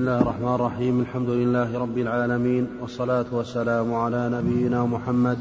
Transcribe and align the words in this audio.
بسم 0.00 0.08
الله 0.08 0.22
الرحمن 0.22 0.54
الرحيم. 0.54 1.00
الحمد 1.00 1.28
لله 1.28 1.78
رب 1.78 1.98
العالمين 1.98 2.66
والصلاة 2.80 3.24
والسلام 3.32 3.94
على 3.94 4.30
نبينا 4.32 4.84
محمد. 4.84 5.38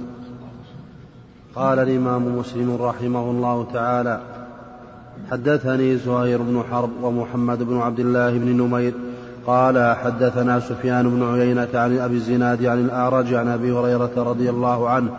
قال 1.56 1.80
الإمام 1.80 2.38
مسلم 2.38 2.78
رحمه 2.82 3.32
الله 3.32 3.68
تعالى 3.74 4.20
حدثني 5.32 5.98
زهير 5.98 6.42
بن 6.42 6.64
حرب 6.72 6.90
ومحمد 7.04 7.64
بن 7.64 7.78
عبد 7.78 8.00
الله 8.00 8.32
بن 8.38 8.58
نمير 8.62 8.94
قال 9.48 9.96
حدثنا 9.96 10.60
سفيان 10.60 11.10
بن 11.10 11.24
عيينة 11.24 11.70
عن 11.74 12.00
أبي 12.00 12.16
الزناد 12.16 12.66
عن 12.66 12.80
الأعرج 12.80 13.34
عن 13.34 13.48
أبي 13.48 13.72
هريرة 13.72 14.12
رضي 14.18 14.50
الله 14.50 14.90
عنه 14.90 15.12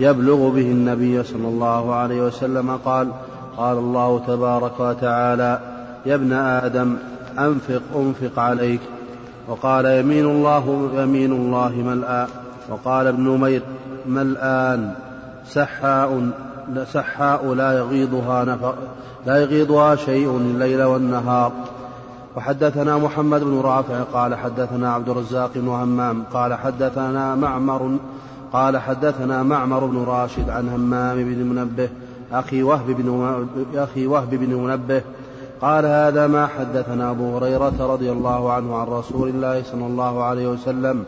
يبلغ 0.00 0.48
به 0.48 0.70
النبي 0.72 1.22
صلى 1.22 1.48
الله 1.48 1.94
عليه 1.94 2.22
وسلم 2.22 2.76
قال 2.84 3.08
قال 3.56 3.78
الله 3.78 4.18
تبارك 4.26 4.80
وتعالى 4.80 5.60
يا 6.06 6.14
ابن 6.14 6.32
آدم 6.32 6.96
أنفق 7.38 7.82
أنفق 7.96 8.38
عليك. 8.38 8.80
وقال 9.48 9.84
يمين 9.84 10.24
الله 10.24 10.90
يمين 10.94 11.32
الله 11.32 11.68
ملآ 11.68 12.26
وقال 12.68 13.06
ابن 13.06 13.28
نمير 13.28 13.62
ملآن. 14.06 14.94
سحاء 15.46 16.30
سحاء 16.92 17.54
لا 17.54 17.72
يغيضها 17.72 18.44
نفق 18.44 18.74
لا 19.26 19.36
يغيضها 19.36 19.96
شيء 19.96 20.36
الليل 20.36 20.82
والنهار. 20.82 21.52
وحدثنا 22.36 22.98
محمد 22.98 23.40
بن 23.40 23.60
رافع 23.60 24.00
قال 24.12 24.34
حدثنا 24.34 24.92
عبد 24.92 25.08
الرزاق 25.08 25.50
بن 25.54 25.68
همام 25.68 26.24
قال 26.32 26.54
حدثنا 26.54 27.34
معمر 27.34 27.96
قال 28.52 28.78
حدثنا 28.78 29.42
معمر 29.42 29.84
بن 29.84 30.04
راشد 30.04 30.50
عن 30.50 30.68
همام 30.68 31.16
بن 31.16 31.38
منبه 31.46 31.88
أخي 32.32 32.62
وهب 32.62 32.86
بن 32.86 33.46
أخي 33.74 34.06
وهب 34.06 34.30
بن 34.30 34.54
منبه. 34.54 35.02
قال 35.64 35.86
هذا 35.86 36.26
ما 36.26 36.46
حدثنا 36.46 37.10
أبو 37.10 37.36
هريرة 37.36 37.72
رضي 37.80 38.12
الله 38.12 38.52
عنه 38.52 38.76
عن 38.76 38.86
رسول 38.86 39.28
الله 39.28 39.62
صلى 39.62 39.86
الله 39.86 40.22
عليه 40.22 40.48
وسلم 40.48 41.04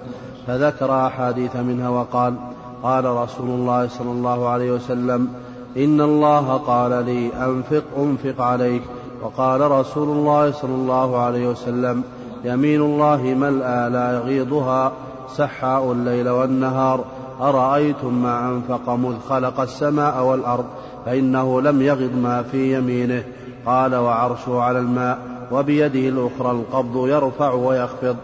فذكر 0.46 1.07
أحاديث 1.07 1.57
منها 1.57 1.88
وقال 1.88 2.35
قال 2.82 3.04
رسول 3.04 3.49
الله 3.49 3.88
صلى 3.88 4.10
الله 4.10 4.49
عليه 4.49 4.73
وسلم 4.73 5.29
إن 5.77 6.01
الله 6.01 6.57
قال 6.57 7.04
لي 7.04 7.30
أنفق 7.45 7.84
أنفق 7.99 8.43
عليك. 8.43 8.82
وقال 9.23 9.71
رسول 9.71 10.09
الله 10.09 10.52
صلى 10.52 10.74
الله 10.74 11.18
عليه 11.18 11.49
وسلم 11.49 12.02
يمين 12.45 12.80
الله 12.80 13.23
ملأى 13.23 13.90
لا 13.90 14.12
يغيضها 14.12 14.93
سحاء 15.29 15.93
الليل 15.93 16.29
والنهار. 16.29 17.04
أرأيتم 17.40 18.23
ما 18.23 18.49
أنفق 18.49 18.90
مذ 18.90 19.18
خلق 19.29 19.60
السماء 19.60 20.24
والأرض؟ 20.24 20.65
فإنه 21.07 21.60
لم 21.60 21.82
يغض 21.82 22.15
ما 22.23 22.43
في 22.43 22.77
يمينه. 22.79 23.24
قال 23.66 23.95
وعرشه 23.95 24.60
على 24.60 24.78
الماء 24.78 25.48
وبيده 25.52 26.09
الأخرى 26.09 26.50
القبض 26.50 27.09
يرفع 27.09 27.52
ويخفض. 27.52 28.16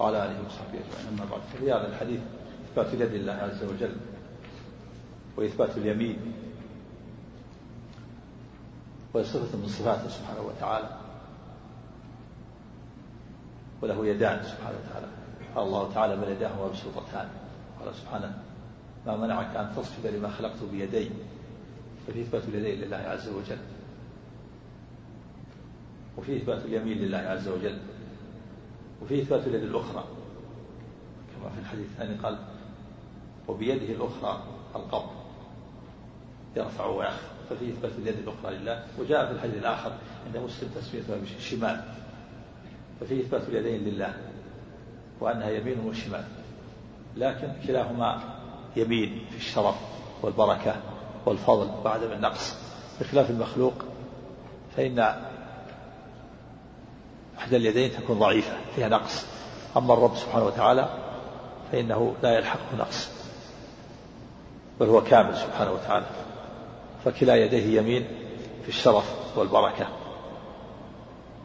وعلى 0.00 0.24
آله 0.24 0.36
وصحبه 0.46 0.78
أجمعين 0.82 1.08
أما 1.12 1.24
بعد 1.30 1.40
ففي 1.54 1.72
هذا 1.72 1.88
الحديث 1.88 2.20
إثبات 2.72 2.94
يد 2.94 3.14
الله 3.14 3.32
عز 3.32 3.64
وجل 3.64 3.96
وإثبات 5.36 5.76
اليمين 5.76 6.18
وهي 9.14 9.24
صفة 9.24 9.58
من 9.58 9.68
صفاته 9.68 10.08
سبحانه 10.08 10.40
وتعالى. 10.40 10.88
وله 13.82 14.06
يدان 14.06 14.42
سبحانه 14.42 14.76
وتعالى. 14.84 15.06
قال 15.54 15.66
الله 15.66 15.92
تعالى 15.94 16.16
بل 16.16 16.28
يداه 16.28 16.50
مبسوطتان 16.66 17.28
قال 17.80 17.94
سبحانه 17.94 18.32
ما 19.06 19.16
منعك 19.16 19.56
أن 19.56 19.72
تصفد 19.76 20.06
لما 20.06 20.28
خلقت 20.28 20.62
بيدي 20.72 21.10
ففي 22.06 22.20
إثبات 22.20 22.42
اليدين 22.44 22.80
لله 22.80 22.96
عز 22.96 23.28
وجل. 23.28 23.58
وفي 26.18 26.36
إثبات 26.36 26.64
اليمين 26.64 26.98
لله 26.98 27.18
عز 27.18 27.48
وجل. 27.48 27.78
وفي 29.02 29.22
إثبات 29.22 29.46
اليد 29.46 29.62
الأخرى. 29.62 30.04
كما 31.34 31.50
في 31.50 31.60
الحديث 31.60 31.86
الثاني 31.86 32.14
قال 32.14 32.38
وبيده 33.48 33.94
الأخرى 33.94 34.42
القبض 34.76 35.10
يرفع 36.56 36.86
ويخفض. 36.86 37.32
ففي 37.50 37.68
إثبات 37.68 37.92
اليد 37.98 38.18
الأخرى 38.18 38.56
لله. 38.56 38.86
وجاء 38.98 39.26
في 39.26 39.32
الحديث 39.32 39.56
الآخر 39.56 39.92
عند 40.26 40.36
مسلم 40.36 40.70
تسميتها 40.74 41.16
بالشمال. 41.16 41.84
ففي 43.00 43.20
إثبات 43.20 43.48
اليدين 43.48 43.94
لله 43.94 44.14
وأنها 45.20 45.50
يمين 45.50 45.80
وشمال. 45.80 46.24
لكن 47.16 47.52
كلاهما 47.66 48.41
يمين 48.76 49.26
في 49.30 49.36
الشرف 49.36 49.74
والبركة 50.22 50.76
والفضل 51.26 51.70
وعدم 51.84 52.12
النقص 52.12 52.54
بخلاف 53.00 53.30
المخلوق 53.30 53.74
فإن 54.76 54.98
إحدى 57.38 57.56
اليدين 57.56 57.92
تكون 57.92 58.18
ضعيفة 58.18 58.56
فيها 58.76 58.88
نقص. 58.88 59.26
أما 59.76 59.94
الرب 59.94 60.16
سبحانه 60.16 60.44
وتعالى 60.44 60.88
فإنه 61.72 62.14
لا 62.22 62.38
يلحقه 62.38 62.76
نقص 62.78 63.08
بل 64.80 64.86
هو 64.86 65.02
كامل 65.02 65.36
سبحانه 65.36 65.72
وتعالى. 65.72 66.06
فكلا 67.04 67.36
يديه 67.36 67.80
يمين 67.80 68.06
في 68.62 68.68
الشرف 68.68 69.04
والبركة 69.36 69.86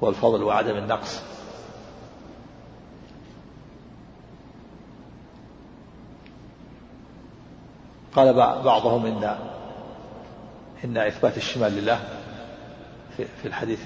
والفضل 0.01 0.43
وعدم 0.43 0.77
النقص. 0.77 1.21
قال 8.15 8.33
بعضهم 8.63 9.05
إن 9.05 9.37
إن 10.85 10.97
إثبات 10.97 11.37
الشمال 11.37 11.71
لله 11.71 11.99
في, 13.17 13.25
في 13.25 13.47
الحديث 13.47 13.79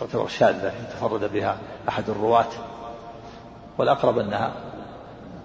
تعتبر 0.00 0.28
شاذة 0.28 0.72
تفرد 0.90 1.32
بها 1.32 1.58
أحد 1.88 2.10
الرواة 2.10 2.50
والأقرب 3.78 4.18
أنها 4.18 4.52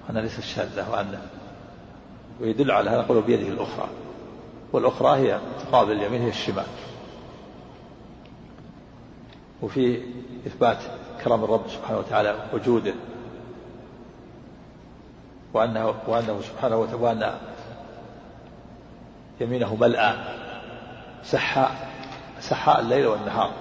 أنها 0.09 0.22
ليست 0.22 0.42
شاذة 0.42 0.92
وأن 0.92 1.20
ويدل 2.42 2.72
على 2.72 2.90
هذا 2.90 3.02
نقول 3.02 3.22
بيده 3.22 3.48
الأخرى 3.48 3.88
والأخرى 4.74 5.18
هي 5.18 5.40
تقابل 5.59 5.92
اليمين 5.92 6.22
هي 6.22 6.30
الشمال. 6.30 6.66
وفي 9.62 10.02
إثبات 10.48 10.78
كرم 11.24 11.44
الرب 11.44 11.70
سبحانه 11.70 12.00
وتعالى 12.00 12.36
وجوده 12.54 12.94
وأنه 15.54 15.94
وأنه 16.08 16.42
سبحانه 16.42 16.78
وتعالى 16.78 17.49
يمينه 19.42 19.76
ملأى 19.76 20.14
سحاء 21.24 21.90
سحاء 22.40 22.80
الليل 22.80 23.08
والنهار. 23.08 23.52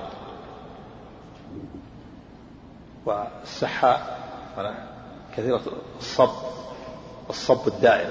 والسحاء 3.07 4.19
كثيرة 5.37 5.61
الصب 5.99 6.31
الصب 7.31 7.69
الدائم 7.69 8.11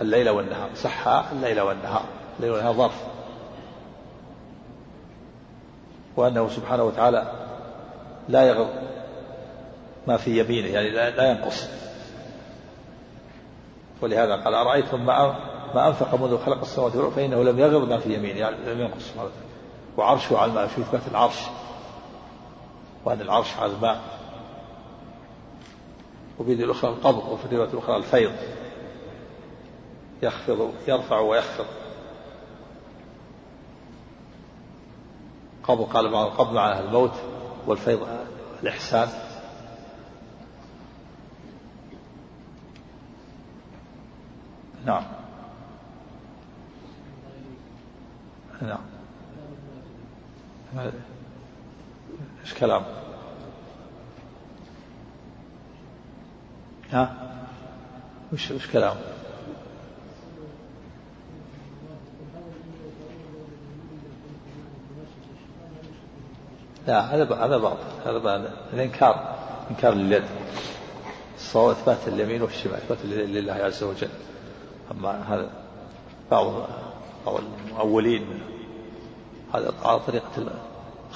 الليل 0.00 0.28
والنهار. 0.28 0.70
سحاء 0.74 1.26
الليل 1.32 1.60
والنهار 1.60 2.04
الليل 2.36 2.52
والنهار 2.52 2.74
ظرف. 2.74 3.04
وأنه 6.16 6.48
سبحانه 6.48 6.84
وتعالى 6.84 7.32
لا 8.28 8.42
يغض 8.42 8.68
ما 10.06 10.16
في 10.16 10.40
يمينه 10.40 10.68
يعني 10.68 10.90
لا 10.90 11.30
ينقص. 11.30 11.68
ولهذا 14.00 14.36
قال 14.36 14.54
أرأيتم 14.54 15.06
ما 15.06 15.12
ما 15.74 15.88
أنفق 15.88 16.14
منذ 16.14 16.38
خلق 16.44 16.60
السماوات 16.60 16.96
والأرض 16.96 17.12
فإنه 17.12 17.42
لم 17.42 17.58
يغض 17.58 17.88
ما 17.88 17.98
في 17.98 18.14
يمينه 18.14 18.38
يعني 18.38 18.56
لم 18.56 18.80
ينقص 18.80 19.12
وعرشه 19.96 20.38
على 20.38 20.50
الماء 20.50 20.66
في 20.66 20.80
إثبات 20.80 21.00
العرش. 21.10 21.40
وأن 23.04 23.20
العرش 23.20 23.56
على 23.56 23.72
الماء. 23.72 24.00
وبيد 26.38 26.60
الأخرى 26.60 26.90
القبض 26.90 27.28
وفي 27.28 27.44
الرواية 27.44 27.68
الأخرى 27.72 27.96
الفيض. 27.96 28.32
يخفض 30.22 30.72
يرفع 30.88 31.18
ويخفض. 31.18 31.66
قبض 35.62 35.84
قال 35.84 36.12
بعض 36.12 36.26
القبض 36.26 36.52
معناها 36.52 36.80
الموت 36.80 37.14
والفيض 37.66 38.08
الإحسان. 38.62 39.08
نعم. 44.84 45.17
نعم. 48.62 48.80
إيش 52.44 52.54
كلام؟ 52.54 52.82
ها؟ 56.90 57.14
وش 58.32 58.50
وش 58.50 58.70
كلام؟ 58.70 58.96
لا 66.86 67.00
هذا 67.00 67.34
هذا 67.34 67.56
باطل. 67.56 67.78
هذا 68.06 68.18
باطل 68.18 68.50
الإنكار. 68.72 69.34
إنكار 69.70 69.94
لليد. 69.94 70.24
الصواب 71.36 71.70
إثبات 71.70 72.08
اليمين 72.08 72.42
والشمال 72.42 72.74
إثبات 72.74 72.98
لله 73.04 73.52
عز 73.52 73.82
وجل. 73.82 74.08
أما 74.90 75.34
هذا 75.34 75.50
بعض 76.30 76.68
بعض 77.26 77.40
المؤولين. 77.68 78.26
هذا 79.54 79.74
على 79.82 80.00
طريقة 80.00 80.52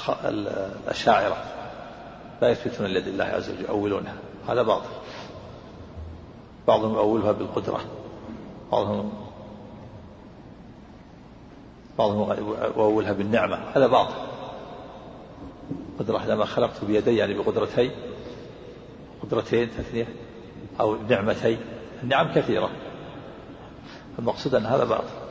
الأشاعرة. 0.09 1.37
لا 2.43 2.51
يثبتون 2.51 2.87
اليد 2.87 3.07
الله 3.07 3.25
عز 3.25 3.51
وجل 3.51 3.61
يؤولونها. 3.61 4.15
هذا 4.49 4.63
باطل. 4.63 4.91
بعضهم 6.69 6.95
يؤولها 6.95 7.33
بالقدرة. 7.33 7.81
بعضهم 8.73 9.13
بعضهم 11.99 12.33
يؤولها 12.77 13.13
بالنعمة. 13.13 13.57
هذا 13.75 13.87
باطل. 13.87 14.15
قدرة 15.99 16.27
لما 16.27 16.45
خلقت 16.45 16.85
بيدي 16.85 17.17
يعني 17.17 17.35
بقدرتي 17.35 17.91
قدرتين 19.23 19.71
تثنية 19.71 20.09
أو 20.81 20.97
نعمتين 21.09 21.59
النعم 22.03 22.33
كثيرة. 22.35 22.71
المقصود 24.19 24.55
أن 24.55 24.67
هذا 24.67 24.85
باطل. 24.85 25.22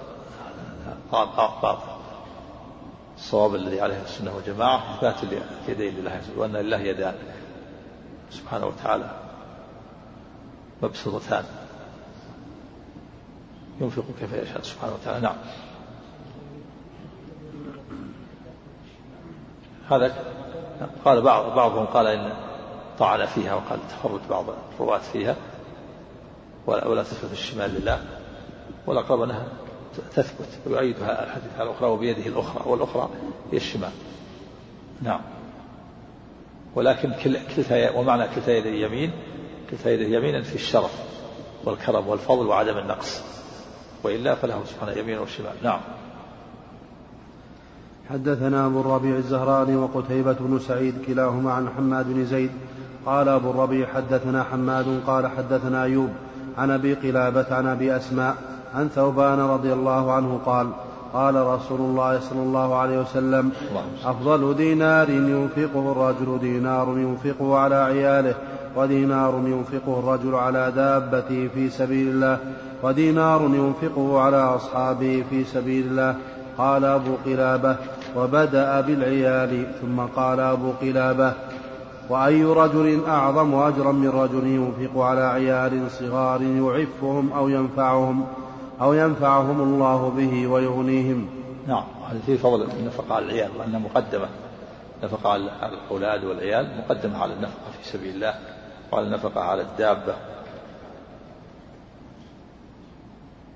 الصواب 3.18 3.56
الذي 3.56 3.82
عليه 3.82 4.02
السنة 4.02 4.36
والجماعة 4.36 4.96
إثبات 4.96 5.24
اليدين 5.24 5.96
لله 5.96 6.12
عز 6.12 6.38
وأن 6.38 6.52
لله 6.52 6.78
يدان 6.78 7.16
سبحانه 8.32 8.66
وتعالى. 8.66 9.12
مبسوطتان. 10.84 11.44
ينفق 13.82 14.04
كيف 14.20 14.34
يشاء 14.34 14.62
سبحانه 14.62 14.94
وتعالى. 14.94 15.20
نعم. 15.20 15.36
هذا 19.90 20.16
قال 21.06 21.22
بعض 21.22 21.56
بعضهم 21.56 21.86
قال 21.86 22.08
إن 22.08 22.34
طعن 23.00 23.26
فيها 23.26 23.54
وقال 23.54 23.80
تفرد 23.90 24.22
بعض 24.30 24.46
الرواة 24.74 24.98
فيها 24.98 25.36
ولا 26.68 27.04
تثبت 27.04 27.32
الشمال 27.32 27.82
لله 27.82 28.06
والأقرب 28.88 29.22
أنها 29.22 29.46
تثبت 30.16 30.48
ويؤيدها 30.68 31.24
الحديث 31.24 31.62
الأخرى 31.62 31.90
وبيده 31.90 32.26
الأخرى 32.26 32.64
والأخرى 32.66 33.10
هي 33.52 33.58
الشمال. 33.58 33.92
نعم. 35.02 35.22
ولكن 36.76 37.14
كلتا 37.56 37.98
ومعنى 37.98 38.28
كلتا 38.36 38.52
يدي 38.52 38.70
اليمين 38.70 39.12
كلتا 39.72 39.92
يدي 39.92 40.16
يمينا 40.16 40.42
في 40.42 40.56
الشرف 40.56 40.92
والكرم 41.66 42.08
والفضل 42.08 42.48
وعدم 42.48 42.78
النقص. 42.78 43.22
وإلا 44.04 44.36
فله 44.36 44.62
سبحانه 44.66 44.92
يمين 44.92 45.18
وشمال. 45.20 45.54
نعم. 45.64 45.80
حدثنا 48.10 48.66
أبو 48.66 48.82
الربيع 48.82 49.16
الزهراني 49.16 49.76
وقتيبة 49.76 50.34
بن 50.40 50.60
سعيد 50.60 50.96
كلاهما 51.08 51.54
عن 51.54 51.70
حماد 51.70 52.06
بن 52.14 52.26
زيد. 52.26 52.52
قال 53.06 53.30
أبو 53.30 53.50
الربيع 53.50 53.88
حدثنا 53.88 54.44
حماد 54.44 55.02
قال 55.08 55.28
حدثنا 55.28 55.84
أيوب 55.84 56.10
عن 56.58 56.72
أبي 56.72 56.94
قلابة 56.94 57.56
عن 57.56 57.68
أبي 57.68 57.98
أسماء 57.98 58.36
عن 58.76 58.90
ثوبان 58.90 59.40
رضي 59.40 59.74
الله 59.74 60.12
عنه 60.12 60.40
قال 60.46 60.68
قال 61.14 61.36
رسول 61.48 61.80
الله 61.80 62.20
صلى 62.20 62.44
الله 62.44 62.76
عليه 62.76 63.00
وسلم 63.00 63.52
أفضل 64.06 64.56
دينار 64.56 65.10
ينفقه 65.10 65.92
الرجل 65.92 66.40
دينار 66.40 66.88
ينفقه 66.98 67.58
على 67.58 67.76
عياله 67.76 68.36
ودينار 68.76 69.42
ينفقه 69.46 70.00
الرجل 70.00 70.36
على 70.36 70.72
دابته 70.76 71.50
في 71.54 71.70
سبيل 71.70 72.08
الله 72.08 72.38
ودينار 72.84 73.42
ينفقه 73.42 74.20
على 74.20 74.38
أصحابه 74.38 75.24
في 75.30 75.44
سبيل 75.44 75.86
الله. 75.86 76.16
قال 76.58 76.86
أبو 76.86 77.12
قلابة 77.26 77.76
وبدأ 78.16 78.82
بالعيال 78.82 79.66
ثم 79.82 80.00
قال 80.00 80.40
أبو 80.40 80.72
قلابة 80.82 81.34
وأي 82.10 82.44
رجل 82.44 83.02
أعظم 83.08 83.56
أجرا 83.56 83.92
من 83.92 84.10
رجل 84.10 84.48
ينفق 84.48 85.02
على 85.02 85.22
عيال 85.22 85.92
صغار 85.92 86.42
يعفهم 86.42 87.34
أو 87.34 87.50
ينفعهم؟ 87.50 88.26
أو 88.82 88.94
ينفعهم 88.94 89.62
الله 89.62 90.10
به 90.10 90.48
ويغنيهم. 90.48 91.30
نعم 91.68 91.84
هذا 92.10 92.20
في 92.26 92.38
فضل 92.38 92.70
النفقة 92.80 93.16
على 93.16 93.26
العيال 93.26 93.52
وأنها 93.58 93.80
مقدمة. 93.80 94.30
نفقة 95.04 95.30
على 95.30 95.74
الأولاد 95.74 96.24
والعيال 96.24 96.78
مقدمة 96.78 97.18
على 97.18 97.34
النفقة 97.34 97.72
في 97.82 97.90
سبيل 97.90 98.16
الله 98.16 98.36
وعلى 98.92 99.08
النفقة 99.08 99.42
على 99.42 99.62
الدابة. 99.62 100.16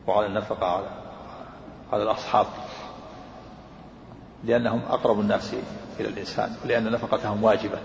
وعلى 0.07 0.27
النفقة 0.27 0.65
على 0.65 0.87
على 1.93 2.03
الأصحاب. 2.03 2.45
لأنهم 4.43 4.81
أقرب 4.89 5.19
الناس 5.19 5.53
إلى 5.99 6.07
الإنسان 6.07 6.55
ولأن 6.65 6.91
نفقتهم 6.91 7.43
واجبة. 7.43 7.77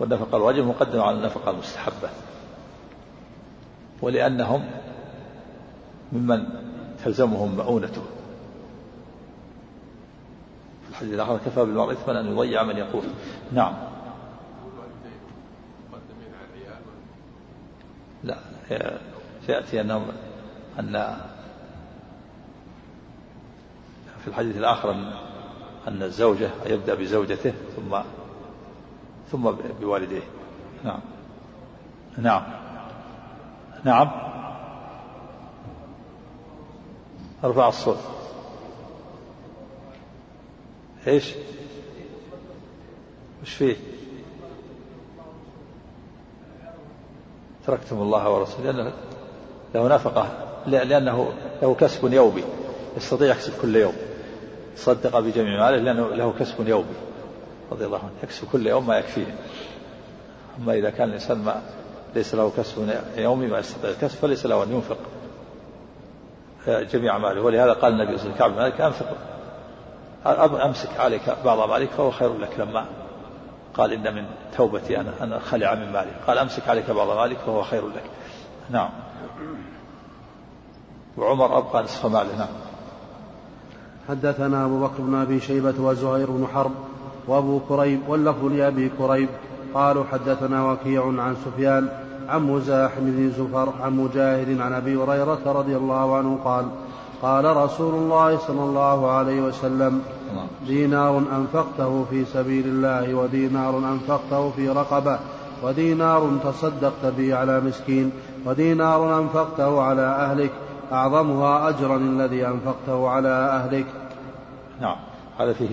والنفقة 0.00 0.36
الواجبة 0.36 0.66
مقدمة 0.66 1.02
على 1.02 1.16
النفقة 1.16 1.50
المستحبة. 1.50 2.08
ولأنهم 4.02 4.64
ممن 6.12 6.46
تلزمهم 7.04 7.56
مؤونته. 7.56 8.02
في 10.82 10.90
الحديث 10.90 11.14
الآخر 11.14 11.36
كفى 11.36 11.60
بالمرء 11.60 11.92
إثما 11.92 12.20
أن 12.20 12.26
يضيع 12.26 12.62
من 12.62 12.76
يقول. 12.76 13.04
نعم. 13.52 13.74
لا 18.24 18.36
سيأتي 19.46 19.80
أنهم 19.80 20.06
أن 20.78 21.16
في 24.24 24.28
الحديث 24.28 24.56
الآخر 24.56 24.90
أن 25.88 26.02
الزوجة 26.02 26.50
يبدأ 26.66 26.94
بزوجته 26.94 27.52
ثم 27.76 27.98
ثم 29.32 29.50
بوالديه. 29.80 30.22
نعم. 30.84 31.00
نعم. 32.18 32.42
نعم. 33.84 34.29
أرفع 37.44 37.68
الصوت. 37.68 37.98
إيش؟ 41.06 41.34
وش 43.42 43.54
فيه؟ 43.54 43.76
تركتم 47.66 48.02
الله 48.02 48.30
ورسوله. 48.30 48.70
لأنه 48.70 48.92
له 49.74 49.88
نفقة 49.88 50.28
لأنه 50.66 51.32
له 51.62 51.74
كسب 51.74 52.12
يومي. 52.12 52.44
يستطيع 52.96 53.30
يكسب 53.30 53.52
كل 53.62 53.76
يوم. 53.76 53.94
صدق 54.76 55.18
بجميع 55.18 55.60
ماله 55.60 55.76
لأنه 55.76 56.08
له 56.08 56.34
كسب 56.38 56.68
يومي. 56.68 56.94
رضي 57.72 57.86
الله 57.86 57.98
عنه. 57.98 58.12
يكسب 58.22 58.48
كل 58.52 58.66
يوم 58.66 58.86
ما 58.86 58.98
يكفيه. 58.98 59.34
أما 60.58 60.74
إذا 60.74 60.90
كان 60.90 61.08
الإنسان 61.08 61.38
ما 61.38 61.62
ليس 62.14 62.34
له 62.34 62.52
كسب 62.56 63.00
يومي 63.16 63.46
ما 63.46 63.58
يستطيع 63.58 63.90
الكسب 63.90 64.16
فليس 64.16 64.46
له 64.46 64.62
أن 64.62 64.72
ينفق. 64.72 64.98
جميع 66.68 67.18
ماله 67.18 67.40
ولهذا 67.40 67.72
قال 67.72 67.92
النبي 67.92 68.18
صلى 68.18 68.32
الله 68.32 68.44
عليه 68.44 68.74
وسلم 68.74 68.84
أنفق 68.86 70.64
أمسك 70.64 71.00
عليك 71.00 71.22
بعض 71.44 71.70
مالك 71.70 71.88
فهو 71.88 72.10
خير 72.10 72.38
لك. 72.38 72.58
لما 72.58 72.84
قال 73.74 73.92
إن 73.92 74.14
من 74.14 74.24
توبتي 74.56 75.00
أنا 75.00 75.12
أن 75.22 75.38
خلع 75.38 75.74
من 75.74 75.92
مالي. 75.92 76.10
قال 76.26 76.38
أمسك 76.38 76.68
عليك 76.68 76.90
بعض 76.90 77.16
مالك 77.16 77.36
فهو 77.38 77.62
خير 77.62 77.88
لك. 77.88 78.04
نعم. 78.70 78.88
وعمر 81.16 81.58
أبقى 81.58 81.82
نصف 81.82 82.06
ماله. 82.06 82.38
نعم. 82.38 82.48
حدثنا 84.08 84.64
أبو 84.64 84.80
بكر 84.80 85.00
بن 85.02 85.14
أبي 85.14 85.40
شيبة 85.40 85.74
وزهير 85.80 86.30
بن 86.30 86.46
حرب 86.46 86.72
وأبو 87.26 87.60
كريب 87.60 88.08
واللفظ 88.08 88.44
لأبي 88.44 88.90
كريب. 88.98 89.28
قالوا 89.74 90.04
حدثنا 90.04 90.72
وكيع 90.72 91.06
عن 91.06 91.36
سفيان 91.44 91.88
عن 92.30 92.42
مزاحم 92.42 93.00
بن 93.00 93.30
زفر 93.30 93.72
عن 93.82 93.96
مجاهد 93.96 94.60
عن 94.60 94.72
أبي 94.72 94.96
هريرة 94.96 95.40
رضي 95.46 95.76
الله 95.76 96.16
عنه 96.16 96.38
قال 96.44 96.66
قال 97.22 97.56
رسول 97.56 97.94
الله 97.94 98.38
صلى 98.38 98.60
الله 98.60 99.10
عليه 99.10 99.40
وسلم 99.40 100.02
دينار 100.66 101.18
أنفقته 101.18 102.04
في 102.10 102.24
سبيل 102.24 102.66
الله 102.66 103.14
ودينار 103.14 103.78
أنفقته 103.78 104.50
في 104.50 104.68
رقبة 104.68 105.18
ودينار 105.62 106.30
تصدقت 106.44 107.06
به 107.18 107.34
على 107.34 107.60
مسكين 107.60 108.12
ودينار 108.46 109.18
أنفقته 109.18 109.82
على 109.82 110.02
أهلك 110.02 110.50
أعظمها 110.92 111.68
أجرا 111.68 111.96
الذي 111.96 112.46
أنفقته 112.46 113.08
على 113.08 113.28
أهلك. 113.28 113.86
نعم 114.80 114.96
هذا 115.38 115.52
فيه 115.52 115.68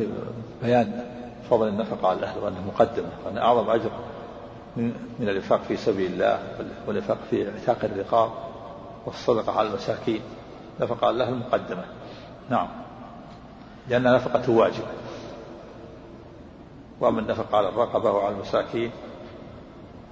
بيان 0.63 1.03
فضل 1.49 1.67
النفقة 1.67 2.07
على 2.07 2.19
الأهل 2.19 2.39
وأنه 2.43 2.61
مقدمة 2.67 3.09
وأن 3.25 3.37
أعظم 3.37 3.69
أجر. 3.69 3.89
من 4.77 5.29
الإنفاق 5.29 5.61
في 5.67 5.77
سبيل 5.77 6.11
الله 6.11 6.39
والإنفاق 6.87 7.17
في 7.29 7.49
إعتاق 7.49 7.85
الرقاب 7.85 8.31
والصدقة 9.05 9.59
على 9.59 9.67
المساكين. 9.67 10.21
نفقة 10.81 11.07
على 11.07 11.15
الأهل 11.15 11.35
مقدمة 11.35 11.85
نعم. 12.49 12.67
لأن 13.89 14.03
نفقة 14.03 14.51
واجبة 14.51 14.87
وأما 16.99 17.19
النفقة 17.19 17.57
على 17.57 17.69
الرقبة 17.69 18.11
وعلى 18.11 18.35
المساكين 18.35 18.91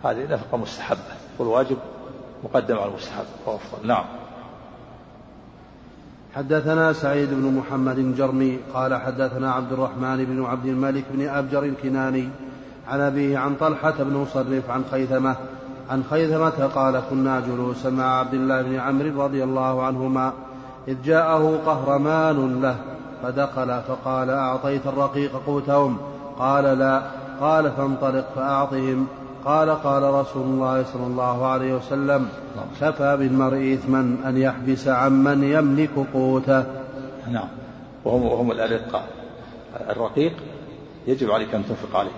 هذه 0.04 0.34
نفقة 0.34 0.58
مستحبة. 0.58 1.16
والواجب 1.40 1.78
مقدم 2.44 2.78
على 2.78 2.90
المستحب. 2.90 3.26
وأفضل. 3.46 3.88
نعم. 3.88 4.06
حدثنا 6.36 6.94
سعيد 6.94 7.30
بن 7.30 7.54
محمد 7.54 7.98
الجرمي 7.98 8.60
قال 8.74 8.96
حدثنا 8.96 9.54
عبد 9.54 9.74
الرحمن 9.74 10.26
بن 10.26 10.46
عبد 10.46 10.66
الملك 10.66 11.04
بن 11.12 11.28
أبجر 11.28 11.64
الكناني 11.64 12.30
عن 12.88 13.00
أبيه 13.00 13.38
عن 13.38 13.56
طلحة 13.56 13.94
بن 14.00 14.14
مصرف 14.14 14.70
عن 14.70 14.84
خيثمة 14.92 15.36
عن 15.90 16.04
خيثمة 16.10 16.70
قال 16.76 17.02
كنا 17.10 17.40
جلوسا 17.40 17.90
مع 17.90 18.20
عبد 18.20 18.34
الله 18.34 18.62
بن 18.62 18.76
عمرو 18.76 19.24
رضي 19.24 19.44
الله 19.44 19.84
عنهما 19.84 20.34
إذ 20.88 21.02
جاءه 21.04 21.60
قهرمان 21.66 22.62
له 22.62 22.76
فدخل 23.24 23.82
فقال 23.88 24.30
أعطيت 24.30 24.88
الرقيق 24.88 25.32
قوتهم؟ 25.48 25.98
قال 26.40 26.64
لا. 26.64 27.02
قال 27.42 27.72
فانطلق 27.72 28.26
فأعطهم. 28.36 29.08
قال 29.46 29.70
قال 29.70 30.04
رسول 30.04 30.44
الله 30.44 30.84
صلى 30.84 31.08
الله 31.08 31.46
عليه 31.48 31.74
وسلم 31.74 32.30
كفى 32.82 33.18
بالمرء 33.18 33.74
إثما 33.74 34.18
أن 34.26 34.38
يحبس 34.38 34.88
عمن 34.88 35.44
يملك 35.44 35.90
قوته. 36.14 36.64
نعم. 37.32 37.48
وهم, 38.06 38.26
وهم 38.26 38.52
الأرقاء. 38.52 39.08
الرقيق 39.90 40.34
يجب 41.08 41.32
عليك 41.32 41.56
أن 41.56 41.64
تنفق 41.66 42.00
عليه. 42.00 42.12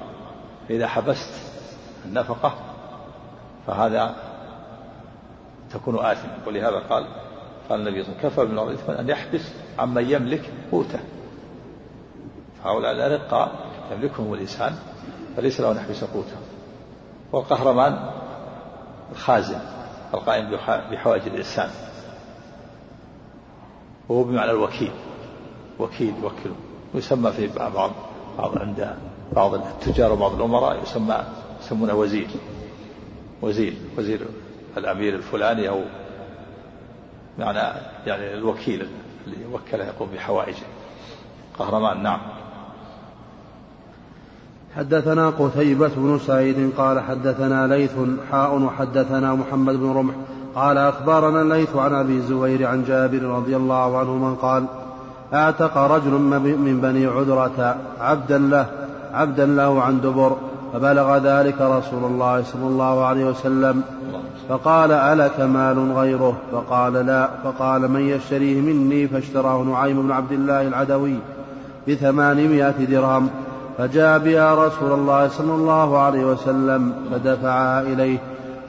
فإذا 0.67 0.88
حبست 0.88 1.33
النفقة 2.05 2.53
فهذا 3.67 4.15
تكون 5.74 6.05
آثما. 6.05 6.38
ولهذا 6.47 6.79
قال 6.89 7.07
قال 7.69 7.79
النبي 7.79 8.03
صلى 8.03 8.13
الله 8.13 8.24
عليه 8.24 8.43
وسلم 8.43 8.69
كفى 8.69 8.83
إثما 8.83 9.00
أن 9.00 9.09
يحبس 9.09 9.41
عمن 9.79 10.09
يملك 10.09 10.51
قوته 10.71 11.00
فهؤلاء 12.63 12.91
الأرقاء 12.91 13.51
يملكهم 13.91 14.33
الإنسان 14.33 14.75
فليس 15.38 15.62
له 15.62 15.71
أن 15.71 15.77
يحبس 15.77 16.03
قوته. 16.03 16.38
والقهرمان 17.31 18.09
الخازن 19.12 19.59
القائم 20.13 20.57
بحوائج 20.91 21.27
الإنسان. 21.27 21.69
وهو 24.09 24.24
بمعنى 24.24 24.51
الوكيل. 24.51 24.91
وكيل 25.79 26.13
يوكله 26.24 26.55
ويسمى 26.93 27.31
في 27.31 27.47
بعض 27.47 27.91
بعض 28.38 28.58
عند 28.58 28.96
بعض 29.36 29.53
التجار 29.53 30.13
وبعض 30.13 30.34
الأمراء 30.34 30.84
يسمى 30.84 31.24
يسمونه 31.62 31.96
وزير. 31.96 32.27
وزير 33.41 33.74
وزير 33.98 34.20
الأمير 34.77 35.15
الفلاني 35.15 35.70
أو 35.70 35.82
معنى 37.39 37.79
يعني 38.06 38.34
الوكيل 38.34 38.88
اللي 39.27 39.46
وكله 39.53 39.86
يقوم 39.86 40.10
بحوائجه. 40.13 40.65
قهرمان 41.60 42.03
نعم. 42.03 42.20
حدثنا 44.77 45.29
قتيبة 45.29 45.91
بن 45.96 46.20
سعيد 46.20 46.72
قال 46.77 47.00
حدثنا 47.00 47.67
ليث 47.67 47.96
حاء 48.32 48.62
وحدثنا 48.62 49.36
محمد 49.36 49.75
بن 49.75 49.91
رمح 49.91 50.13
قال 50.56 50.77
أخبرنا 50.77 51.41
الليث 51.41 51.75
عن 51.75 51.94
أبي 51.94 52.13
الزبير 52.13 52.67
عن 52.67 52.84
جابر 52.84 53.22
رضي 53.22 53.56
الله 53.56 53.98
عنه 53.98 54.13
من 54.13 54.36
قال 54.36 54.65
اعتق 55.34 55.77
رجل 55.77 56.12
من 56.12 56.79
بني 56.81 57.05
عذرة 57.05 57.75
عبدا 58.01 58.38
له 58.38 58.65
عبدا 59.13 59.46
له 59.46 59.81
عن 59.81 60.01
دبر 60.01 60.38
فبلغ 60.74 61.17
ذلك 61.17 61.62
رسول 61.62 62.03
الله 62.03 62.43
صلى 62.43 62.67
الله 62.67 63.05
عليه 63.05 63.25
وسلم. 63.25 63.81
فقال 64.50 64.91
ألك 64.91 65.39
مال 65.39 65.91
غيره؟ 65.91 66.38
فقال 66.51 66.93
لا. 66.93 67.29
فقال 67.43 67.91
من 67.91 68.01
يشتريه 68.01 68.62
مني؟ 68.62 69.07
فاشتراه 69.07 69.63
نعيم 69.63 70.01
بن 70.01 70.12
عبد 70.12 70.31
الله 70.31 70.67
العدوي 70.67 71.15
بثمانمائة 71.88 72.86
درهم. 72.86 73.29
فجاء 73.77 74.19
بها 74.19 74.67
رسول 74.67 74.91
الله 74.91 75.27
صلى 75.27 75.53
الله 75.53 75.98
عليه 75.98 76.25
وسلم 76.25 76.93
فدفعها 77.12 77.81
إليه 77.81 78.17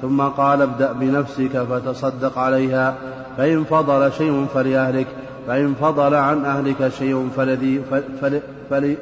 ثم 0.02 0.20
قال 0.22 0.62
ابدأ 0.62 0.92
بنفسك 0.92 1.66
فتصدق 1.70 2.38
عليها 2.38 2.94
فإن 3.36 3.64
فضل 3.64 4.12
شيء 4.12 4.46
فلأهلك 4.54 5.06
فإن 5.48 5.74
فضل 5.80 6.14
عن 6.14 6.44
أهلك 6.44 6.88
شيء 6.88 7.28
فلذي, 7.36 7.80
فل 8.20 8.40
فل 8.70 8.96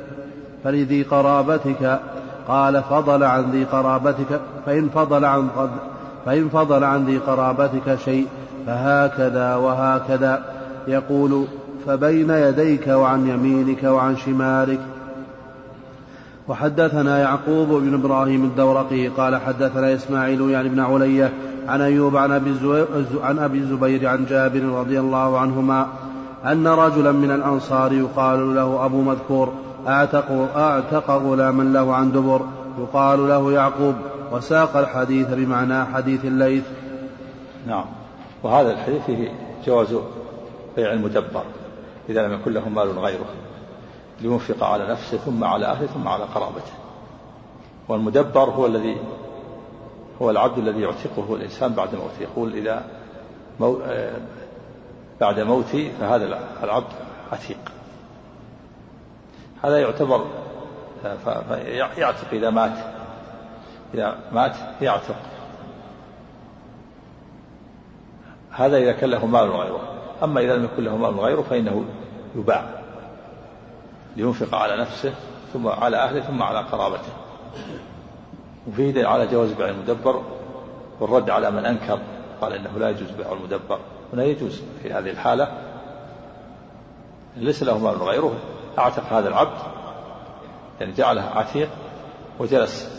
فلذي 0.64 1.02
قرابتك 1.02 2.00
قال 2.48 2.82
فضل 2.82 3.24
عن 3.24 3.50
ذي 3.50 3.64
قرابتك 3.64 4.40
فإن 4.66 4.88
فضل 4.88 5.24
عن 5.24 5.48
فإن 6.26 6.48
فضل 6.48 6.84
عن 6.84 7.04
ذي 7.04 7.18
قرابتك 7.18 7.98
شيء 8.04 8.26
فهكذا 8.66 9.54
وهكذا. 9.54 10.44
يقول 10.88 11.44
فبين 11.86 12.30
يديك 12.30 12.88
وعن 12.88 13.28
يمينك 13.28 13.84
وعن 13.84 14.16
شمالك. 14.16 14.80
وحدثنا 16.48 17.18
يعقوب 17.18 17.68
بن 17.68 17.94
إبراهيم 17.94 18.44
الدورقي 18.44 19.08
قال 19.08 19.36
حدثنا 19.36 19.94
إسماعيل 19.94 20.50
يعني 20.50 20.68
بن 20.68 20.80
علية 20.80 21.32
عن 21.68 21.80
أيوب 21.80 22.16
عن 22.16 22.32
أبي 22.32 22.54
عن 23.22 23.38
أبي 23.38 23.58
الزبير 23.58 24.08
عن 24.08 24.24
جابر 24.24 24.62
رضي 24.62 25.00
الله 25.00 25.38
عنهما 25.38 25.86
أن 26.44 26.66
رجلا 26.66 27.12
من 27.12 27.30
الأنصار 27.30 27.92
يقال 27.92 28.54
له 28.54 28.84
أبو 28.84 29.02
مذكور 29.02 29.52
اعتق 29.88 30.30
أعتق 30.56 31.10
غلاما 31.10 31.62
له 31.62 31.94
عن 31.94 32.12
دبر 32.12 32.40
يقال 32.78 33.28
له 33.28 33.52
يعقوب 33.52 33.94
وساق 34.32 34.76
الحديث 34.76 35.26
بمعنى 35.28 35.84
حديث 35.84 36.24
الليث. 36.24 36.64
نعم 37.66 37.84
وهذا 38.42 38.72
الحديث 38.72 39.02
فيه 39.02 39.32
جواز 39.66 39.96
بيع 40.76 40.92
المدبر 40.92 41.42
إذا 42.08 42.26
لم 42.26 42.32
يكن 42.32 42.52
له 42.52 42.68
مال 42.68 42.98
غيره 42.98 43.26
لينفق 44.20 44.64
على 44.64 44.86
نفسه 44.86 45.16
ثم 45.16 45.44
على 45.44 45.66
أهله 45.66 45.86
ثم 45.86 46.08
على 46.08 46.24
قرابته 46.24 46.72
والمدبر 47.88 48.50
هو 48.50 48.66
الذي 48.66 48.96
هو 50.22 50.30
العبد 50.30 50.58
الذي 50.58 50.80
يعتقه 50.80 51.34
الإنسان 51.34 51.72
بعد 51.72 51.94
موته 51.94 52.22
يقول 52.22 52.52
إذا 52.52 52.84
مو 53.60 53.78
آه، 53.84 54.16
بعد 55.20 55.40
موتي 55.40 55.90
فهذا 55.90 56.38
العبد 56.62 56.92
عتيق. 57.32 57.58
هذا 59.64 59.78
يعتبر 59.78 60.26
يعتق 61.96 62.28
إذا 62.32 62.50
مات. 62.50 62.78
إذا 63.94 64.18
مات 64.32 64.56
يعتق. 64.80 65.16
هذا 68.50 68.76
إذا 68.76 68.92
كان 68.92 69.10
له 69.10 69.26
مال 69.26 69.50
غيره 69.50 69.80
أما 70.22 70.40
إذا 70.40 70.56
لم 70.56 70.64
يكن 70.64 70.84
له 70.84 70.96
مال 70.96 71.20
غيره 71.20 71.42
فإنه 71.42 71.84
يباع. 72.36 72.64
لينفق 74.16 74.54
على 74.54 74.76
نفسه 74.76 75.14
ثم 75.52 75.68
على 75.68 75.96
أهله 75.96 76.20
ثم 76.20 76.42
على 76.42 76.58
قرابته. 76.58 77.12
وفيه 78.68 79.06
على 79.06 79.26
جواز 79.26 79.52
بيع 79.52 79.68
المدبر 79.68 80.22
والرد 81.00 81.30
على 81.30 81.50
من 81.50 81.66
أنكر 81.66 81.98
قال 82.40 82.52
إنه 82.52 82.78
لا 82.78 82.90
يجوز 82.90 83.10
بيع 83.10 83.32
المدبر. 83.32 83.78
هنا 84.12 84.24
يجوز 84.24 84.62
في 84.82 84.92
هذه 84.92 85.10
الحالة. 85.10 85.62
ليس 87.36 87.62
له 87.62 87.78
مال 87.78 88.02
غيره 88.02 88.34
أعتق 88.78 89.02
هذا 89.12 89.28
العبد. 89.28 89.58
يعني 90.80 90.92
جعله 90.92 91.22
عتيق 91.22 91.68
وجلس. 92.38 92.96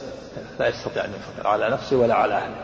لا 0.59 0.67
يستطيع 0.67 1.05
أن 1.05 1.13
ينفق 1.13 1.47
على 1.47 1.69
نفسه 1.69 1.97
ولا 1.97 2.13
على 2.13 2.33
أهله. 2.33 2.55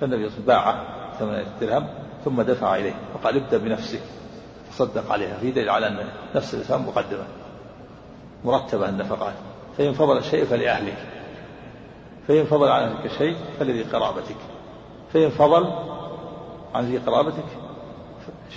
فالنبي 0.00 0.30
باعه 0.46 0.84
ثمانية 1.18 1.46
درهم 1.60 1.86
ثم 2.24 2.42
دفع 2.42 2.76
إليه 2.76 2.94
وقال 3.14 3.36
ابدأ 3.36 3.58
بنفسك. 3.58 4.00
تصدق 4.70 5.12
عليها. 5.12 5.36
في 5.40 5.50
دليل 5.50 5.70
على 5.70 5.88
أن 5.88 6.08
نفس 6.34 6.54
الإنسان 6.54 6.82
مقدمة. 6.82 7.24
مرتبة 8.44 8.88
النفقات. 8.88 9.34
فإن 9.78 9.92
فضل 9.92 10.24
شيء 10.24 10.44
فلأهلك. 10.44 10.96
فإن 12.28 12.44
فضل 12.44 12.68
عن 12.68 12.82
أهلك 12.82 13.10
شيء 13.18 13.36
فلذي 13.58 13.82
قرابتك. 13.82 14.36
فإن 15.12 15.30
فضل 15.30 15.72
عن 16.74 16.84
ذي 16.84 16.98
قرابتك؟ 16.98 17.44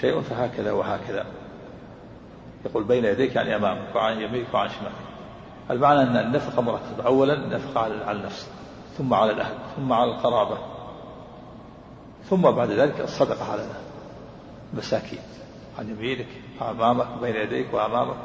شيء 0.01 0.21
فهكذا 0.21 0.71
وهكذا. 0.71 1.25
يقول 2.65 2.83
بين 2.83 3.05
يديك 3.05 3.35
يعني 3.35 3.55
أمامك 3.55 3.95
وعن 3.95 4.21
يمينك 4.21 4.53
وعن 4.53 4.69
شمالك. 4.69 4.93
المعنى 5.71 6.01
أن 6.01 6.17
النفقة 6.17 6.61
مرتبة. 6.61 7.03
أولا 7.05 7.33
النفقة 7.33 7.81
على 7.81 8.11
النفس 8.11 8.49
ثم 8.97 9.13
على 9.13 9.31
الأهل 9.31 9.55
ثم 9.75 9.93
على 9.93 10.11
القرابة 10.11 10.57
ثم 12.29 12.41
بعد 12.41 12.71
ذلك 12.71 13.01
الصدقة 13.01 13.51
على 13.51 13.65
المساكين 14.73 15.19
عن 15.79 15.89
يمينك 15.89 16.27
أمامك 16.61 17.07
بين 17.21 17.35
يديك 17.35 17.73
وأمامك 17.73 18.15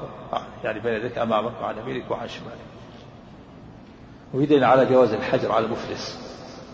يعني 0.65 0.81
بين 0.81 0.95
يديك 0.95 1.19
أمامك 1.19 1.53
وعن 1.63 1.79
يمينك 1.79 2.11
وعن 2.11 2.29
شمالك. 2.29 2.59
ويدل 4.35 4.65
على 4.65 4.87
جواز 4.87 5.13
الحجر 5.13 5.53
على 5.53 5.67
المفلس 5.67 6.19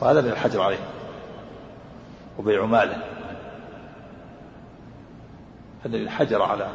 وهذا 0.01 0.21
من 0.21 0.31
الحجر 0.31 0.63
عليه 0.63 0.79
وبيع 2.39 2.65
ماله. 2.65 3.05
أن 5.87 5.95
الحجر 5.95 6.43
على 6.43 6.69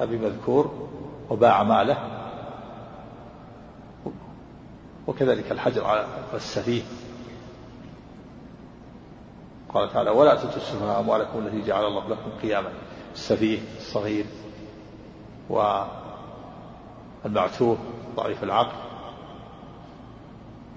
أبي 0.00 0.18
مذكور 0.18 0.88
وباع 1.30 1.62
ماله. 1.62 1.98
وكذلك 5.06 5.52
الحجر 5.52 5.84
على 5.84 6.06
السفيه 6.34 6.82
قال 9.74 9.92
تعالى 9.92 10.10
ولا 10.10 10.34
تؤتوا 10.34 11.00
أموالكم 11.00 11.38
التي 11.38 11.62
جعل 11.62 11.84
الله 11.84 12.08
لكم 12.08 12.30
قياما. 12.42 12.68
السفيه 13.14 13.58
الصغير 13.76 14.26
والمعتوه 17.24 17.78
ضعيف 18.16 18.44
العقل. 18.44 18.76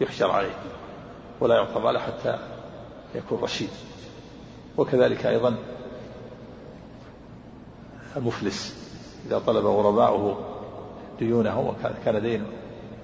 يحشر 0.01 0.31
عليه. 0.31 0.55
ولا 1.39 1.55
يعطى 1.55 1.79
ماله 1.79 1.99
حتى 1.99 2.39
يكون 3.15 3.39
رشيد. 3.39 3.69
وكذلك 4.79 5.25
أيضا 5.25 5.55
المفلس 8.17 8.75
إذا 9.27 9.39
طلب 9.39 9.65
غرباؤه 9.65 10.37
ديونه 11.19 11.59
وكان 11.59 11.93
كان 12.05 12.21
دينه 12.21 12.45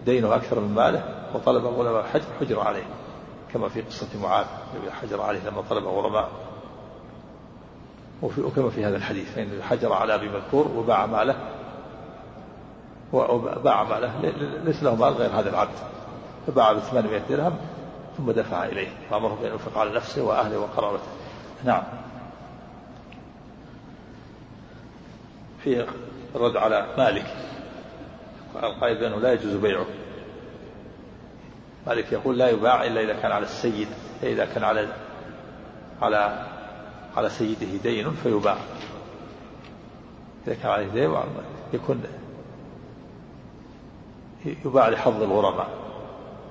دينه 0.05 0.35
أكثر 0.35 0.59
من 0.59 0.75
ماله 0.75 1.03
وطلب 1.33 1.65
غرباء 1.65 2.03
حجر 2.03 2.25
حجر 2.39 2.59
عليه 2.59 2.83
كما 3.53 3.69
في 3.69 3.81
قصة 3.81 4.07
معاذ 4.21 4.45
الذي 4.75 4.91
حجر 4.91 5.21
عليه 5.21 5.39
لما 5.39 5.63
طلب 5.69 5.87
غرباء. 5.87 6.29
وكما 8.21 8.69
في 8.69 8.85
هذا 8.85 8.97
الحديث 8.97 9.31
فإن 9.35 9.63
حجر 9.63 9.93
على 9.93 10.15
أبي 10.15 10.29
مذكور 10.29 10.67
وباع 10.77 11.05
ماله 11.05 11.35
وباع 13.13 13.83
ماله 13.83 14.11
ليس 14.63 14.83
له 14.83 14.95
مال 14.95 15.13
غير 15.13 15.29
هذا 15.29 15.49
العبد. 15.49 15.75
فباع 16.47 16.73
ب 16.73 16.79
800 16.79 17.21
درهم 17.29 17.55
ثم 18.17 18.31
دفع 18.31 18.65
إليه 18.65 18.87
فأمره 19.09 19.37
بأن 19.41 19.51
ينفق 19.51 19.77
على 19.77 19.93
نفسه 19.95 20.23
وأهله 20.23 20.59
وقرابته. 20.59 21.07
نعم. 21.63 21.83
في 25.63 25.85
الرد 26.35 26.57
على 26.57 26.87
مالك. 26.97 27.25
القائل 28.63 28.97
بأنه 28.97 29.19
لا 29.19 29.33
يجوز 29.33 29.53
بيعه. 29.53 29.85
مالك 31.87 32.11
يقول 32.11 32.37
لا 32.37 32.49
يباع 32.49 32.83
إلا 32.83 33.01
إذا 33.01 33.13
كان 33.13 33.31
على 33.31 33.45
السيد 33.45 33.87
إذا 34.23 34.45
كان 34.45 34.63
على 34.63 34.87
على 36.01 36.45
على 37.17 37.29
سيده 37.29 37.77
دين 37.83 38.11
فيباع. 38.11 38.57
إذا 40.47 40.55
كان 40.55 40.71
عليه 40.71 40.87
دين 40.87 41.15
يكون 41.73 42.03
يباع 44.65 44.89
لحظ 44.89 45.23
الغرماء 45.23 45.69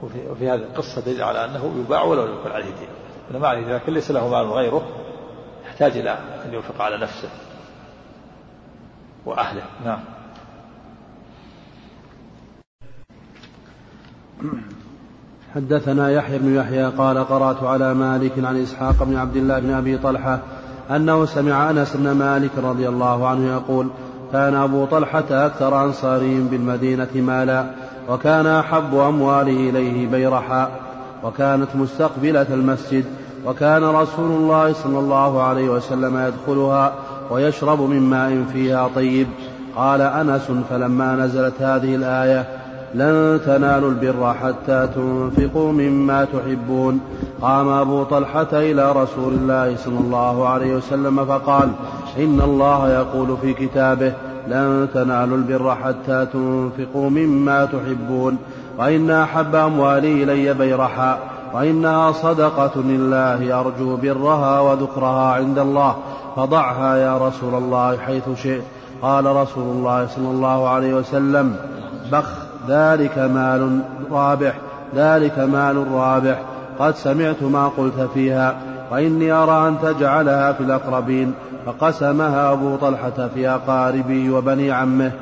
وفي, 0.02 0.28
وفي 0.30 0.48
هذه 0.50 0.54
القصة 0.54 1.00
دليل 1.00 1.22
على 1.22 1.44
أنه 1.44 1.74
يباع 1.78 2.02
ولو 2.02 2.26
لم 2.26 2.40
يكن 2.40 2.50
عليه 2.50 2.64
دين. 2.64 2.93
إنما 3.30 3.48
عليه 3.48 3.74
لكن 3.74 3.92
ليس 3.92 4.10
له 4.10 4.28
مال 4.28 4.46
غيره 4.46 4.82
يحتاج 5.66 5.96
إلى 5.96 6.10
أن 6.44 6.54
ينفق 6.54 6.82
على 6.82 6.96
نفسه 6.96 7.28
وأهله. 9.26 9.62
نعم. 9.84 10.00
حدثنا 15.54 16.10
يحيى 16.10 16.38
بن 16.38 16.54
يحيى 16.54 16.84
قال 16.84 17.28
قرأت 17.28 17.62
على 17.62 17.94
مالك 17.94 18.32
عن 18.44 18.62
إسحاق 18.62 19.04
بن 19.04 19.16
عبد 19.16 19.36
الله 19.36 19.58
بن 19.58 19.70
أبي 19.70 19.98
طلحة 19.98 20.40
أنه 20.90 21.24
سمع 21.24 21.70
أنس 21.70 21.96
بن 21.96 22.10
مالك 22.10 22.50
رضي 22.58 22.88
الله 22.88 23.28
عنه 23.28 23.52
يقول 23.52 23.88
كان 24.32 24.54
أبو 24.54 24.84
طلحة 24.84 25.24
أكثر 25.30 25.84
انصارهم 25.84 26.48
بالمدينة 26.48 27.08
مالا 27.14 27.70
وكان 28.08 28.46
أحب 28.46 28.94
أمواله 28.94 29.70
إليه 29.70 30.06
بيرحاء 30.06 30.83
وكانت 31.24 31.76
مستقبلة 31.76 32.46
المسجد 32.50 33.04
وكان 33.46 33.84
رسول 33.84 34.30
الله 34.30 34.72
صلى 34.72 34.98
الله 34.98 35.42
عليه 35.42 35.68
وسلم 35.68 36.18
يدخلها 36.18 36.92
ويشرب 37.30 37.80
من 37.80 38.00
ماء 38.00 38.44
فيها 38.52 38.88
طيب. 38.94 39.26
قال 39.76 40.00
أنس 40.00 40.50
فلما 40.70 41.16
نزلت 41.16 41.62
هذه 41.62 41.94
الآية 41.94 42.46
لن 42.94 43.40
تنالوا 43.46 43.90
البر 43.90 44.34
حتى 44.34 44.88
تنفقوا 44.94 45.72
مما 45.72 46.24
تحبون 46.24 47.00
قام 47.42 47.68
أبو 47.68 48.02
طلحة 48.02 48.48
إلى 48.52 48.92
رسول 48.92 49.32
الله 49.34 49.76
صلى 49.76 49.98
الله 49.98 50.48
عليه 50.48 50.76
وسلم 50.76 51.24
فقال 51.24 51.68
إن 52.18 52.40
الله 52.40 52.92
يقول 52.92 53.36
في 53.42 53.52
كتابه 53.52 54.12
لن 54.48 54.88
تنالوا 54.94 55.36
البر 55.36 55.74
حتى 55.74 56.26
تنفقوا 56.32 57.10
مما 57.10 57.64
تحبون 57.64 58.38
وإن 58.78 59.10
أحب 59.10 59.54
أموالي 59.54 60.22
إلي 60.22 60.54
بيرحا 60.54 61.18
وإنها 61.54 62.12
صدقة 62.12 62.82
لله 62.82 63.60
أرجو 63.60 63.96
برها 63.96 64.60
وذكرها 64.60 65.32
عند 65.34 65.58
الله 65.58 65.96
فضعها 66.36 66.96
يا 66.96 67.18
رسول 67.18 67.54
الله 67.54 67.96
حيث 67.96 68.24
شئت. 68.42 68.62
قال 69.02 69.26
رسول 69.26 69.76
الله 69.76 70.06
صلى 70.06 70.28
الله 70.28 70.68
عليه 70.68 70.94
وسلم 70.94 71.56
بخ 72.12 72.24
ذلك 72.68 73.18
مال 73.18 73.80
رابح 74.10 74.54
ذلك 74.94 75.38
مال 75.38 75.92
رابح. 75.92 76.40
قد 76.78 76.96
سمعت 76.96 77.42
ما 77.42 77.68
قلت 77.68 78.08
فيها 78.14 78.56
وإني 78.90 79.32
أرى 79.32 79.68
أن 79.68 79.76
تجعلها 79.82 80.52
في 80.52 80.60
الأقربين. 80.60 81.34
فقسمها 81.66 82.52
أبو 82.52 82.76
طلحة 82.76 83.28
في 83.34 83.48
أقاربي 83.48 84.30
وبني 84.30 84.72
عمه. 84.72 85.12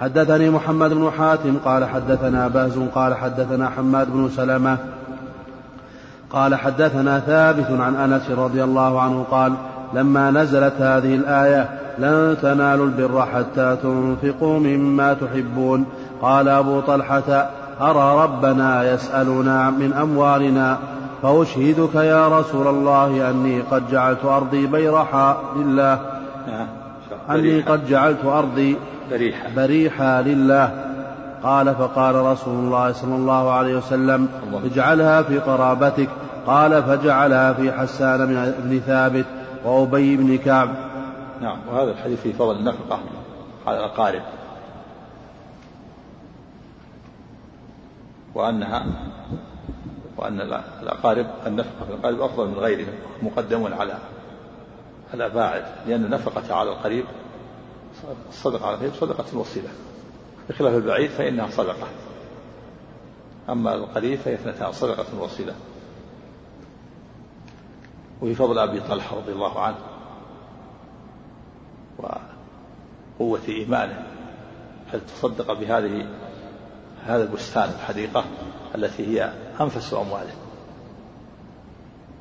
حدثني 0.00 0.50
محمد 0.50 0.90
بن 0.90 1.10
حاتم 1.18 1.56
قال 1.64 1.84
حدثنا 1.84 2.48
باز 2.48 2.78
قال 2.94 3.14
حدثنا 3.14 3.70
حماد 3.70 4.10
بن 4.10 4.28
سلمة 4.28 4.78
قال 6.30 6.54
حدثنا 6.54 7.20
ثابت 7.20 7.66
عن 7.70 7.96
أنس 7.96 8.30
رضي 8.30 8.64
الله 8.64 9.00
عنه 9.00 9.24
قال 9.30 9.52
لما 9.94 10.30
نزلت 10.30 10.74
هذه 10.80 11.14
الآية 11.14 11.68
لن 11.98 12.36
تنالوا 12.42 12.86
البر 12.86 13.26
حتى 13.26 13.76
تنفقوا 13.82 14.58
مما 14.58 15.14
تحبون 15.14 15.86
قال 16.22 16.48
أبو 16.48 16.80
طلحة 16.80 17.50
أرى 17.80 18.22
ربنا 18.24 18.92
يسألنا 18.92 19.70
من 19.70 19.92
أموالنا 19.92 20.78
فأشهدك 21.22 21.94
يا 21.94 22.28
رسول 22.28 22.66
الله 22.66 23.30
أني 23.30 23.60
قد 23.60 23.90
جعلت 23.90 24.24
أرضي 24.24 24.66
بيرحا 24.66 25.36
لله 25.56 25.98
نعم. 26.48 26.66
أني 27.30 27.60
قد 27.60 27.86
جعلت 27.86 28.24
أرضي 28.24 28.76
بريحة, 29.10 29.48
بريحة 29.56 30.20
لله. 30.20 30.84
قال 31.42 31.74
فقال 31.74 32.14
رسول 32.14 32.54
الله 32.54 32.92
صلى 32.92 33.14
الله 33.14 33.52
عليه 33.52 33.76
وسلم 33.76 34.28
اجعلها 34.64 35.22
في 35.22 35.38
قرابتك. 35.38 36.08
قال 36.46 36.82
فجعلها 36.82 37.52
في 37.52 37.72
حسان 37.72 38.26
بن 38.58 38.80
ثابت 38.86 39.26
وأبي 39.64 40.16
بن 40.16 40.38
كعب. 40.38 40.68
نعم 41.40 41.58
وهذا 41.72 41.90
الحديث 41.90 42.20
في 42.20 42.32
فضل 42.32 42.56
النفقة 42.56 43.00
على 43.66 43.78
الأقارب 43.78 44.22
وأنها 48.34 48.86
وأن 50.16 50.40
الأقارب 50.82 51.26
النفقة 51.46 51.84
في 51.86 51.92
الأقارب 51.92 52.20
أفضل 52.20 52.48
من 52.48 52.54
غيرهم 52.54 52.92
مقدم 53.22 53.74
على 53.74 53.94
الأباعد 55.14 55.64
لأن 55.86 56.04
النفقة 56.04 56.54
على 56.54 56.70
القريب 56.70 57.04
الصدقة 58.28 58.66
على 58.66 58.74
القريب 58.74 58.94
صدقة 58.94 59.24
الوصيلة. 59.32 59.68
بخلاف 60.48 60.74
البعيد 60.74 61.10
فإنها 61.10 61.50
صدقة. 61.50 61.88
أما 63.48 63.74
القريب 63.74 64.18
فهي 64.18 64.34
اثنتان 64.34 64.72
صدقة 64.72 65.06
الوصيلة 65.12 65.54
وفي 68.22 68.34
فضل 68.34 68.58
أبي 68.58 68.80
طلحة 68.80 69.16
رضي 69.16 69.32
الله 69.32 69.60
عنه 69.60 69.78
وقوة 71.98 73.40
إيمانه 73.48 74.06
هل 74.92 75.00
تصدق 75.06 75.52
بهذه 75.52 76.06
هذا 77.04 77.22
البستان 77.22 77.70
الحديقة 77.70 78.24
التي 78.74 79.06
هي 79.06 79.32
أنفس 79.60 79.94
أمواله 79.94 80.34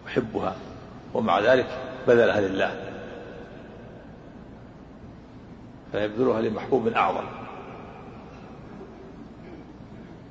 يحبها 0.05 0.55
ومع 1.13 1.39
ذلك 1.39 1.67
بذلها 2.07 2.41
لله. 2.41 2.86
فيبذلها 5.91 6.41
لمحبوب 6.41 6.87
أعظم. 6.87 7.25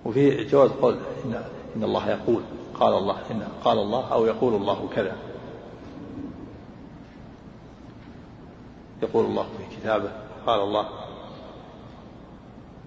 وفي 0.05 0.45
جواز 0.45 0.71
قول 0.71 0.99
إن, 1.25 1.45
إن 1.77 1.85
الله 1.85 2.11
يقول 2.11 2.43
قال 2.75 2.95
الله 2.95 3.17
إن 3.31 3.49
قال 3.65 3.79
الله 3.79 4.13
أو 4.13 4.27
يقول 4.27 4.55
الله 4.55 4.89
كذا. 4.95 5.17
يقول 9.03 9.25
الله 9.25 9.43
في 9.43 9.77
كتابه 9.77 10.11
قال 10.47 10.61
الله. 10.61 10.89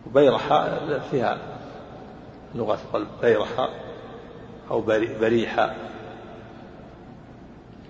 وبيرحاء 0.08 0.99
فيها 1.12 1.38
لغة 2.55 2.79
القلب 2.86 3.08
بيرحاء 3.21 3.69
أو 4.71 4.82
بريحة 5.21 5.75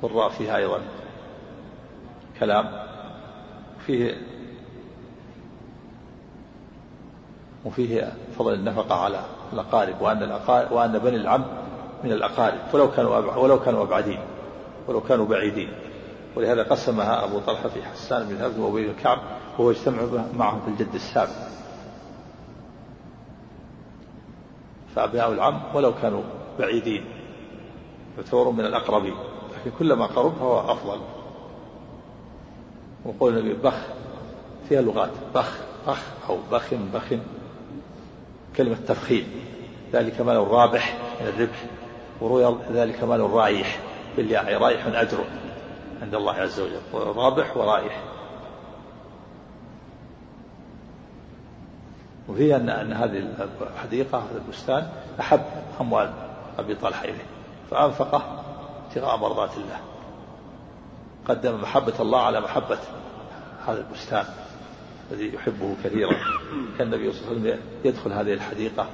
والراء 0.01 0.29
فيها 0.29 0.57
أيضا 0.57 0.81
كلام. 2.39 2.83
فيه 3.85 4.38
وفيه 7.65 8.13
فضل 8.37 8.53
النفقة 8.53 8.95
على 8.95 9.19
الأقارب 9.53 10.01
وأن 10.01 10.23
الأقارب 10.23 10.71
وأن 10.71 10.99
بني 10.99 11.15
العم 11.15 11.45
من 12.03 12.11
الأقارب 12.11 12.59
ولو 12.73 12.91
كانوا 12.91 13.17
ولو 13.17 13.59
كانوا 13.59 13.83
أبعدين 13.83 14.19
ولو 14.87 15.01
كانوا 15.01 15.25
بعيدين. 15.25 15.69
ولهذا 16.35 16.63
قسمها 16.63 17.25
أبو 17.25 17.39
طلحة 17.39 17.69
في 17.69 17.83
حسان 17.83 18.29
بن 18.29 18.35
ثابت 18.35 18.57
وأبي 18.57 18.87
بن 18.87 18.93
كعب 18.93 19.19
وهو 19.57 19.71
اجتمع 19.71 20.01
معهم 20.37 20.61
في 20.61 20.67
الجد 20.67 20.95
السابق 20.95 21.31
فأبناء 24.95 25.31
العم 25.31 25.61
ولو 25.73 25.93
كانوا 26.01 26.23
بعيدين 26.59 27.05
يعتبرون 28.17 28.55
من 28.55 28.65
الأقربين 28.65 29.15
لكن 29.55 29.71
كلما 29.79 30.05
قرب 30.05 30.33
فهو 30.33 30.71
أفضل. 30.71 30.99
وقول 33.05 33.37
النبي 33.37 33.53
بخ 33.53 33.77
فيها 34.69 34.81
لغات 34.81 35.11
بخ 35.35 35.57
بخ 35.87 36.01
أو 36.29 36.37
بخ 36.51 36.73
بخ 36.93 37.13
كلمة 38.57 38.77
تفخيم 38.87 39.27
ذلك 39.93 40.21
مال 40.21 40.47
رابح 40.47 40.97
من 41.21 41.27
الربح 41.27 41.65
وروي 42.21 42.57
ذلك 42.71 43.03
مال 43.03 43.21
رايح 43.21 43.79
بالياء 44.17 44.61
رايح 44.61 44.85
أجر 44.85 45.17
عند 46.01 46.15
الله 46.15 46.33
عز 46.33 46.59
وجل 46.59 46.79
رابح 46.93 47.57
ورائح. 47.57 48.03
وفيه 52.29 52.55
أن 52.55 52.69
أن 52.69 52.93
هذه 52.93 53.23
الحديقة 53.61 54.17
هذا 54.17 54.37
البستان 54.37 54.89
أحب 55.19 55.41
أموال 55.81 56.13
أبي 56.59 56.75
طلحة 56.75 57.03
إليه 57.03 57.25
فأنفقه 57.71 58.21
ابتغاء 58.87 59.17
مرضات 59.17 59.57
الله. 59.57 59.79
قدم 61.27 61.61
محبة 61.61 61.93
الله 61.99 62.21
على 62.21 62.41
محبة 62.41 62.77
هذا 63.67 63.79
البستان. 63.79 64.25
الذي 65.11 65.35
يحبه 65.35 65.75
كثيرا. 65.83 66.15
كان 66.77 66.93
النبي 66.93 67.11
صلى 67.11 67.21
الله 67.21 67.41
عليه 67.41 67.51
وسلم 67.51 67.59
يدخل 67.85 68.11
هذه 68.13 68.33
الحديقة 68.33 68.89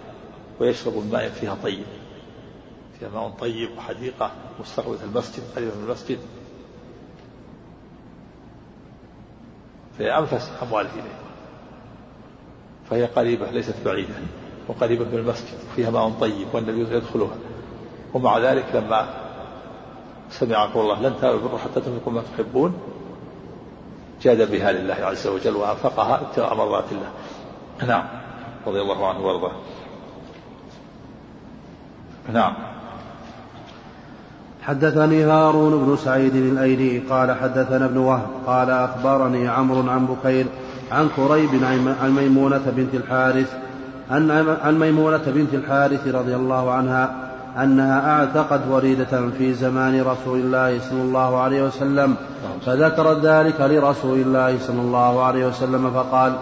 ويشرب 0.60 1.00
الماء 1.00 1.30
فيها 1.30 1.58
طيب. 1.64 1.86
فيها 3.00 3.10
ماء 3.10 3.30
طيب 3.30 3.78
وحديقة 3.78 4.32
مستقبلة 4.60 5.04
المسجد 5.04 5.44
قريبة 5.56 5.76
من 5.76 5.84
المسجد. 5.84 6.20
فهي 10.00 10.18
أنفس 10.18 10.52
أمواله 10.62 10.94
إليه. 10.94 11.20
فهي 12.90 13.06
قريبة 13.06 13.52
ليست 13.52 13.76
بعيدة 13.86 14.14
وقريبة 14.68 15.06
من 15.06 15.18
المسجد 15.18 15.58
فيها 15.76 15.90
ماء 15.90 16.10
طيب 16.10 16.48
والنبي 16.54 16.96
يدخلها. 16.96 17.38
ومع 18.14 18.38
ذلك 18.38 18.66
لما 18.76 19.26
سمع 20.30 20.74
قول 20.74 20.84
الله 20.84 21.10
لن 21.10 21.16
تنالوا 21.22 21.40
البر 21.40 21.58
حتى 21.58 21.82
تنفقوا 21.82 22.14
ما 22.14 22.22
تحبون 22.22 22.95
جاد 24.26 24.52
بها 24.52 24.72
لله 24.72 24.96
عز 25.02 25.28
وجل 25.28 25.56
وأنفقها 25.56 26.22
ابتغاء 26.22 26.56
مرضات 26.56 26.84
الله. 26.92 27.10
نعم. 27.88 28.04
رضي 28.68 28.82
الله 28.82 29.10
عنه 29.10 29.20
وارضاه. 29.20 29.52
نعم. 32.34 32.54
حدثني 34.62 35.24
هارون 35.24 35.86
بن 35.86 35.98
سعيد 35.98 36.36
الأيلي 36.36 37.00
قال 37.00 37.32
حدثنا 37.32 37.86
ابن 37.86 37.98
وهب 37.98 38.28
قال 38.48 38.70
أخبرني 38.70 39.48
عمرو 39.48 39.90
عن 39.90 40.06
بكير 40.06 40.46
عن 40.92 41.10
كريب 41.16 41.50
عن 42.02 42.16
ميمونة 42.16 42.74
بنت 42.78 42.96
الحارث 42.96 43.54
عن 44.12 44.80
ميمونة 44.80 45.24
بنت 45.28 45.54
الحارث 45.54 46.08
رضي 46.08 46.36
الله 46.36 46.72
عنها 46.72 47.25
أنها 47.58 48.12
أعتقت 48.12 48.62
وليدة 48.70 49.30
في 49.38 49.54
زمان 49.54 50.02
رسول 50.02 50.40
الله 50.40 50.80
صلى 50.80 51.02
الله 51.02 51.38
عليه 51.38 51.64
وسلم 51.64 52.16
فذكرت 52.66 53.26
ذلك 53.26 53.62
لرسول 53.62 54.20
الله 54.20 54.58
صلى 54.60 54.82
الله 54.82 55.24
عليه 55.24 55.48
وسلم 55.48 55.92
فقال 55.92 56.34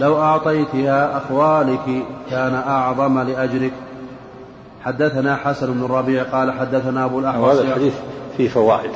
لو 0.00 0.22
أعطيتها 0.22 1.16
أخوالك 1.16 2.02
كان 2.30 2.54
أعظم 2.54 3.20
لأجرك. 3.20 3.72
حدثنا 4.84 5.36
حسن 5.36 5.72
بن 5.72 5.84
الربيع 5.84 6.22
قال 6.22 6.52
حدثنا 6.52 7.04
أبو 7.04 7.18
الأحوص. 7.18 7.44
وهذا 7.44 7.60
الحديث 7.60 7.94
فيه 8.36 8.48
فوائد. 8.48 8.90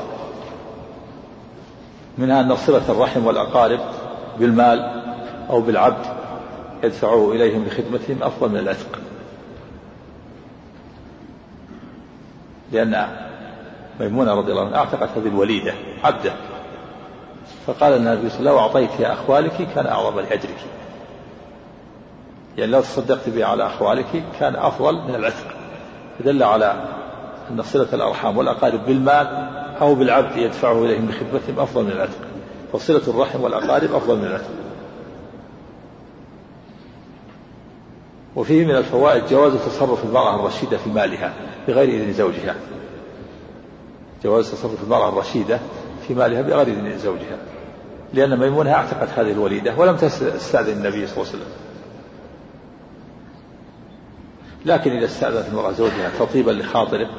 منها 2.18 2.40
أن 2.40 2.56
صلة 2.56 2.82
الرحم 2.88 3.26
والأقارب 3.26 3.80
بالمال 4.40 4.90
أو 5.50 5.60
بالعبد 5.60 6.06
يدفعه 6.82 7.32
إليهم 7.32 7.64
لخدمتهم 7.64 8.22
أفضل 8.22 8.48
من 8.48 8.58
العتق. 8.58 8.98
لأن 12.74 13.06
ميمونة 14.00 14.34
رضي 14.34 14.52
الله 14.52 14.66
عنها 14.66 14.78
أعتقت 14.78 15.08
هذه 15.16 15.28
الوليدة 15.28 15.74
عبده. 16.04 16.32
فقال 17.66 17.92
النبي 17.92 18.30
صلى 18.30 18.38
الله 18.38 18.50
عليه 18.50 18.70
وسلم 18.70 18.78
لو 18.78 18.88
أعطيتها 18.88 19.12
أخوالك 19.12 19.68
كان 19.74 19.86
أعظم 19.86 20.20
لأجرك 20.20 20.64
يعني 22.58 22.72
لو 22.72 22.80
تصدقت 22.80 23.28
بها 23.28 23.46
على 23.46 23.66
أخوالك 23.66 24.24
كان 24.40 24.56
أفضل 24.56 24.94
من 24.94 25.14
العتق. 25.14 25.46
دل 26.24 26.42
على 26.42 26.74
أن 27.50 27.62
صلة 27.62 27.88
الأرحام 27.92 28.38
والأقارب 28.38 28.86
بالمال 28.86 29.48
أو 29.80 29.94
بالعبد 29.94 30.36
يدفعه 30.36 30.84
إليهم 30.84 31.06
بخدمتهم 31.06 31.60
أفضل 31.60 31.84
من 31.84 31.90
العتق. 31.90 32.18
فصلة 32.72 33.02
الرحم 33.08 33.40
والأقارب 33.40 33.94
أفضل 33.94 34.16
من 34.16 34.24
العتق. 34.24 34.50
وفيه 38.36 38.64
من 38.64 38.76
الفوائد 38.76 39.26
جواز 39.26 39.52
تصرف 39.52 40.04
المرأة 40.04 40.40
الرشيدة 40.40 40.76
في 40.76 40.90
مالها 40.90 41.34
بغير 41.68 41.88
إذن 41.88 42.12
زوجها. 42.12 42.54
جواز 44.24 44.50
تصرف 44.50 44.84
المرأة 44.84 45.08
الرشيدة 45.08 45.60
في 46.08 46.14
مالها 46.14 46.42
بغير 46.42 46.66
إذن 46.66 46.98
زوجها. 46.98 47.38
لأن 48.14 48.38
ميمونة 48.38 48.72
أعتقت 48.72 49.08
هذه 49.08 49.32
الوليدة 49.32 49.74
ولم 49.76 49.96
تستأذن 49.96 50.72
النبي 50.72 51.06
صلى 51.06 51.16
الله 51.16 51.32
عليه 51.32 51.38
وسلم. 51.38 51.52
لكن 54.64 54.90
إذا 54.90 55.06
استأذنت 55.06 55.48
المرأة 55.48 55.72
زوجها 55.72 56.10
تطيبا 56.18 56.50
لخاطره 56.50 57.10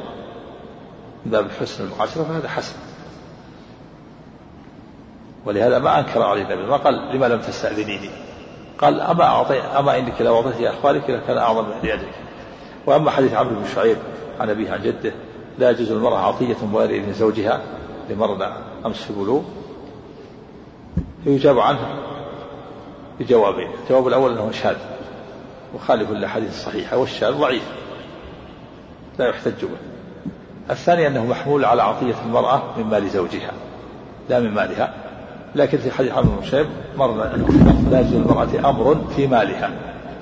من 1.25 1.31
باب 1.31 1.51
حسن 1.51 1.83
المعاشرة 1.83 2.23
فهذا 2.23 2.49
حسن. 2.49 2.75
ولهذا 5.45 5.79
ما 5.79 5.99
أنكر 5.99 6.21
عليه 6.21 6.41
النبي 6.41 6.69
ما 6.69 6.77
قال 6.77 7.15
لما 7.15 7.25
لم 7.25 7.41
تستأذنيني؟ 7.41 8.24
قال 8.81 9.01
أما 9.01 9.23
أعطي 9.23 9.59
أما 9.59 9.99
إنك 9.99 10.21
لو 10.21 10.35
أعطيت 10.35 10.61
أخبارك 10.61 11.09
لكان 11.09 11.37
أعظم 11.37 11.65
من 11.65 11.75
لأجلك 11.83 12.15
وأما 12.85 13.11
حديث 13.11 13.33
عمرو 13.33 13.55
بن 13.55 13.65
شعيب 13.75 13.97
عن 14.39 14.49
أبيه 14.49 14.71
عن 14.71 14.81
جده 14.83 15.13
لا 15.59 15.69
يجوز 15.69 15.91
المرأة 15.91 16.17
عطية 16.17 16.55
بغير 16.73 16.89
إذن 16.89 17.13
زوجها 17.13 17.61
لمرنا 18.09 18.57
أمس 18.85 19.01
في 19.01 19.13
بلوغ 19.13 19.41
يجاب 21.25 21.59
عنه 21.59 22.05
بجوابين 23.19 23.69
الجواب 23.83 24.07
الأول 24.07 24.31
أنه 24.31 24.51
شاذ 24.51 24.77
مخالف 25.75 26.11
للأحاديث 26.11 26.49
الصحيحة 26.49 26.97
والشاذ 26.97 27.31
ضعيف 27.31 27.63
لا 29.19 29.27
يحتج 29.27 29.65
به. 29.65 29.77
الثاني 30.69 31.07
أنه 31.07 31.25
محمول 31.25 31.65
على 31.65 31.83
عطية 31.83 32.15
المرأة 32.25 32.63
من 32.77 32.83
مال 32.83 33.09
زوجها 33.09 33.51
لا 34.29 34.39
من 34.39 34.51
مالها. 34.51 34.93
لكن 35.55 35.77
في 35.77 35.91
حديث 35.91 36.11
عمرو 36.11 36.31
بن 36.51 36.67
مرنا 36.97 37.35
أنه 37.35 37.47
لا 37.91 37.99
يجوز 37.99 38.13
للمرأة 38.13 38.69
أمر 38.69 39.05
في 39.15 39.27
مالها 39.27 39.71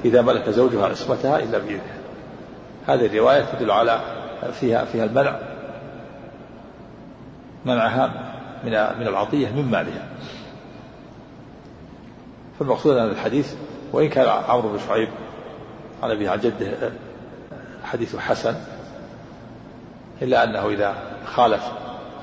إذا 0.06 0.22
ملك 0.22 0.50
زوجها 0.50 0.88
عصمتها 0.88 1.40
إلا 1.40 1.58
بإذنها 1.58 1.98
هذه 2.88 3.06
الرواية 3.06 3.42
تدل 3.42 3.72
على 3.72 4.02
فيها 4.60 4.86
فيها 4.86 5.06
المنع 5.06 5.40
منعها 7.66 8.34
من 8.64 8.72
من 8.72 9.08
العطية 9.08 9.50
من 9.50 9.66
مالها. 9.72 10.08
فالمقصود 12.60 12.98
أن 12.98 13.10
الحديث 13.10 13.54
وإن 13.94 14.10
كان 14.10 14.28
عمرو 14.28 14.70
بن 14.70 14.80
شعيب 14.88 15.10
عن 16.04 16.12
أبيه 16.12 16.30
عن 16.30 16.40
جده 16.40 16.92
حديث 17.84 18.16
حسن 18.16 18.56
إلا 20.22 20.44
أنه 20.44 20.70
إذا 20.70 20.96
خالف 21.26 21.64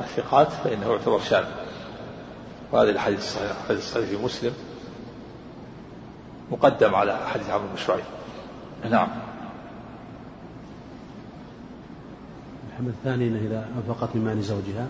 الثقات 0.00 0.48
فإنه 0.52 0.90
يعتبر 0.90 1.20
شاذ. 1.20 1.44
وهذا 2.72 2.90
الحديث 2.90 3.18
الصحيح 3.18 3.50
الحديث 3.50 3.82
الصحيح 3.82 4.08
في 4.08 4.16
مسلم 4.16 4.52
مقدم 6.50 6.94
على 6.94 7.16
حديث 7.26 7.50
عمرو 7.50 7.68
بن 7.68 7.76
شعيب. 7.76 8.04
نعم. 8.90 9.08
الحمد 12.72 12.88
الثاني 12.88 13.28
إنه 13.28 13.38
إذا 13.38 13.68
أنفقت 13.76 14.16
من 14.16 14.24
مال 14.24 14.42
زوجها. 14.42 14.86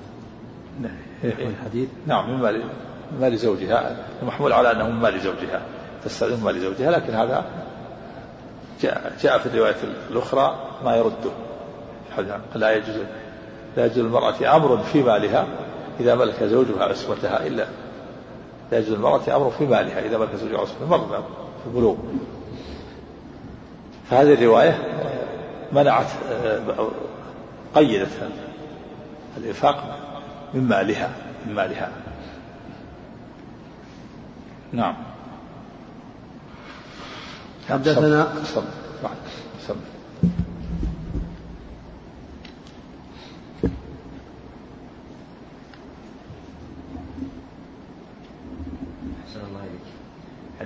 نحو 0.82 1.48
الحديث. 1.48 1.88
نعم 2.06 2.30
من 2.30 2.42
مال 2.42 2.62
مال 3.20 3.38
زوجها. 3.38 4.06
محمول 4.22 4.52
على 4.52 4.72
أنه 4.72 4.88
من 4.88 5.00
مال 5.00 5.20
زوجها 5.20 5.62
تستأذن 6.04 6.36
من 6.36 6.44
مال 6.44 6.60
زوجها 6.60 6.90
لكن 6.90 7.14
هذا 7.14 7.44
جاء 8.82 9.16
جاء 9.22 9.38
في 9.38 9.46
الرواية 9.46 9.76
الأخرى 10.10 10.70
ما 10.84 10.96
يرده. 10.96 11.30
لا 12.54 12.76
يجوز 12.76 12.96
لا 13.76 13.86
يجوز 13.86 13.98
للمرأة 13.98 14.56
أمر 14.56 14.78
في 14.78 15.02
مالها 15.02 15.46
إذا 16.00 16.14
ملك 16.14 16.44
زوجها 16.44 16.84
عصمتها 16.84 17.46
إلا 17.46 17.66
لا 18.72 18.78
يجوز 18.78 18.92
للمرأة 18.92 19.36
أمر 19.36 19.50
في 19.50 19.66
مالها 19.66 20.06
إذا 20.06 20.18
ملك 20.18 20.36
زوجها 20.36 20.60
عصمتها 20.60 20.86
مر 20.86 21.22
في 21.62 21.66
البلوغ. 21.66 21.96
فهذه 24.10 24.34
الرواية 24.34 24.78
منعت 25.72 26.06
قيدت 27.74 28.08
الإنفاق 29.36 29.98
من 30.54 30.68
مالها 30.68 31.10
من 31.46 31.54
مالها. 31.54 31.90
نعم. 34.72 34.94
حدثنا 37.68 38.32
صب 38.44 38.64
صب 39.68 39.76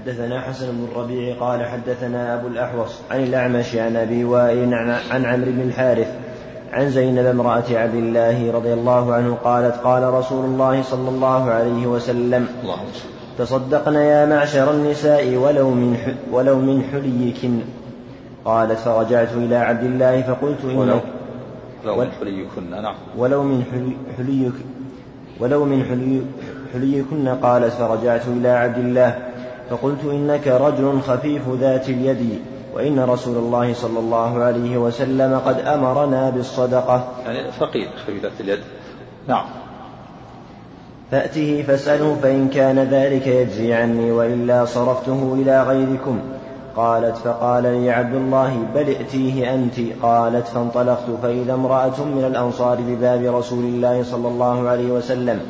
حدثنا 0.05 0.41
حسن 0.41 0.67
بن 0.67 0.85
الربيع 0.93 1.37
قال 1.41 1.67
حدثنا 1.67 2.35
أبو 2.35 2.49
الأحوص 2.49 3.01
عن 3.11 3.23
الأعمش 3.23 3.75
عن 3.75 3.97
أبي 3.97 4.25
وائل 4.25 4.75
عن 5.11 5.25
عمرو 5.25 5.51
بن 5.51 5.61
الحارث 5.61 6.09
عن 6.73 6.91
زينب 6.91 7.27
امرأة 7.27 7.65
عبد 7.71 7.95
الله 7.95 8.53
رضي 8.53 8.73
الله 8.73 9.15
عنه 9.15 9.35
قالت 9.35 9.75
قال 9.77 10.03
رسول 10.15 10.45
الله 10.45 10.83
صلى 10.83 11.09
الله 11.09 11.51
عليه 11.51 11.87
وسلم 11.87 12.49
تصدقن 13.39 13.95
يا 13.95 14.27
معشر 14.27 14.71
النساء 14.71 15.37
ولو 15.37 15.71
من 15.71 16.15
ولو 16.33 16.59
من 16.59 16.83
حليكن. 16.93 17.61
قالت 18.45 18.79
فرجعت 18.79 19.33
إلى 19.33 19.57
عبد 19.57 19.85
الله 19.85 20.23
فقلت 20.23 20.65
إنك 20.65 21.03
ولو 21.85 21.97
من 21.97 22.11
حليكن 22.21 22.71
نعم. 22.71 22.95
ولو 23.19 23.43
من 23.43 23.65
حليك 24.17 24.55
ولو 25.41 25.65
من 25.65 25.85
حلي 25.85 26.23
حليكن 26.73 27.29
قالت 27.29 27.73
فرجعت 27.73 28.23
إلى 28.29 28.49
عبد 28.49 28.79
الله. 28.79 29.34
فقلت 29.71 30.05
إنك 30.05 30.49
رجل 30.49 31.01
خفيف 31.01 31.43
ذات 31.49 31.89
اليد 31.89 32.41
وإن 32.75 33.01
رسول 33.01 33.37
الله 33.37 33.75
صلى 33.75 33.99
الله 33.99 34.45
عليه 34.45 34.79
وسلم 34.79 35.41
قد 35.47 35.61
أمرنا 35.61 36.31
بالصدقة. 36.31 37.09
يعني 37.27 37.53
فقير 37.53 37.89
خفيف 38.03 38.23
ذات 38.23 38.41
اليد. 38.41 38.59
نعم. 39.29 39.45
فأته 41.11 41.65
فاسأله 41.67 42.17
فإن 42.23 42.49
كان 42.49 42.79
ذلك 42.79 43.27
يجزي 43.27 43.75
عني 43.75 44.13
وإلا 44.13 44.65
صرفته 44.65 45.37
إلى 45.43 45.63
غيركم. 45.63 46.19
قالت 46.77 47.17
فقال 47.17 47.63
لي 47.63 47.91
عبد 47.91 48.15
الله 48.15 48.57
بل 48.75 48.89
ائتيه 48.89 49.55
أنت؟ 49.55 49.75
قالت 50.03 50.47
فانطلقت 50.47 51.11
فإذا 51.23 51.55
امرأة 51.55 52.05
من 52.05 52.25
الأنصار 52.27 52.79
بباب 52.81 53.35
رسول 53.35 53.65
الله 53.65 54.03
صلى 54.03 54.29
الله 54.29 54.69
عليه 54.69 54.93
وسلم. 54.93 55.41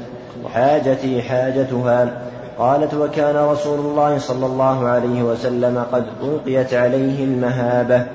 حاجتي 0.54 1.22
حاجتها. 1.22 2.22
قالت 2.58 2.94
وكان 2.94 3.36
رسول 3.36 3.78
الله 3.78 4.18
صلى 4.18 4.46
الله 4.46 4.88
عليه 4.88 5.22
وسلم 5.22 5.84
قد 5.92 6.04
ألقيت 6.22 6.74
عليه 6.74 7.24
المهابة. 7.24 8.06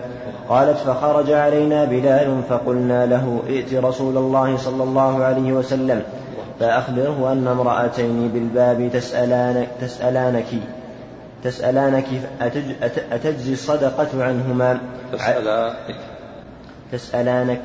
قالت 0.50 0.78
فخرج 0.78 1.32
علينا 1.32 1.86
بلال 1.86 2.42
فقلنا 2.50 3.06
له 3.06 3.44
ائت 3.48 3.74
رسول 3.74 4.18
الله 4.18 4.58
صلى 4.58 4.84
الله 4.84 5.24
عليه 5.24 5.54
وسلم 5.54 6.04
فأخبره 6.60 7.32
أن 7.32 7.48
امرأتين 7.48 8.28
بالباب 8.34 8.90
تسألانك, 8.94 9.68
تسألانك 9.82 10.46
تسألانك 11.44 12.06
أتجزي 13.12 13.54
الصدقة 13.54 14.24
عنهما؟ 14.24 14.80
تسألانك. 16.92 17.62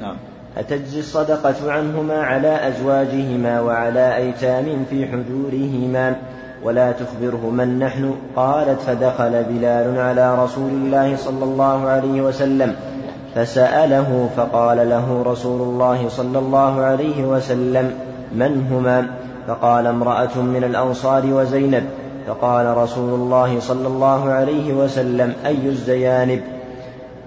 نعم. 0.00 0.16
أتجزي 0.56 0.98
الصدقة 0.98 1.72
عنهما 1.72 2.22
على 2.22 2.68
أزواجهما 2.68 3.60
وعلى 3.60 4.16
أيتام 4.16 4.84
في 4.90 5.06
حجورهما 5.06 6.16
ولا 6.62 6.92
تخبره 6.92 7.50
من 7.50 7.78
نحن 7.78 8.14
قالت 8.36 8.80
فدخل 8.80 9.44
بلال 9.44 9.98
على 9.98 10.44
رسول 10.44 10.70
الله 10.70 11.16
صلى 11.16 11.44
الله 11.44 11.88
عليه 11.88 12.22
وسلم 12.22 12.74
فسأله 13.34 14.28
فقال 14.36 14.88
له 14.90 15.22
رسول 15.26 15.60
الله 15.60 16.08
صلى 16.08 16.38
الله 16.38 16.80
عليه 16.80 17.24
وسلم 17.24 17.92
من 18.32 18.66
هما؟ 18.70 19.06
فقال 19.48 19.86
امرأة 19.86 20.38
من 20.42 20.64
الأنصار 20.64 21.22
وزينب. 21.26 21.84
فقال 22.26 22.76
رسول 22.76 23.14
الله 23.14 23.60
صلى 23.60 23.86
الله 23.86 24.30
عليه 24.30 24.72
وسلم 24.72 25.34
أي 25.46 25.66
الزيانب؟ 25.66 26.40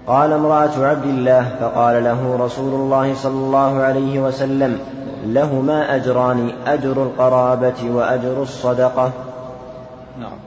قال 0.06 0.32
امرأة 0.32 0.86
عبد 0.86 1.04
الله 1.04 1.56
فقال 1.60 2.04
له 2.04 2.36
رسول 2.36 2.74
الله 2.74 3.14
صلى 3.14 3.46
الله 3.46 3.82
عليه 3.82 4.20
وسلم 4.20 4.78
لهما 5.26 5.96
أجران 5.96 6.54
أجر 6.66 7.02
القرابة 7.02 7.90
وأجر 7.90 8.42
الصدقة. 8.42 9.12
نعم. 10.18 10.38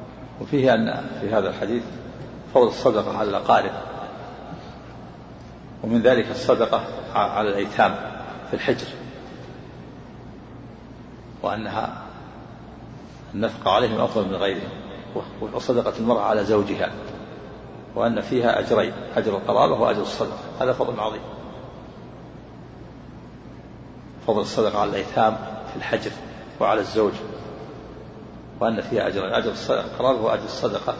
وفيه 0.42 0.74
أن 0.74 1.02
في 1.22 1.34
هذا 1.34 1.50
الحديث 1.50 1.84
فضل 2.54 2.68
الصدقة 2.68 3.18
على 3.18 3.30
الأقارب. 3.30 3.72
ومن 5.84 6.02
ذلك 6.02 6.32
الصدقة 6.32 6.82
على 7.16 7.50
الأيتام 7.50 7.96
في 8.50 8.54
الحجر. 8.54 8.88
وأنها 11.44 11.94
النفقة 13.34 13.72
عليهم 13.72 14.02
أفضل 14.02 14.28
من 14.28 14.36
غيرهم 14.36 14.70
وصدقة 15.54 15.94
المرأة 16.00 16.22
على 16.22 16.44
زوجها. 16.44 16.92
وأن 17.96 18.22
فيها 18.22 18.60
أجرين 18.60 18.94
أجر 19.16 19.38
القرابة 19.38 19.82
وأجر 19.82 20.02
الصدقة. 20.02 20.40
هذا 20.60 20.74
فضل 20.74 21.00
عظيم. 21.00 21.22
فضل 24.28 24.42
الصدقة 24.42 24.80
على 24.80 24.90
الأيتام 24.90 25.38
في 25.72 25.76
الحجر 25.76 26.12
وعلى 26.60 26.80
الزوج. 26.80 27.14
وأن 28.60 28.82
فيها 28.82 29.08
أجرين 29.08 29.34
أجر 29.34 29.52
القرابة 29.70 30.22
وأجر 30.22 30.44
الصدقة. 30.44 30.94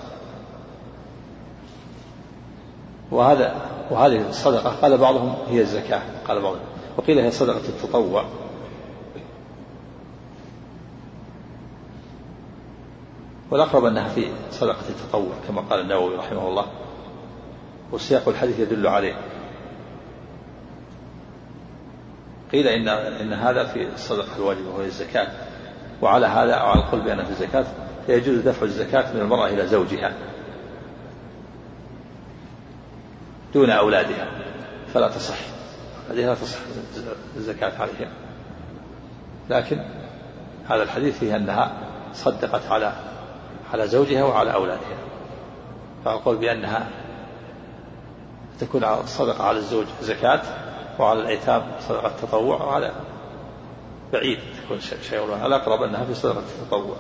وهذا 3.12 3.56
وهذه 3.92 4.30
الصدقة 4.30 4.70
قال 4.82 4.98
بعضهم 4.98 5.36
هي 5.48 5.62
الزكاة 5.62 6.02
قال 6.28 6.42
بعضهم. 6.42 6.62
وقيل 6.98 7.20
هي 7.20 7.32
صدقة 7.32 7.70
التطوع. 7.70 8.26
والأقرب 13.52 13.86
أنها 13.86 14.10
في 14.10 14.28
صدقة 14.52 14.90
التطوع 14.90 15.34
كما 15.48 15.62
قال 15.62 15.80
النووي 15.80 16.16
رحمه 16.16 16.48
الله 16.50 16.66
وسياق 17.92 18.30
الحديث 18.30 18.60
يدل 18.60 18.88
عليه. 18.88 19.16
قيل 22.52 22.68
إن 22.68 22.88
إن 22.88 23.34
هذا 23.34 23.64
في 23.64 23.88
الصدقة 23.94 24.36
الواجبة 24.38 24.70
وهي 24.70 24.86
الزكاة 24.86 25.28
وعلى 26.02 26.26
هذا 26.28 26.54
أو 26.54 26.68
على 26.68 26.80
القول 26.80 27.02
بأنها 27.02 27.26
في 27.26 27.32
الزكاة 27.32 27.66
فيجوز 28.06 28.40
دفع 28.40 28.66
الزكاة 28.66 29.14
من 29.14 29.22
المرأة 29.22 29.48
إلى 29.48 29.68
زوجها 29.68 30.14
دون 33.54 33.70
أولادها 33.70 34.28
فلا 34.94 35.08
تصح. 35.08 35.38
هذه 36.10 36.26
لا 36.26 36.34
تصح 36.34 36.60
الزكاة 37.38 37.82
عليهم 37.82 38.12
لكن 39.50 39.80
هذا 40.70 40.84
الحديث 40.84 41.20
فيه 41.20 41.36
أنها 41.36 41.74
صدقت 42.14 42.72
على 42.72 42.94
على 43.76 43.88
زوجها 43.88 44.24
وعلى 44.24 44.54
أولادها. 44.54 44.98
فأقول 46.06 46.38
بأنها 46.38 46.88
تكون 48.60 48.84
الصدقة 48.84 49.44
على 49.44 49.58
الزوج 49.58 49.86
زكاة 50.02 50.42
وعلى 51.00 51.20
الأيتام 51.20 51.64
صدقة 51.88 52.12
تطوع 52.22 52.64
وعلى 52.64 52.92
بعيد 54.14 54.40
تكون 54.64 54.80
شيء 54.80 55.46
الأقرب 55.46 55.82
أنها 55.82 56.06
في 56.06 56.14
صدقة 56.14 56.44
التطوع 56.62 56.96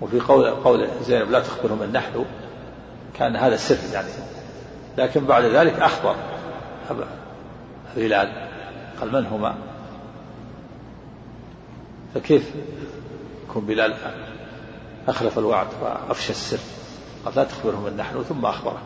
وفي 0.00 0.20
قول 0.20 0.50
قول 0.50 0.88
زينب 1.02 1.30
لا 1.30 1.40
تخبرهم 1.40 1.92
نحن 1.92 2.24
كان 3.14 3.36
هذا 3.36 3.56
سر 3.56 3.78
يعني. 3.92 4.08
لكن 4.98 5.24
بعد 5.24 5.44
ذلك 5.44 5.80
أخبر 5.80 6.16
هلال. 7.96 8.32
قال 9.00 9.12
من 9.12 9.26
هما؟ 9.26 9.54
فكيف؟ 12.14 12.50
يكون 13.48 13.66
بلال 13.66 13.94
أخلف 15.08 15.38
الوعد 15.38 15.66
وأفشى 15.82 16.30
السر. 16.30 16.58
قال 17.24 17.34
لا 17.34 17.44
تخبرهم 17.44 17.84
من 17.84 17.96
نحن 17.96 18.22
ثم 18.22 18.46
أخبره. 18.46 18.82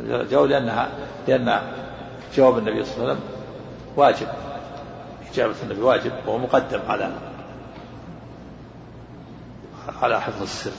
جاءوا 0.00 0.46
لأنها 0.46 0.88
لأن 1.28 1.62
جواب 2.36 2.58
النبي 2.58 2.84
صلى 2.84 2.94
الله 2.94 3.08
عليه 3.08 3.12
وسلم 3.12 3.28
واجب. 3.96 4.28
إجابة 5.32 5.54
النبي 5.62 5.80
واجب 5.80 6.12
وهو 6.26 6.38
مقدم 6.38 6.80
على 6.88 7.12
على 10.02 10.20
حفظ 10.20 10.42
السر. 10.42 10.72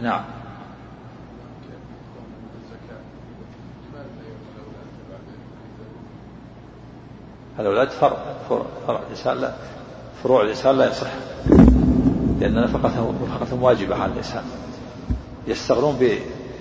نعم. 0.00 0.39
الأولاد 7.60 7.90
فرع 7.90 8.16
فرع 8.86 9.00
الإنسان 9.06 9.38
لا 9.38 9.52
فروع 10.22 10.42
الإنسان 10.42 10.78
لا 10.78 10.90
يصح 10.90 11.10
لأن 12.40 12.62
نفقته 12.62 13.14
نفقة 13.22 13.62
واجبة 13.62 13.94
على 13.96 14.12
الإنسان. 14.12 14.44
يستغنون 15.46 15.98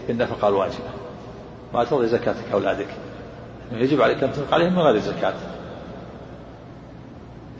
بالنفقة 0.07 0.47
الواجبة. 0.47 0.89
ما 1.73 1.83
ترضي 1.83 2.07
زكاتك 2.07 2.51
أولادك. 2.53 2.87
يجب 3.71 4.01
عليك 4.01 4.23
أن 4.23 4.33
تنفق 4.33 4.53
عليهم 4.53 4.73
من 4.73 4.79
غير 4.79 4.99
زكاة. 4.99 5.33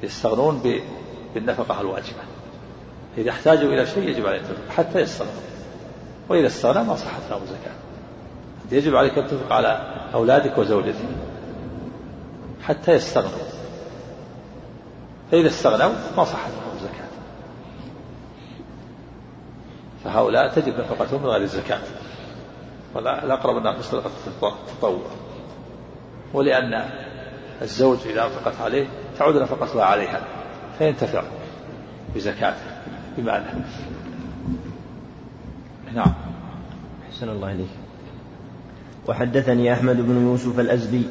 يستغنون 0.04 0.62
بالنفقة 1.36 1.82
الواجبة. 1.82 2.21
إذا 3.17 3.30
احتاجوا 3.30 3.73
إلى 3.73 3.86
شيء 3.86 4.10
يجب 4.10 4.28
عليك 4.28 4.41
تنفق 4.41 4.75
حتى 4.78 4.99
يستغنوا. 4.99 5.34
وإذا 6.30 6.47
استغنى 6.47 6.84
ما 6.84 6.95
صحت 6.95 7.21
لهم 7.30 7.41
زكاة 7.45 7.75
يجب 8.78 8.95
عليك 8.95 9.17
أن 9.17 9.28
تنفق 9.28 9.54
على 9.54 9.82
أولادك 10.13 10.58
وزوجتك. 10.58 10.95
حتى 12.63 12.91
يستغنوا. 12.91 13.49
فإذا 15.31 15.47
استغنوا 15.47 15.93
ما 16.17 16.23
صحت 16.23 16.51
لهم 16.51 16.75
الزكاة. 16.75 17.09
فهؤلاء 20.03 20.47
تجب 20.47 20.79
نفقتهم 20.79 21.21
من 21.21 21.27
غير 21.27 21.41
الزكاة. 21.41 21.81
والأقرب 22.95 23.57
أنها 23.57 23.81
صدقة 23.81 24.11
التطوع. 24.43 25.01
ولأن 26.33 26.89
الزوج 27.61 27.97
إذا 28.05 28.23
أنفقت 28.23 28.61
عليه 28.61 28.87
تعود 29.17 29.35
نفقتها 29.35 29.85
عليها 29.85 30.21
فينتفع 30.77 31.23
بزكاته 32.15 32.61
بمعنى 33.17 33.45
نعم. 35.93 36.13
أحسن 37.09 37.29
الله 37.29 37.51
إليك. 37.51 37.69
وحدثني 39.07 39.73
أحمد 39.73 39.95
بن 39.95 40.27
يوسف 40.27 40.59
الأزدي. 40.59 41.03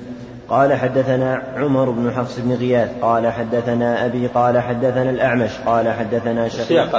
قال 0.49 0.75
حدثنا 0.75 1.43
عمر 1.57 1.91
بن 1.91 2.13
حفص 2.17 2.39
بن 2.39 2.55
غياث 2.55 2.91
قال 3.03 3.33
حدثنا 3.33 4.07
أبي 4.07 4.27
قال 4.27 4.59
حدثنا 4.59 5.11
الأعمش 5.11 5.51
قال 5.67 5.93
حدثنا 5.93 6.49
شقيق. 6.49 6.67
سياق 6.67 6.97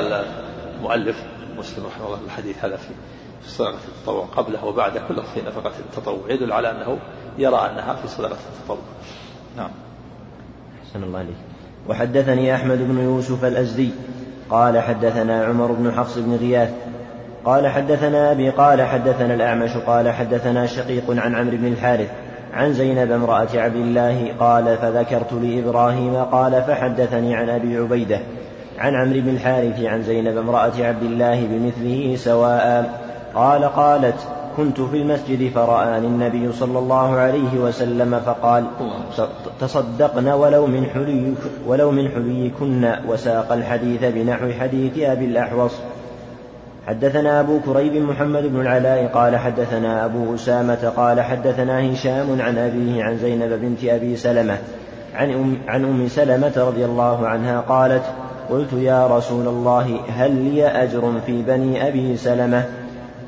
المؤلف 0.77 1.23
مسلم 1.57 1.85
رحمه 1.85 2.05
الله 2.05 2.19
الحديث 2.25 2.65
هذا 2.65 2.75
في 2.77 2.89
صدقة 3.49 3.77
التطوع 3.97 4.25
قبله 4.25 4.65
وبعده 4.65 5.01
كله 5.07 5.21
في 5.21 5.41
نفقة 5.41 5.71
التطوع 5.79 6.19
يدل 6.29 6.51
على 6.51 6.71
أنه 6.71 6.97
يرى 7.37 7.55
أنها 7.55 7.93
في 7.93 8.07
صدقة 8.07 8.37
التطوع. 8.59 8.77
نعم. 9.57 9.69
أحسن 10.83 11.03
الله 11.03 11.19
عليك 11.19 11.35
وحدثني 11.87 12.55
أحمد 12.55 12.77
بن 12.77 12.99
يوسف 12.99 13.45
الأزدي 13.45 13.89
قال 14.49 14.79
حدثنا 14.79 15.45
عمر 15.45 15.71
بن 15.71 15.91
حفص 15.91 16.17
بن 16.17 16.35
غياث. 16.35 16.73
قال 17.45 17.67
حدثنا 17.67 18.31
أبي 18.31 18.49
قال 18.49 18.81
حدثنا 18.81 19.33
الأعمش 19.33 19.77
قال 19.77 20.09
حدثنا 20.09 20.65
شقيق 20.65 21.03
عن 21.09 21.35
عمرو 21.35 21.57
بن 21.57 21.67
الحارث. 21.67 22.09
عن 22.59 22.73
زينب 22.73 23.11
امرأة 23.11 23.47
عبد 23.55 23.75
الله 23.75 24.33
قال 24.39 24.77
فذكرت 24.77 25.33
لإبراهيم 25.33 26.15
قال 26.15 26.63
فحدثني 26.63 27.35
عن 27.35 27.49
أبي 27.49 27.77
عبيدة 27.77 28.19
عن 28.79 28.95
عمرو 28.95 29.21
بن 29.21 29.29
الحارث 29.29 29.83
عن 29.83 30.03
زينب 30.03 30.37
امرأة 30.37 30.71
عبد 30.79 31.03
الله 31.03 31.47
بمثله 31.47 32.15
سواء 32.15 32.99
قال 33.35 33.63
قالت 33.63 34.15
كنت 34.57 34.81
في 34.81 34.97
المسجد 34.97 35.51
فرآني 35.51 36.07
النبي 36.07 36.51
صلى 36.51 36.79
الله 36.79 37.15
عليه 37.15 37.59
وسلم 37.59 38.19
فقال 38.25 38.65
تصدقن 39.59 40.27
ولو 40.27 40.67
من 40.67 40.85
حلي 40.85 41.33
ولو 41.67 41.91
من 41.91 42.09
حليكن 42.09 42.93
وساق 43.07 43.51
الحديث 43.51 44.05
بنحو 44.05 44.51
حديث 44.59 44.99
أبي 44.99 45.25
الأحوص 45.25 45.73
حدثنا 46.89 47.39
أبو 47.39 47.59
كريب 47.59 47.95
محمد 47.95 48.43
بن 48.43 48.61
العلاء 48.61 49.07
قال 49.07 49.37
حدثنا 49.37 50.05
أبو 50.05 50.35
أسامة 50.35 50.93
قال 50.97 51.21
حدثنا 51.21 51.93
هشام 51.93 52.41
عن 52.41 52.57
أبيه 52.57 53.03
عن 53.03 53.17
زينب 53.17 53.61
بنت 53.61 53.83
أبي 53.83 54.15
سلمة 54.15 54.57
عن 55.15 55.31
أم, 55.31 55.57
عن 55.67 55.83
أم 55.85 56.07
سلمة 56.07 56.53
رضي 56.57 56.85
الله 56.85 57.27
عنها 57.27 57.59
قالت 57.59 58.03
قلت 58.49 58.73
يا 58.73 59.07
رسول 59.07 59.47
الله 59.47 59.99
هل 60.09 60.31
لي 60.31 60.67
أجر 60.67 61.13
في 61.25 61.41
بني 61.41 61.87
أبي 61.87 62.17
سلمة؟ 62.17 62.65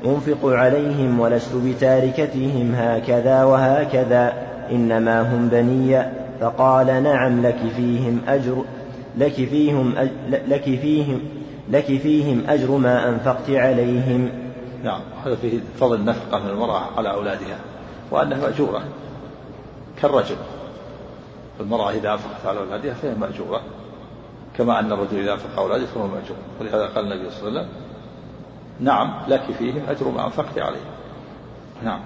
أنفق 0.06 0.38
عليهم 0.44 1.20
ولست 1.20 1.54
بتاركتهم 1.54 2.74
هكذا 2.74 3.44
وهكذا 3.44 4.32
إنما 4.70 5.20
هم 5.20 5.48
بني. 5.48 6.02
فقال 6.40 7.02
نعم 7.02 7.42
لك 7.42 7.58
فيهم 7.76 8.20
أجر 8.28 8.64
لك 9.18 9.34
فيهم 9.34 9.94
أج 9.96 10.08
لك 10.48 10.64
فيهم 10.64 11.20
لك 11.70 11.84
فيهم 11.84 12.44
أجر 12.48 12.76
ما 12.76 13.08
أنفقت 13.08 13.50
عليهم. 13.50 14.30
نعم 14.84 15.00
هذا 15.24 15.36
فيه 15.36 15.60
فضل 15.80 15.94
النفقة 15.94 16.38
من 16.38 16.50
المرأة 16.50 16.82
على 16.96 17.10
أولادها 17.10 17.58
وأنها 18.10 18.38
مأجورة 18.38 18.84
كالرجل. 20.02 20.36
المرأة 21.60 21.90
إذا 21.90 22.12
أنفقت 22.12 22.46
على 22.46 22.58
أولادها 22.58 22.94
فهي 22.94 23.14
مأجورة 23.14 23.62
كما 24.56 24.80
أن 24.80 24.92
الرجل 24.92 25.18
إذا 25.18 25.32
أنفق 25.32 25.58
أولاده 25.58 25.86
فهو 25.86 26.06
مأجور. 26.06 26.36
ولهذا 26.60 26.86
قال 26.86 27.12
النبي 27.12 27.30
صلى 27.30 27.48
الله 27.48 27.60
عليه 27.60 27.68
وسلم 27.68 27.82
نعم 28.80 29.22
لك 29.28 29.42
فيهم 29.58 29.82
أجر 29.88 30.08
ما 30.08 30.24
أنفقت 30.24 30.58
عليهم. 30.58 30.92
نعم. 31.84 32.00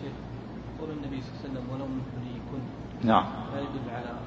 شيخ 0.00 0.12
قول 0.80 0.90
النبي 0.90 1.22
صلى 1.22 1.30
الله 1.30 1.40
عليه 1.40 1.50
وسلم 1.50 1.74
ولو 1.74 1.86
من 1.86 2.02
حليكن 2.14 2.60
نعم. 3.08 3.24
لا 3.54 3.60
يدل 3.60 3.90
على 3.90 4.10
أن 4.10 4.26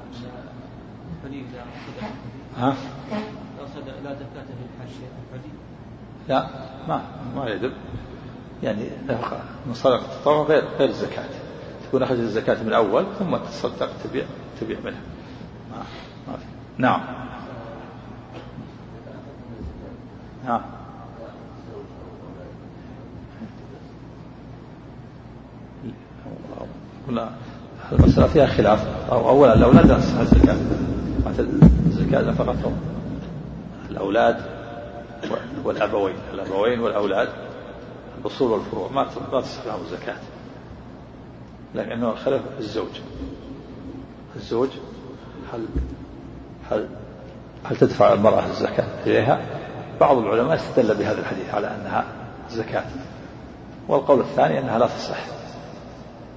الحلي 1.24 1.40
إذا 1.40 1.62
أخذ 1.62 2.08
ها؟ 2.58 2.76
لا 6.30 6.48
ما 6.88 7.02
ما 7.36 7.50
يدل. 7.50 7.72
يعني 8.64 8.90
نفقة 9.10 9.40
من 9.68 9.74
صدقة 9.74 10.16
التطوع 10.16 10.44
غير 10.44 10.64
غير 10.80 10.90
الزكاة. 10.90 11.26
تكون 11.88 12.04
أخذت 12.04 12.20
الزكاة 12.20 12.64
من 12.64 12.68
الأول 12.68 13.06
ثم 13.20 13.38
تصدق 13.38 13.90
تبيع 14.04 14.26
تبيع 14.62 14.78
منها. 14.86 15.02
ما 15.72 15.84
ما 16.28 16.38
في. 16.38 16.46
نعم. 16.78 17.02
نعم. 20.46 20.62
قلنا 27.08 27.30
المسألة 27.92 28.28
فيها 28.28 28.46
خلاف. 28.46 28.88
أو 29.12 29.30
أولا 29.30 29.54
الأولاد 29.54 29.92
الزكاة 29.92 30.58
الزكاة 31.88 32.22
نفقتهم 32.22 32.99
الأولاد 33.90 34.42
والأبوين 35.64 36.16
الأبوين 36.34 36.80
والأولاد 36.80 37.30
الأصول 38.22 38.52
والفروع 38.52 38.92
ما 38.92 39.08
ما 39.32 39.42
تصح 39.42 39.66
لهم 39.66 39.82
الزكاة. 39.82 40.16
لكنه 41.76 42.16
خلف 42.16 42.42
الزوج. 42.60 43.02
الزوج 44.36 44.70
هل 45.54 45.66
هل 46.72 46.90
هل 47.64 47.78
تدفع 47.78 48.14
المرأة 48.14 48.46
الزكاة 48.46 48.88
إليها؟ 49.06 49.42
بعض 50.00 50.18
العلماء 50.18 50.56
استدل 50.56 50.96
بهذا 50.96 51.20
الحديث 51.20 51.54
على 51.54 51.68
أنها 51.68 52.06
زكاة. 52.50 52.86
والقول 53.88 54.20
الثاني 54.20 54.60
أنها 54.60 54.80
لا 54.80 54.88
تصح 54.88 55.26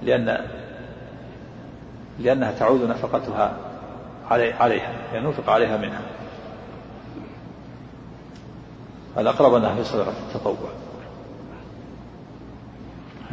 لأن 0.03 0.37
لأنها 2.19 2.51
تعود 2.51 2.81
نفقتها 2.81 3.57
علي 4.29 4.53
عليها 4.53 4.91
يعني 5.13 5.27
ينفق 5.27 5.49
عليها 5.49 5.77
منها. 5.77 6.01
الأقرب 9.17 9.53
أنها 9.53 9.75
في 9.75 9.83
صدقة 9.83 10.13
التطوع. 10.27 10.69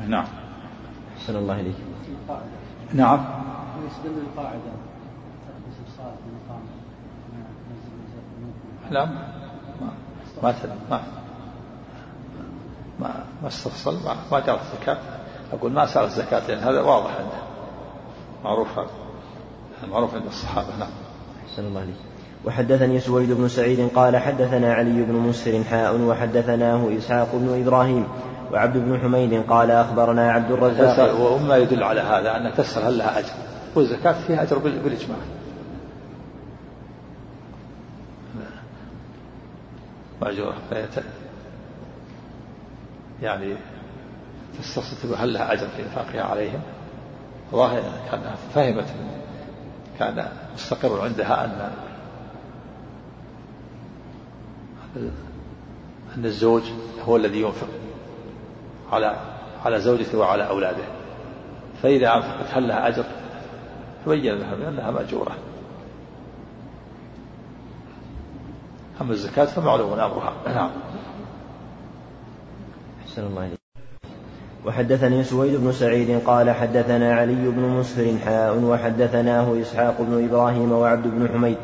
نعم. 0.09 0.27
أحسن 1.17 1.37
الله 1.37 1.61
إليك. 1.61 1.77
نعم. 2.95 3.25
يستدل 3.87 4.19
القاعدة. 4.19 4.59
لا 8.91 9.05
ما 9.05 9.23
ما 10.43 10.55
ما. 10.91 11.03
ما. 13.01 13.25
ما 13.43 13.49
استفصل 13.49 14.05
ما, 14.05 14.17
ما 14.33 14.41
جرت 14.41 14.61
الزكاة. 14.61 14.99
أقول 15.53 15.73
ما 15.73 15.87
سأل 15.87 16.05
الزكاة 16.05 16.47
لأن 16.49 16.59
هذا 16.59 16.81
واضح 16.81 17.11
عنده 17.11 17.43
معروف 18.45 18.79
هذا. 18.79 18.91
معروف 19.91 20.15
عند 20.15 20.27
الصحابة. 20.27 20.77
نعم. 20.79 20.91
أحسن 21.47 21.65
الله 21.65 21.81
عليك 21.81 21.95
وحدثني 22.45 23.01
سويد 23.01 23.33
بن 23.33 23.49
سعيد 23.49 23.89
قال 23.95 24.17
حدثنا 24.17 24.75
علي 24.75 25.03
بن 25.03 25.15
مسر 25.15 25.65
حاء 25.65 26.01
وحدثناه 26.01 26.97
إسحاق 26.99 27.29
بن 27.33 27.63
إبراهيم 27.63 28.05
وعبد 28.53 28.77
بن 28.77 28.99
حميد 29.01 29.43
قال 29.49 29.71
أخبرنا 29.71 30.33
عبد 30.33 30.51
الرزاق 30.51 31.21
وما 31.21 31.57
يدل 31.57 31.83
على 31.83 32.01
هذا 32.01 32.37
أن 32.37 32.55
تسأل 32.57 32.83
هل 32.83 32.99
لها 32.99 33.19
أجر 33.19 33.33
والزكاة 33.75 34.13
فيها 34.27 34.43
أجر 34.43 34.59
بالإجماع. 34.59 35.19
مأجورة 40.23 40.55
يعني 43.23 43.55
تستطيع 44.59 45.19
هل 45.19 45.33
لها 45.33 45.53
أجر 45.53 45.67
في 45.77 45.83
إنفاقها 45.83 46.23
عليهم؟ 46.23 46.61
ظاهر 47.53 47.83
كان 48.11 48.21
فهمت 48.55 48.87
كان 49.99 50.29
مستقر 50.55 51.01
عندها 51.01 51.45
أن 51.45 51.71
أن 56.17 56.25
الزوج 56.25 56.63
هو 57.05 57.17
الذي 57.17 57.43
ينفق 57.43 57.69
على 58.93 59.17
على 59.65 59.81
زوجته 59.81 60.19
وعلى 60.19 60.49
أولاده. 60.49 60.85
فإذا 61.83 62.15
أنفقت 62.15 62.47
هل 62.51 62.69
لها 62.69 62.89
أجر 62.89 63.05
تبين 64.07 64.35
لها 64.35 64.55
بأنها 64.55 64.91
مأجورة. 64.91 65.37
أما 69.01 69.13
الزكاة 69.13 69.45
فمعلوم 69.45 69.93
أمرها. 69.93 70.33
نعم. 70.47 70.71
أحسن 73.03 73.27
الله 73.27 73.43
عليك 73.43 73.61
وحدثني 74.67 75.25
سويد 75.25 75.61
بن 75.61 75.73
سعيد 75.73 76.21
قال 76.27 76.51
حدثنا 76.51 77.15
علي 77.15 77.49
بن 77.49 77.63
مسهر 77.63 78.19
حاء 78.19 78.59
وحدثناه 78.59 79.61
إسحاق 79.61 80.01
بن 80.01 80.25
إبراهيم 80.25 80.73
وعبد 80.73 81.07
بن 81.07 81.29
حميد. 81.29 81.59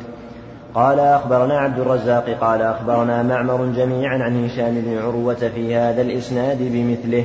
قال 0.75 0.99
أخبرنا 0.99 1.59
عبد 1.59 1.79
الرزاق 1.79 2.29
قال 2.41 2.61
أخبرنا 2.61 3.23
معمر 3.23 3.65
جميعا 3.65 4.17
عن 4.17 4.45
هشام 4.45 4.81
بن 4.81 4.97
عروة 4.97 5.51
في 5.55 5.75
هذا 5.75 6.01
الإسناد 6.01 6.57
بمثله. 6.59 7.23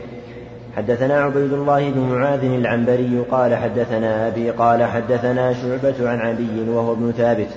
حدثنا 0.77 1.21
عبيد 1.21 1.53
الله 1.53 1.91
بن 1.91 2.01
معاذ 2.01 2.45
العنبري 2.45 3.25
قال 3.31 3.57
حدثنا 3.57 4.29
أبي 4.29 4.51
قال 4.51 4.85
حدثنا 4.85 5.53
شعبة 5.53 6.11
عن 6.11 6.19
عبي 6.21 6.71
وهو 6.71 6.93
ابن 6.93 7.13
ثابت. 7.13 7.49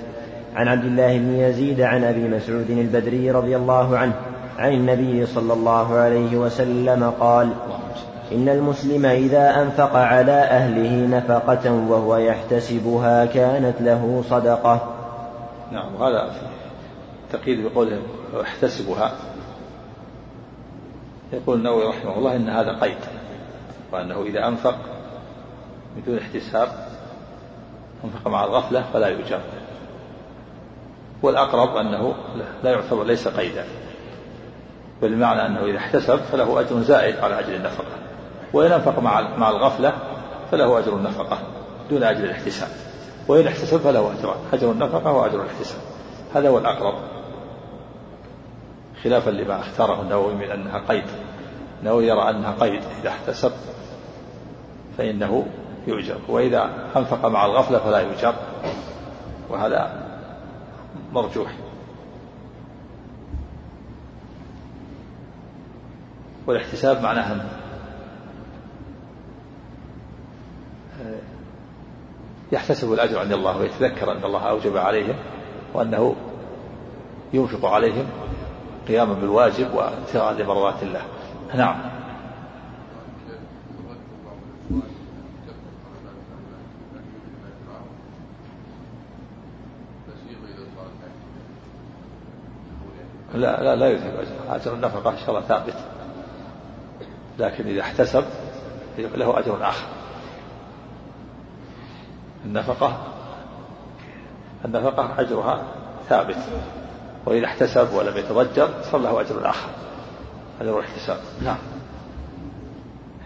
عن 0.56 0.68
عبد 0.68 0.84
الله 0.84 1.18
بن 1.18 1.34
يزيد 1.34 1.80
عن 1.80 2.04
أبي 2.04 2.28
مسعود 2.28 2.70
البدري 2.70 3.30
رضي 3.30 3.56
الله 3.56 3.98
عنه 3.98 4.12
عن 4.58 4.72
النبي 4.72 5.26
صلى 5.26 5.52
الله 5.52 5.94
عليه 5.98 6.36
وسلم 6.36 7.12
قال 7.20 7.48
إن 8.32 8.48
المسلم 8.48 9.06
إذا 9.06 9.62
أنفق 9.62 9.96
على 9.96 10.32
أهله 10.32 11.18
نفقة 11.18 11.72
وهو 11.72 12.16
يحتسبها 12.16 13.24
كانت 13.24 13.74
له 13.80 14.22
صدقة. 14.30 14.95
نعم 15.72 15.94
وهذا 15.94 16.34
تقييد 17.32 17.66
بقوله 17.66 18.02
احتسبها. 18.40 19.12
يقول 21.32 21.58
النووي 21.58 21.84
رحمه 21.84 22.18
الله 22.18 22.36
إن 22.36 22.48
هذا 22.48 22.78
قيد 22.80 22.98
وأنه 23.92 24.22
إذا 24.22 24.48
أنفق 24.48 24.76
بدون 25.96 26.18
احتساب 26.18 26.68
أنفق 28.04 28.28
مع 28.28 28.44
الغفلة 28.44 28.84
فلا 28.92 29.08
يؤجر 29.08 29.40
والأقرب 31.22 31.76
أنه 31.76 32.14
لا 32.64 32.70
يعتبر 32.70 33.04
ليس 33.04 33.28
قيدا. 33.28 33.64
بل 35.02 35.14
بمعنى 35.14 35.46
أنه 35.46 35.64
إذا 35.64 35.78
احتسب 35.78 36.16
فله 36.16 36.60
أجر 36.60 36.80
زائد 36.80 37.18
على 37.18 37.40
أجر 37.40 37.54
النفقة 37.54 37.96
وإن 38.52 38.72
أنفق 38.72 38.98
مع 38.98 39.36
مع 39.36 39.50
الغفلة 39.50 39.92
فله 40.50 40.78
أجر 40.78 40.96
النفقة 40.96 41.38
دون 41.90 42.02
أجر 42.02 42.24
الاحتساب. 42.24 42.68
وإن 43.28 43.46
احتسب 43.46 43.78
فله 43.78 44.12
أجران 44.12 44.36
أجر 44.52 44.70
النفقة 44.70 45.12
وأجر 45.12 45.42
الاحتساب. 45.42 45.80
هذا 46.34 46.48
هو 46.48 46.58
الأقرب. 46.58 46.94
خلافا 49.04 49.30
لما 49.30 49.60
أختاره 49.60 50.02
النووي 50.02 50.34
من 50.34 50.50
أنها 50.50 50.78
قيد. 50.88 51.04
النووي 51.80 52.06
يرى 52.06 52.30
أنها 52.30 52.54
قيد. 52.60 52.82
إذا 53.00 53.08
احتسب 53.08 53.52
فإنه 54.98 55.46
يؤجر. 55.86 56.18
وإذا 56.28 56.70
أنفق 56.96 57.26
مع 57.26 57.46
الغفلة 57.46 57.78
فلا 57.78 58.00
يؤجر. 58.00 58.34
وهذا 59.50 60.06
مرجوح. 61.12 61.56
والاحتساب 66.46 67.02
معناه 67.02 67.36
يحتسب 72.52 72.92
الأجر 72.92 73.18
عند 73.18 73.32
الله 73.32 73.58
ويتذكر 73.58 74.12
أن 74.12 74.24
الله 74.24 74.40
أوجب 74.40 74.76
عليهم 74.76 75.14
وأنه 75.74 76.16
ينفق 77.32 77.68
عليهم 77.68 78.06
قياما 78.88 79.14
بالواجب 79.14 79.74
وابتغاء 79.74 80.32
لمرضات 80.32 80.82
الله. 80.82 81.02
نعم. 81.54 81.96
لا 93.34 93.62
لا 93.62 93.76
لا 93.76 93.88
يذهب 93.88 94.14
أجر. 94.14 94.56
أجر 94.56 94.74
النفقة 94.74 95.10
إن 95.10 95.16
شاء 95.18 95.30
الله 95.30 95.40
ثابت. 95.40 95.74
لكن 97.38 97.66
إذا 97.66 97.80
احتسب 97.80 98.24
له 98.98 99.38
أجر 99.38 99.68
آخر. 99.68 99.86
النفقة 102.46 102.96
النفقة 104.64 105.20
أجرها 105.20 105.62
ثابت 106.08 106.36
وإذا 107.26 107.46
احتسب 107.46 107.94
ولم 107.94 108.16
يتضجر 108.16 108.68
صار 108.90 109.00
له 109.00 109.20
أجر 109.20 109.48
آخر 109.48 109.68
أجر 110.60 110.78
الاحتساب. 110.78 111.16
نعم. 111.44 111.56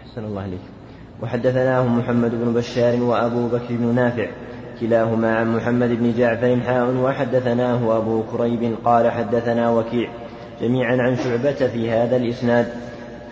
أحسن 0.01 0.25
الله 0.25 0.45
إليك. 0.45 0.59
وحدثناه 1.23 1.87
محمد 1.87 2.31
بن 2.31 2.53
بشار 2.53 3.03
وأبو 3.03 3.47
بكر 3.47 3.67
بن 3.69 3.95
نافع 3.95 4.27
كلاهما 4.79 5.35
عن 5.35 5.55
محمد 5.55 5.89
بن 5.89 6.13
جعفر 6.17 6.59
حاء 6.61 6.95
وحدثناه 6.95 7.97
أبو 7.97 8.23
كريب 8.23 8.75
قال 8.85 9.11
حدثنا 9.11 9.69
وكيع 9.69 10.09
جميعا 10.61 10.97
عن 10.97 11.15
شعبة 11.15 11.67
في 11.67 11.91
هذا 11.91 12.15
الإسناد. 12.15 12.73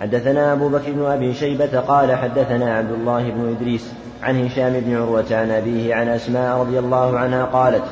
حدثنا 0.01 0.53
أبو 0.53 0.69
بكر 0.69 0.91
بن 0.91 1.05
أبي 1.05 1.33
شيبة 1.33 1.79
قال 1.79 2.15
حدثنا 2.15 2.77
عبد 2.77 2.91
الله 2.91 3.29
بن 3.29 3.49
إدريس 3.49 3.93
عن 4.23 4.45
هشام 4.45 4.73
بن 4.79 4.95
عروة 4.95 5.25
عن 5.31 5.51
أبيه 5.51 5.95
عن 5.95 6.07
أسماء 6.07 6.57
رضي 6.57 6.79
الله 6.79 7.19
عنها 7.19 7.45
قالت 7.45 7.83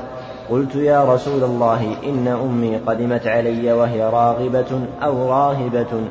قلت 0.50 0.76
يا 0.76 1.14
رسول 1.14 1.44
الله 1.44 1.96
إن 2.04 2.28
أمي 2.28 2.78
قدمت 2.78 3.28
علي 3.28 3.74
وهي 3.74 4.04
راغبة 4.04 4.82
أو 5.04 5.30
راهبة 5.30 6.02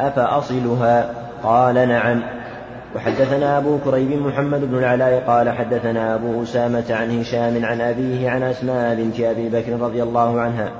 أفأصلها؟ 0.00 1.10
قال 1.42 1.88
نعم. 1.88 2.22
وحدثنا 2.96 3.58
أبو 3.58 3.78
كريب 3.84 4.26
محمد 4.26 4.60
بن 4.60 4.78
العلاء 4.78 5.24
قال 5.26 5.50
حدثنا 5.50 6.14
أبو 6.14 6.42
أسامة 6.42 6.84
عن 6.90 7.20
هشام 7.20 7.64
عن 7.64 7.80
أبيه 7.80 8.30
عن 8.30 8.42
أسماء 8.42 8.94
بنت 8.94 9.20
أبي 9.20 9.48
بكر 9.48 9.80
رضي 9.80 10.02
الله 10.02 10.40
عنها 10.40 10.70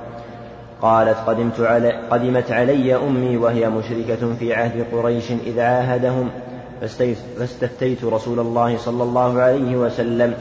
قالت 0.81 1.17
قدمت 1.27 1.59
علي 1.59 1.91
قدمت 1.91 2.51
علي 2.51 2.95
أمي 2.95 3.37
وهي 3.37 3.69
مشركة 3.69 4.35
في 4.39 4.53
عهد 4.53 4.85
قريش 4.93 5.31
إذ 5.31 5.59
عاهدهم. 5.59 6.29
فاستفتيت 6.81 8.03
رسول 8.03 8.39
الله 8.39 8.77
صلى 8.77 9.03
الله 9.03 9.41
عليه 9.41 9.75
وسلم 9.75 10.33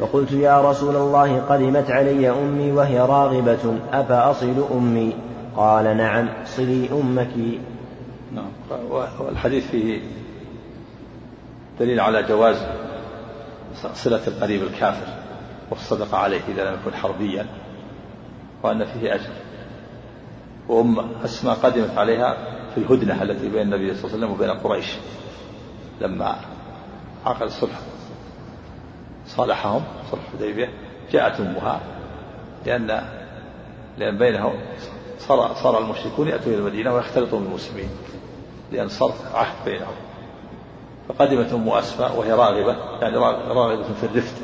فقلت 0.00 0.32
يا 0.32 0.70
رسول 0.70 0.96
الله 0.96 1.40
قدمت 1.40 1.90
علي 1.90 2.30
أمي 2.30 2.72
وهي 2.72 3.00
راغبة 3.00 3.78
أفأصل 3.92 4.64
أمي؟ 4.72 5.16
قال 5.56 5.96
نعم 5.96 6.28
صلي 6.44 6.88
أمك. 6.92 7.60
نعم. 8.32 8.50
والحديث 9.20 9.70
فيه 9.70 10.00
دليل 11.80 12.00
على 12.00 12.22
جواز 12.22 12.56
صلة 13.94 14.20
القريب 14.26 14.62
الكافر 14.62 15.06
والصدقة 15.70 16.18
عليه 16.18 16.40
إذا 16.48 16.70
لم 16.70 16.74
يكن 16.74 16.96
حربيا 16.96 17.46
وأن 18.62 18.84
فيه 18.84 19.14
أجر. 19.14 19.32
وأم 20.68 20.98
أسماء 21.24 21.54
قدمت 21.54 21.98
عليها 21.98 22.36
في 22.74 22.78
الهدنة 22.78 23.22
التي 23.22 23.48
بين 23.48 23.62
النبي 23.62 23.94
صلى 23.94 24.04
الله 24.04 24.16
عليه 24.16 24.26
وسلم 24.26 24.30
وبين 24.30 24.50
قريش. 24.50 24.96
لما 26.00 26.36
عقد 27.26 27.42
الصلح 27.42 27.80
صالحهم 29.26 29.84
صلح 30.10 30.20
الحديبية 30.34 30.70
جاءت 31.12 31.40
أمها 31.40 31.80
لأن 32.66 33.02
لأن 33.98 34.18
بينهم 34.18 34.54
صار 35.18 35.54
صار 35.54 35.78
المشركون 35.78 36.28
يأتون 36.28 36.52
إلى 36.52 36.60
المدينة 36.62 36.94
ويختلطون 36.94 37.44
بالمسلمين 37.44 37.88
لأن 38.72 38.88
صار 38.88 39.14
عهد 39.34 39.64
بينهم. 39.64 39.94
فقدمت 41.08 41.52
أم 41.52 41.68
أسماء 41.68 42.16
وهي 42.16 42.32
راغبة 42.32 42.76
يعني 43.02 43.16
راغبة 43.16 43.82
في 43.82 44.06
الرفق 44.06 44.34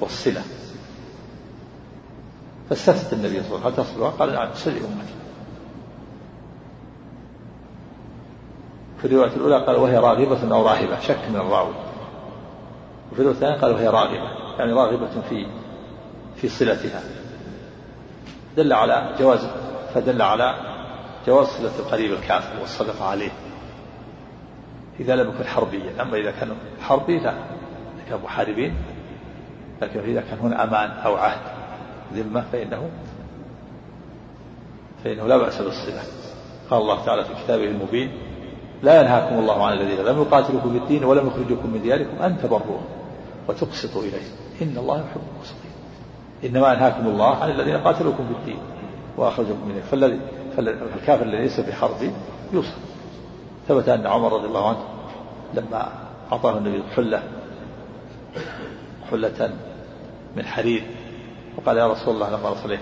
والصلة. 0.00 0.42
فاستفتت 2.70 3.12
النبي 3.12 3.42
صلى 3.42 3.56
الله 3.56 3.66
عليه 3.66 3.80
وسلم 3.80 4.04
هل 4.04 4.10
قال 4.10 4.32
نعم 4.32 4.48
صلي 4.54 4.78
أمك. 4.78 5.06
في 9.00 9.06
الرواية 9.06 9.36
الأولى 9.36 9.66
قال 9.66 9.76
وهي 9.76 9.98
راغبة 9.98 10.54
أو 10.54 10.66
راهبة 10.66 11.00
شك 11.00 11.18
من 11.28 11.36
الراوي. 11.36 11.74
وفي 13.12 13.20
الرواية 13.20 13.34
الثانية 13.34 13.60
قال 13.60 13.72
وهي 13.72 13.88
راغبة 13.88 14.30
يعني 14.58 14.72
راغبة 14.72 15.20
في 15.28 15.46
في 16.36 16.48
صلتها. 16.48 17.02
دل 18.56 18.72
على 18.72 19.14
جواز 19.18 19.48
فدل 19.94 20.22
على 20.22 20.54
جواز 21.26 21.46
صلة 21.46 21.78
القريب 21.78 22.12
الكافر 22.12 22.60
والصدقة 22.60 23.04
عليه. 23.04 23.30
إذا 25.00 25.16
لم 25.16 25.30
يكن 25.30 25.44
حربيا 25.44 26.02
أما 26.02 26.16
إذا 26.16 26.30
كان 26.30 26.56
حربي 26.82 27.18
لا 27.18 27.30
إذا 27.30 28.04
كانوا 28.08 28.24
محاربين 28.24 28.74
لكن 29.82 30.00
إذا 30.00 30.20
كان 30.20 30.38
هنا 30.38 30.64
أمان 30.64 30.90
أو 30.90 31.16
عهد 31.16 31.40
ذمة 32.14 32.44
فإنه 32.52 32.90
فإنه 35.04 35.26
لا 35.26 35.36
بأس 35.36 35.62
بالصلة. 35.62 36.02
قال 36.70 36.80
الله 36.80 37.04
تعالى 37.04 37.24
في 37.24 37.34
كتابه 37.44 37.64
المبين 37.64 38.29
لا 38.82 39.00
ينهاكم 39.00 39.38
الله 39.38 39.66
عن 39.66 39.72
الذين 39.72 40.04
لم 40.04 40.22
يقاتلوكم 40.22 40.72
في 40.72 40.78
الدين 40.78 41.04
ولم 41.04 41.26
يخرجوكم 41.26 41.70
من 41.70 41.82
دياركم 41.82 42.22
أن 42.22 42.38
تبروهم 42.42 42.84
وتقسطوا 43.48 44.02
إليهم 44.02 44.32
إن 44.62 44.76
الله 44.76 44.96
يحب 44.96 45.20
المقسطين. 45.32 45.70
إنما 46.44 46.72
ينهاكم 46.72 47.06
الله 47.06 47.34
عن 47.36 47.50
الذين 47.50 47.76
قاتلوكم 47.76 48.26
في 48.26 48.32
الدين 48.40 48.58
وأخرجوكم 49.16 49.68
من 49.68 49.82
فالذي 49.90 50.20
فالكافر 50.56 51.22
الذي 51.22 51.42
ليس 51.42 51.60
بحرب 51.60 52.12
يوصل. 52.52 52.76
ثبت 53.68 53.88
أن 53.88 54.06
عمر 54.06 54.32
رضي 54.32 54.46
الله 54.46 54.68
عنه 54.68 54.78
لما 55.54 55.92
أعطاه 56.32 56.58
النبي 56.58 56.82
حلة 56.96 57.22
حلة 59.10 59.50
من 60.36 60.44
حرير 60.44 60.82
وقال 61.58 61.76
يا 61.76 61.86
رسول 61.88 62.14
الله 62.14 62.30
لما 62.30 62.50
رسله 62.50 62.78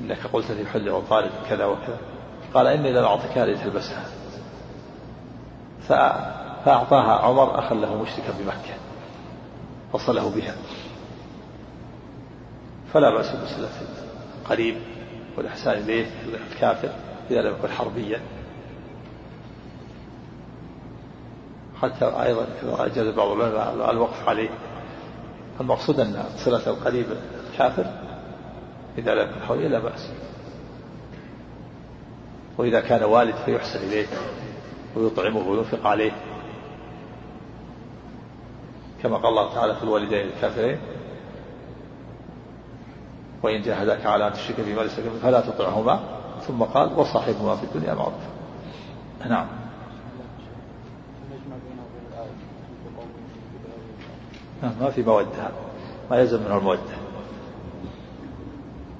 إنك 0.00 0.18
قلت 0.32 0.50
لي 0.50 0.66
حلة 0.66 0.94
وطالب 0.94 1.30
كذا 1.48 1.64
وكذا. 1.64 1.98
قال 2.54 2.66
إني 2.66 2.92
لم 2.92 3.04
أعطيكها 3.04 3.46
لتلبسها 3.46 4.04
فأعطاها 6.64 7.12
عمر 7.12 7.58
أخا 7.58 7.74
له 7.74 8.02
مشركا 8.02 8.32
بمكة 8.38 8.74
وصله 9.92 10.30
بها. 10.30 10.54
فلا 12.92 13.10
بأس 13.10 13.26
بصلة 13.26 13.68
القريب 14.42 14.76
والإحسان 15.36 15.78
إليه 15.78 16.06
الكافر 16.52 16.90
إذا 17.30 17.42
لم 17.42 17.54
يكن 17.58 17.68
حربيا. 17.68 18.20
حتى 21.82 22.04
أيضا 22.04 22.46
أجاز 22.64 23.14
بعض 23.14 23.28
العلماء 23.28 23.90
الوقف 23.90 24.28
عليه. 24.28 24.50
المقصود 25.60 26.00
أن 26.00 26.24
صلة 26.36 26.66
القريب 26.66 27.06
الكافر 27.52 27.86
إذا 28.98 29.14
لم 29.14 29.30
يكن 29.30 29.40
حربيا 29.48 29.68
لا 29.68 29.78
بأس. 29.78 30.10
وإذا 32.58 32.80
كان 32.80 33.02
والد 33.02 33.34
فيحسن 33.44 33.78
إليه. 33.78 34.06
ويطعمه 34.96 35.48
وينفق 35.48 35.86
عليه. 35.86 36.12
كما 39.02 39.16
قال 39.16 39.28
الله 39.28 39.54
تعالى 39.54 39.74
في 39.74 39.82
الوالدين 39.82 40.26
الكافرين 40.26 40.78
وإن 43.42 43.62
جاهداك 43.62 44.06
على 44.06 44.26
أن 44.26 44.32
تشرك 44.32 44.60
بما 44.60 44.80
ليس 44.80 45.00
فلا 45.22 45.40
تطعهما. 45.40 46.00
ثم 46.40 46.62
قال 46.62 46.98
وصاحبهما 46.98 47.56
في 47.56 47.64
الدنيا 47.64 47.94
معروفا 47.94 48.30
نعم. 49.28 49.46
ما 54.80 54.90
في 54.90 55.02
مودة 55.02 55.50
ما 56.10 56.18
يلزم 56.20 56.40
منه 56.40 56.58
المودة 56.58 56.80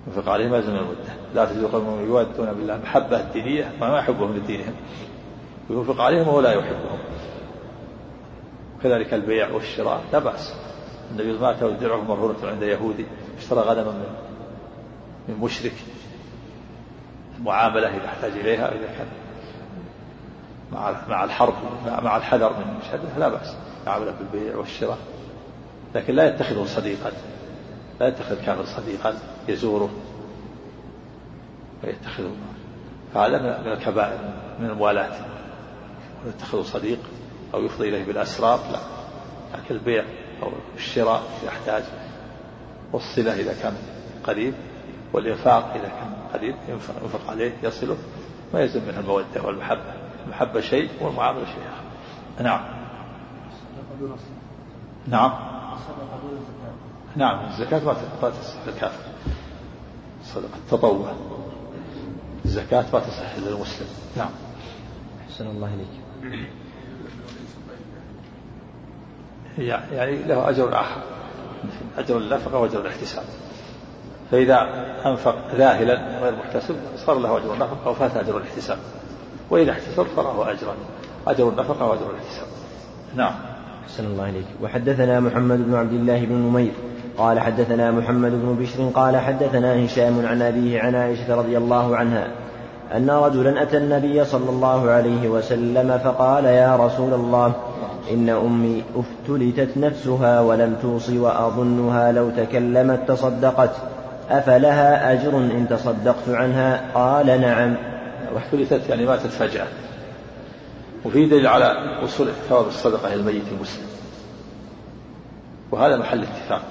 ينفق 0.07 0.29
عليه 0.29 0.49
ما 0.49 0.57
يلزم 0.57 0.73
من 0.73 0.79
المودة 0.79 1.15
لا 1.35 1.45
تجد 1.45 1.65
قوم 1.65 2.01
يودون 2.01 2.53
بالله 2.53 2.81
محبة 2.83 3.21
الدينية 3.21 3.73
ما 3.81 3.99
يحبهم 3.99 4.37
لدينهم 4.37 4.75
وينفق 5.71 6.01
عليهم 6.01 6.29
وهو 6.29 6.41
لا 6.41 6.53
يحبهم. 6.53 6.99
كذلك 8.83 9.15
البيع 9.15 9.51
والشراء 9.51 10.01
لا 10.13 10.19
بأس. 10.19 10.55
النبي 11.11 11.33
مات 11.33 11.63
ودرعه 11.63 12.01
مرهونة 12.01 12.37
عند 12.45 12.63
يهودي. 12.63 13.07
اشترى 13.39 13.61
غنما 13.61 13.93
من 13.93 14.15
من 15.29 15.35
مشرك. 15.35 15.73
معاملة 17.43 17.97
إذا 17.97 18.07
احتاج 18.07 18.33
إليها 18.33 18.69
إذا 18.69 18.87
كان 18.99 19.07
مع 20.73 20.97
مع 21.09 21.25
الحرب 21.25 21.55
مع 22.03 22.17
الحذر 22.17 22.53
من 22.53 22.63
المشاهدة 22.73 23.19
لا 23.19 23.29
بأس. 23.29 23.57
يعامله 23.87 24.15
بالبيع 24.19 24.57
والشراء. 24.57 24.99
لكن 25.95 26.15
لا 26.15 26.29
يتخذه 26.29 26.65
صديقا. 26.65 27.13
لا 28.01 28.09
يتخذ 28.09 28.33
الكافر 28.33 28.65
صديقا 28.65 29.15
يزوره. 29.49 29.91
ويتخذه 31.85 32.31
هذا 33.15 33.63
من 33.65 33.73
الكبائر 33.73 34.19
من 34.61 34.71
الموالاة. 34.71 35.40
يتخذه 36.27 36.63
صديق 36.63 36.99
أو 37.55 37.65
يفضي 37.65 37.89
إليه 37.89 38.05
بالأسرار 38.05 38.61
لا. 38.73 38.79
لكن 39.55 39.75
البيع 39.75 40.05
أو 40.43 40.53
الشراء 40.77 41.23
إذا 41.43 41.49
احتاج 41.49 41.83
والصلة 42.93 43.41
إذا 43.41 43.55
كان 43.63 43.75
قريب 44.25 44.55
والإنفاق 45.13 45.73
إذا 45.75 45.89
كان 45.89 46.15
قريب 46.35 46.57
ينفق 46.69 47.31
عليه 47.31 47.53
يصله. 47.63 47.97
ما 48.55 48.61
يلزم 48.61 48.81
منه 48.89 49.01
المودة 49.01 49.43
والمحبة. 49.45 49.95
المحبة 50.27 50.61
شيء 50.61 50.91
والمعاملة 51.01 51.45
شيء 51.45 51.63
آخر. 51.63 52.43
نعم. 52.43 52.61
نعم. 55.09 55.33
نعم. 57.17 57.47
الزكاة 57.51 57.85
ما 57.85 58.31
تصح 58.31 58.67
للكافر 58.67 59.03
صدقة 60.25 60.57
التطوع. 60.57 61.13
الزكاة 62.45 62.85
ما 62.93 62.99
تصح 63.01 63.37
للمسلم 63.39 63.89
نعم. 64.17 64.31
أحسن 65.29 65.47
الله 65.47 65.75
إليك. 65.75 66.00
يعني 69.59 70.23
له 70.23 70.51
أجر 70.51 70.81
آخر. 70.81 71.03
أجر 71.99 72.19
النفقة 72.19 72.59
وأجر 72.59 72.81
الاحتساب. 72.81 73.25
فإذا 74.31 74.69
أنفق 75.07 75.55
ذاهلا 75.55 76.21
غير 76.23 76.35
محتسب 76.37 76.77
صار 76.97 77.19
له 77.19 77.37
أجر 77.37 77.55
النفقة 77.55 77.91
وفات 77.91 78.17
أجر 78.17 78.37
الاحتساب. 78.37 78.79
وإذا 79.51 79.73
احتسب 79.73 80.03
فله 80.03 80.51
أجرا. 80.51 80.75
أجر 81.27 81.49
النفقة 81.49 81.87
وأجر 81.87 82.11
الاحتساب. 82.11 82.47
نعم. 83.17 83.35
أحسن 83.85 84.05
الله 84.05 84.29
إليك. 84.29 84.47
وحدثنا 84.63 85.21
محمد 85.21 85.67
بن 85.67 85.75
عبد 85.75 85.93
الله 85.93 86.25
بن 86.25 86.35
نمير. 86.35 86.73
قال 87.19 87.41
حدثنا 87.41 87.91
محمد 87.91 88.31
بن 88.31 88.57
بشر 88.61 88.91
قال 88.95 89.17
حدثنا 89.17 89.85
هشام 89.85 90.27
عن 90.27 90.43
أبيه 90.43 90.81
عن 90.81 90.95
عائشة 90.95 91.35
رضي 91.35 91.59
الله 91.59 91.97
عنها. 91.97 92.31
أن 92.97 93.11
رجلا 93.11 93.63
أتى 93.63 93.77
النبي 93.77 94.25
صلى 94.25 94.51
الله 94.51 94.91
عليه 94.91 95.29
وسلم 95.29 95.99
فقال 95.99 96.45
يا 96.45 96.77
رسول 96.77 97.15
الله 97.15 97.53
إن 98.11 98.29
أمي 98.29 98.83
أفتلتت 98.97 99.77
نفسها 99.77 100.41
ولم 100.41 100.77
توص 100.83 101.11
وأظنها 101.11 102.13
لو 102.13 102.31
تكلمت 102.31 103.09
تصدقت 103.09 103.71
أفلها 104.31 105.13
أجر 105.13 105.37
إن 105.37 105.67
تصدقت 105.71 106.29
عنها؟ 106.29 106.81
قال 106.95 107.41
نعم. 107.41 107.77
واحتلتت 108.35 108.89
يعني 108.89 109.07
ماتت 109.07 109.27
فجأة 109.27 109.67
وفي 111.05 111.27
دليل 111.27 111.47
على 111.47 111.99
وصول 112.03 112.29
ثواب 112.49 112.67
الصدقة 112.67 113.15
للميت 113.15 113.45
المسلم. 113.53 113.87
وهذا 115.73 115.97
محل 115.97 116.23
اتفاق 116.23 116.63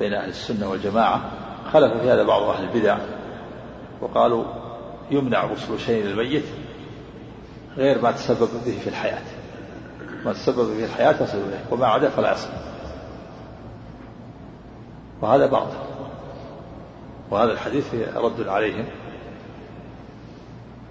بين 0.00 0.14
أهل 0.14 0.28
السنة 0.28 0.70
والجماعة. 0.70 1.20
خلف 1.72 1.92
في 2.02 2.10
هذا 2.10 2.22
بعض 2.22 2.42
أهل 2.42 2.64
البدع 2.64 2.96
وقالوا 4.00 4.44
يمنع 5.10 5.44
وصول 5.44 5.80
شيء 5.80 6.04
للميت 6.04 6.44
غير 7.76 8.02
ما 8.02 8.12
تسبب 8.12 8.48
به 8.66 8.78
في 8.78 8.86
الحياة. 8.86 9.22
ما 10.24 10.32
تسبب 10.32 10.76
به 10.76 10.84
الحياة 10.84 11.22
يصل 11.22 11.38
إليه 11.38 11.64
وما 11.70 11.86
عدا 11.86 12.08
فلا 12.08 12.32
يصل 12.32 12.48
وهذا 15.20 15.46
باطل 15.46 15.76
وهذا 17.30 17.52
الحديث 17.52 17.94
رد 18.16 18.48
عليهم. 18.48 18.86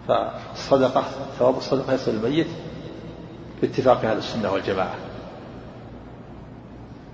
فالصدقة 0.08 1.04
ثواب 1.40 1.58
الصدقة 1.58 1.94
يصل 1.94 2.12
الميت 2.12 2.48
باتفاق 3.62 4.06
أهل 4.06 4.18
السنة 4.18 4.52
والجماعة. 4.52 4.96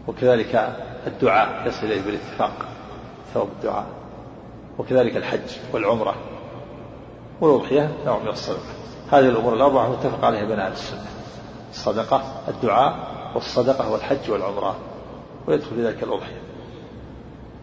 وكذلك 0.07 0.77
الدعاء 1.07 1.67
يصل 1.67 1.85
إليه 1.85 2.01
بالاتفاق 2.01 2.65
ثواب 3.33 3.47
الدعاء. 3.47 3.85
وكذلك 4.77 5.17
الحج 5.17 5.57
والعمرة. 5.73 6.15
والأضحية 7.41 7.91
نوع 8.05 8.19
من 8.19 8.27
الصدقة 8.27 8.73
هذه 9.11 9.29
الأمور 9.29 9.53
الأربعة 9.53 9.91
متفق 9.91 10.25
عليها 10.25 10.45
بين 10.45 10.59
أهل 10.59 10.71
السنة. 10.71 11.05
الصدقة 11.71 12.23
الدعاء 12.47 12.95
والصدقة 13.35 13.91
والحج 13.91 14.31
والعمرة 14.31 14.75
ويدخل 15.47 15.75
في 15.75 15.83
ذلك 15.87 16.03
الأضحية. 16.03 16.41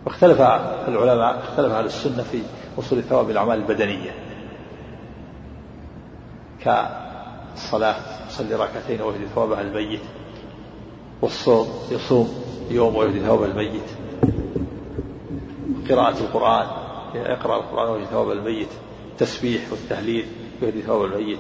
واختلف 0.07 0.41
العلماء 0.89 1.39
اختلف 1.39 1.73
أهل 1.73 1.85
السنة 1.85 2.23
في 2.23 2.43
وصول 2.77 3.03
ثواب 3.03 3.31
الأعمال 3.31 3.59
البدنية. 3.59 4.15
كالصلاة 6.61 7.97
يصلي 8.29 8.55
ركعتين 8.55 9.03
ويهدي 9.03 9.27
ثوابها 9.35 9.61
الميت 9.61 10.01
والصوم 11.23 11.69
يصوم 11.91 12.29
يوم 12.71 12.97
ويهدي 12.97 13.21
ثواب 13.21 13.43
الميت 13.43 13.91
قراءة 15.91 16.19
القرآن 16.19 16.67
يقرأ 17.15 17.57
القرآن 17.57 17.91
ويهدي 17.91 18.07
ثواب 18.07 18.31
الميت 18.31 18.69
التسبيح 19.15 19.73
والتهليل 19.73 20.27
يهدي 20.63 20.83
ثواب 20.83 21.05
الميت. 21.05 21.39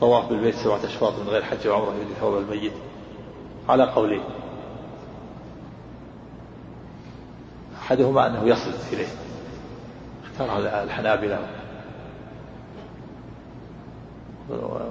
طواف 0.00 0.28
بالبيت 0.28 0.54
سبعة 0.54 0.84
أشواط 0.84 1.12
من 1.18 1.28
غير 1.28 1.42
حج 1.42 1.68
وعمرة 1.68 1.94
يهدي 1.94 2.14
ثواب 2.20 2.42
الميت. 2.42 2.72
على 3.68 3.84
قولين. 3.84 4.22
أحدهما 7.82 8.26
أنه 8.26 8.44
يصل 8.44 8.72
إليه. 8.92 9.06
اختار 10.24 10.58
الحنابلة 10.84 11.48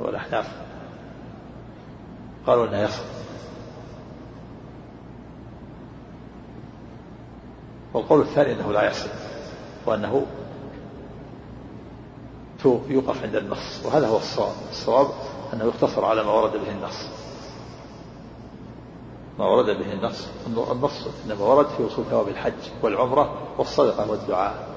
والأحناف. 0.03 0.47
قالوا 2.47 2.67
أنه 2.67 2.79
يصل. 2.79 3.03
والقول 7.93 8.21
الثاني 8.21 8.53
أنه 8.53 8.71
لا 8.71 8.89
يصل 8.89 9.09
وأنه 9.85 10.25
يوقف 12.65 13.23
عند 13.23 13.35
النص 13.35 13.85
وهذا 13.85 14.07
هو 14.07 14.17
الصواب. 14.17 14.53
الصواب 14.71 15.07
أنه 15.53 15.65
يقتصر 15.65 16.05
على 16.05 16.23
ما 16.23 16.31
ورد 16.31 16.51
به 16.51 16.71
النص. 16.71 17.07
ما 19.39 19.45
ورد 19.45 19.65
به 19.65 19.93
النص 19.93 20.27
النص 20.71 21.07
إنما 21.25 21.45
ورد 21.45 21.67
في 21.67 21.83
وصول 21.83 22.05
ثواب 22.05 22.27
الحج 22.27 22.53
والعمرة 22.81 23.37
والصدقة 23.57 24.11
والدعاء 24.11 24.67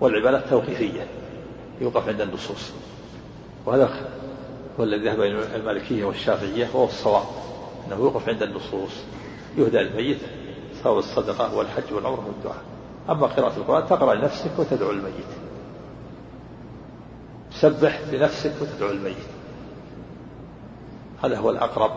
والعبادات 0.00 0.48
توقيفية 0.48 1.06
يوقف 1.80 2.08
عند 2.08 2.20
النصوص. 2.20 2.72
وهذا 3.66 4.10
هو 4.80 4.84
الذي 4.84 5.04
ذهب 5.04 5.20
إلى 5.20 5.56
المالكية 5.56 6.04
والشافعية 6.04 6.68
وهو 6.74 6.84
الصواب 6.84 7.24
أنه 7.86 7.96
يوقف 7.96 8.28
عند 8.28 8.42
النصوص 8.42 8.92
يهدى 9.56 9.80
الميت 9.80 10.18
ثواب 10.82 10.98
الصدقة 10.98 11.54
والحج 11.54 11.92
والعمرة 11.92 12.24
والدعاء. 12.26 12.62
أما 13.10 13.26
قراءة 13.26 13.56
القرآن 13.56 13.86
تقرأ 13.88 14.14
لنفسك 14.14 14.50
وتدعو 14.58 14.90
الميت. 14.90 15.47
تسبح 17.58 18.00
بنفسك 18.10 18.52
وتدعو 18.60 18.90
الميت. 18.90 19.16
هذا 21.24 21.38
هو 21.38 21.50
الأقرب. 21.50 21.90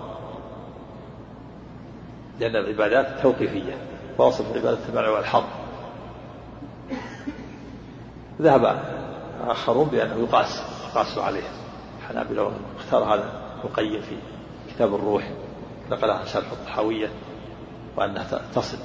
لأن 2.39 2.55
العبادات 2.55 3.21
توقيفية. 3.21 3.77
واصف 4.17 4.55
عبادة 4.55 4.79
المنع 4.89 5.09
والحظ. 5.09 5.43
ذهب 8.41 8.83
آخرون 9.47 9.87
بأنه 9.87 10.15
يقاس 10.15 10.61
يقاس 10.89 11.17
عليه. 11.17 11.49
الحنابلة 11.99 12.51
اختار 12.77 13.03
هذا 13.03 13.33
مقيم 13.63 14.01
في 14.01 14.15
كتاب 14.73 14.95
الروح. 14.95 15.31
نقلها 15.91 16.15
عن 16.15 16.25
شرح 16.25 16.51
الطحاوية 16.51 17.09
وأنها 17.97 18.41
تصل. 18.55 18.77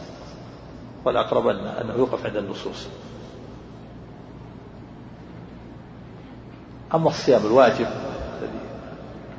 والأقرب 1.05 1.47
أنه 1.49 1.95
يوقف 1.97 2.27
عند 2.27 2.37
النصوص. 2.37 2.89
أما 6.97 7.09
الصيام 7.09 7.47
الواجب 7.47 7.86
الذي 8.38 8.59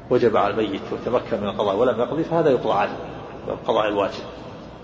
وجب 0.10 0.38
على 0.38 0.54
الميت 0.54 0.82
وتمكن 0.92 1.42
من 1.42 1.48
القضاء 1.48 1.76
ولم 1.76 2.00
يقضي 2.00 2.24
فهذا 2.24 2.50
يقضى 2.50 2.74
عنه 2.74 2.98
القضاء 3.48 3.88
الواجب. 3.88 4.24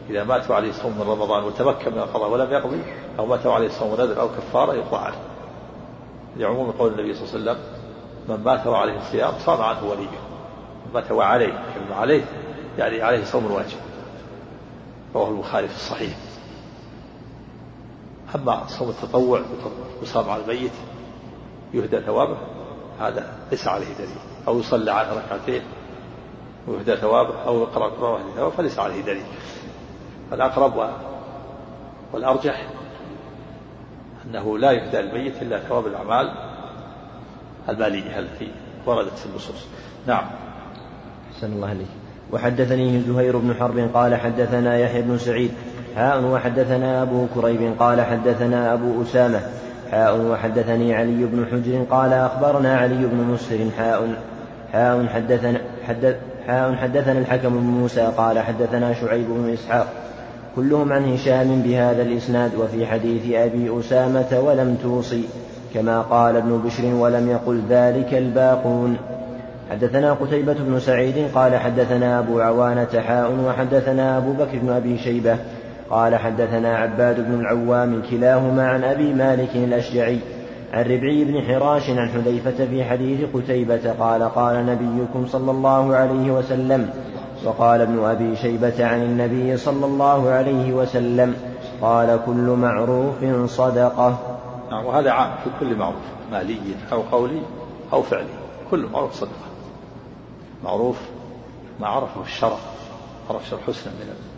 إذا 0.09 0.23
مات 0.23 0.51
عليه 0.51 0.71
صوم 0.71 0.91
من 0.91 1.01
رمضان 1.01 1.43
وتمكن 1.43 1.91
من 1.91 1.99
القضاء 1.99 2.29
ولم 2.29 2.51
يقضي 2.51 2.81
أو 3.19 3.25
مات 3.25 3.47
عليه 3.47 3.69
صوم 3.69 3.93
نذر 3.93 4.21
أو 4.21 4.29
كفارة 4.29 4.73
يقضى 4.73 4.97
عنه 4.97 5.15
لعموم 6.37 6.71
قول 6.71 6.91
النبي 6.91 7.13
صلى 7.13 7.39
الله 7.39 7.51
عليه 7.51 7.61
وسلم 7.61 7.73
من 8.29 8.43
مات 8.43 8.67
وعليه 8.67 8.97
الصيام 8.97 9.33
صام 9.45 9.61
عنه 9.61 9.89
وليه. 9.89 10.07
مات 10.93 11.11
وعليه 11.11 11.63
كلمة 11.75 11.95
عليه 11.95 12.23
يعني 12.77 13.01
عليه 13.01 13.25
صوم 13.25 13.51
واجب 13.51 13.77
رواه 15.15 15.29
البخاري 15.29 15.67
في 15.67 15.75
الصحيح. 15.75 16.17
أما 18.35 18.67
صوم 18.67 18.89
التطوع 18.89 19.41
يصام 20.03 20.29
على 20.29 20.43
الميت 20.43 20.71
يهدى 21.73 22.01
ثوابه. 22.01 22.37
هذا 22.99 23.27
ليس 23.51 23.67
عليه 23.67 23.93
دليل. 23.99 24.17
أو 24.47 24.59
يصلى 24.59 24.91
عنه 24.91 25.09
ركعتين 25.13 25.61
ويهدى 26.67 26.95
ثوابه 26.95 27.43
أو 27.47 27.61
يقرأ 27.61 27.87
القرآن 27.87 28.23
ثوابه 28.35 28.55
فليس 28.55 28.79
عليه 28.79 29.01
دليل. 29.01 29.25
الأقرب 30.33 30.89
والأرجح 32.13 32.67
أنه 34.25 34.57
لا 34.57 34.71
يهدى 34.71 34.99
الميت 34.99 35.41
إلا 35.41 35.59
ثواب 35.59 35.87
الأعمال 35.87 36.33
المالية 37.69 38.19
التي 38.19 38.51
وردت 38.85 39.17
في 39.17 39.25
النصوص. 39.25 39.67
نعم. 40.07 40.23
أحسن 41.35 41.53
الله 41.53 41.67
عليك 41.67 41.87
وحدثني 42.31 43.01
زهير 43.01 43.37
بن 43.37 43.55
حرب 43.59 43.89
قال 43.93 44.15
حدثنا 44.15 44.77
يحيى 44.77 45.01
بن 45.01 45.17
سعيد. 45.17 45.51
حاء 45.95 46.23
وحدثنا 46.23 47.01
أبو 47.01 47.27
كريب 47.35 47.75
قال 47.79 48.01
حدثنا 48.01 48.73
أبو 48.73 49.01
أسامة. 49.01 49.41
حاء 49.93 50.21
وحدثني 50.21 50.95
علي 50.95 51.25
بن 51.25 51.45
حجر 51.51 51.85
قال 51.91 52.13
أخبرنا 52.13 52.77
علي 52.77 53.05
بن 53.05 53.17
مسر 53.33 53.57
حاء 53.77 54.13
حاء 54.73 55.07
حدثنا 55.07 55.59
حدث 55.87 56.15
حاء 56.47 56.75
حدثنا 56.75 57.19
الحكم 57.19 57.49
بن 57.49 57.65
موسى 57.65 58.11
قال 58.17 58.39
حدثنا 58.39 58.93
شعيب 58.93 59.25
بن 59.29 59.53
إسحاق. 59.53 59.87
كلهم 60.55 60.93
عن 60.93 61.13
هشام 61.13 61.61
بهذا 61.61 62.01
الإسناد 62.01 62.55
وفي 62.55 62.85
حديث 62.85 63.33
أبي 63.33 63.79
أسامة 63.79 64.39
ولم 64.39 64.77
توصي 64.83 65.23
كما 65.73 66.01
قال 66.01 66.35
ابن 66.35 66.61
بشر 66.65 66.85
ولم 66.85 67.29
يقل 67.29 67.61
ذلك 67.69 68.13
الباقون. 68.13 68.97
حدثنا 69.71 70.13
قتيبة 70.13 70.53
بن 70.53 70.79
سعيد 70.79 71.15
قال 71.35 71.55
حدثنا 71.55 72.19
أبو 72.19 72.39
عوانة 72.39 73.01
حاء 73.07 73.31
وحدثنا 73.47 74.17
أبو 74.17 74.31
بكر 74.33 74.57
بن 74.61 74.69
أبي 74.69 74.97
شيبة. 74.97 75.37
قال 75.93 76.15
حدثنا 76.15 76.77
عباد 76.77 77.25
بن 77.27 77.39
العوام 77.39 78.01
كلاهما 78.09 78.67
عن 78.67 78.83
أبي 78.83 79.13
مالك 79.13 79.55
الأشجعي 79.55 80.19
عن 80.73 80.83
ربعي 80.83 81.23
بن 81.23 81.41
حراش 81.41 81.89
عن 81.89 82.09
حذيفة 82.09 82.65
في 82.65 82.83
حديث 82.83 83.19
قتيبة 83.33 83.93
قال 83.99 84.23
قال 84.23 84.65
نبيكم 84.65 85.27
صلى 85.27 85.51
الله 85.51 85.95
عليه 85.95 86.31
وسلم 86.31 86.89
وقال 87.45 87.81
ابن 87.81 88.03
أبي 88.03 88.35
شيبة 88.35 88.85
عن 88.85 89.03
النبي 89.03 89.57
صلى 89.57 89.85
الله 89.85 90.29
عليه 90.29 90.73
وسلم 90.73 91.35
قال 91.81 92.19
كل 92.25 92.49
معروف 92.49 93.25
صدقة. 93.45 94.37
نعم 94.71 94.85
وهذا 94.85 95.11
عام 95.11 95.31
في 95.43 95.49
كل 95.59 95.75
معروف 95.75 96.03
مالي 96.31 96.57
أو 96.91 97.01
قولي 97.01 97.41
أو 97.93 98.01
فعلي 98.01 98.33
كل 98.71 98.85
معروف 98.93 99.13
صدقة. 99.13 99.47
معروف 100.63 100.97
ما 101.79 101.87
عرفه 101.87 102.21
الشرع 102.21 102.57
عرف 103.29 103.41
الشرع 103.41 103.59
حسنا 103.67 103.93
من 103.93 104.32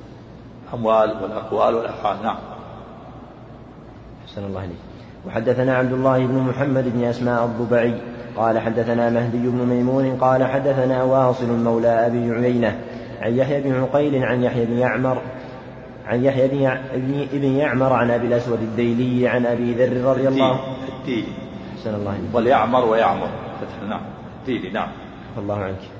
الأموال 0.68 1.24
والأقوال 1.24 1.76
والأفعال. 1.76 2.24
نعم. 2.24 2.38
أحسن 4.26 4.45
الله 4.45 4.61
عليك 4.61 4.78
وحدثنا 5.28 5.76
عبد 5.76 5.91
الله 5.91 6.26
بن 6.26 6.38
محمد 6.38 6.93
بن 6.93 7.03
أسماء 7.03 7.45
الضبعي. 7.45 8.01
قال 8.38 8.59
حدثنا 8.59 9.09
مهدي 9.09 9.47
بن 9.47 9.66
ميمون. 9.66 10.18
قال 10.18 10.43
حدثنا 10.43 11.03
واصل 11.03 11.49
مولى 11.63 12.07
أبي 12.07 12.32
عيينة 12.32 12.82
عن 13.22 13.36
يحيى 13.38 13.61
بن 13.61 13.82
عقيل 13.82 14.24
عن 14.24 14.43
يحيى 14.43 14.66
بن 14.66 14.78
يعمر 14.78 15.22
عن 16.05 16.24
يحيى 16.24 16.47
بن 16.47 17.28
ابن 17.34 17.43
يعمر 17.43 17.93
عن 17.93 18.11
أبي 18.11 18.28
الأسود 18.28 18.61
الديلي 18.61 19.28
عن 19.28 19.45
أبي 19.45 19.74
ذر 19.74 20.09
رضي 20.09 20.28
الله 20.28 20.59
الديلي 20.99 21.28
أحسن 21.78 21.95
الله 21.95 22.11
عليك 22.11 22.36
وليعمر 22.36 22.86
ويعمر. 22.86 23.30
نعم. 23.89 24.01
الديلي 24.41 24.70
نعم. 24.70 24.88
الله 25.38 25.57
عنك. 25.59 25.94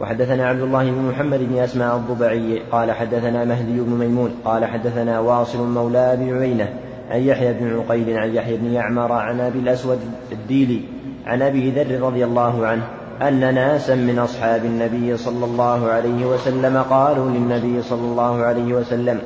وحدثنا 0.00 0.48
عبد 0.48 0.60
الله 0.60 0.90
بن 0.90 1.02
محمد 1.02 1.40
بن 1.40 1.58
أسماء 1.58 1.96
الضبعي 1.96 2.62
قال 2.72 2.92
حدثنا 2.92 3.44
مهدي 3.44 3.80
بن 3.80 3.90
ميمون 3.90 4.30
قال 4.44 4.64
حدثنا 4.64 5.20
واصل 5.20 5.68
مولى 5.68 6.12
ابي 6.12 6.32
عيينه 6.32 6.68
عن 7.10 7.20
يحيى 7.20 7.52
بن 7.52 7.78
عقيل 7.78 8.18
عن 8.18 8.34
يحيى 8.34 8.56
بن 8.56 8.72
يعمر 8.72 9.12
عن 9.12 9.40
أبي 9.40 9.58
الأسود 9.58 9.98
الديلي 10.32 10.80
عن 11.26 11.42
أبي 11.42 11.70
ذر 11.70 12.00
رضي 12.00 12.24
الله 12.24 12.66
عنه 12.66 12.82
أن 13.22 13.54
ناسا 13.54 13.94
من 13.94 14.18
أصحاب 14.18 14.64
النبي 14.64 15.16
صلى 15.16 15.44
الله 15.44 15.88
عليه 15.88 16.26
وسلم 16.26 16.76
قالوا 16.76 17.30
للنبي 17.30 17.82
صلى 17.82 18.00
الله 18.00 18.42
عليه 18.42 18.74
وسلم 18.74 19.18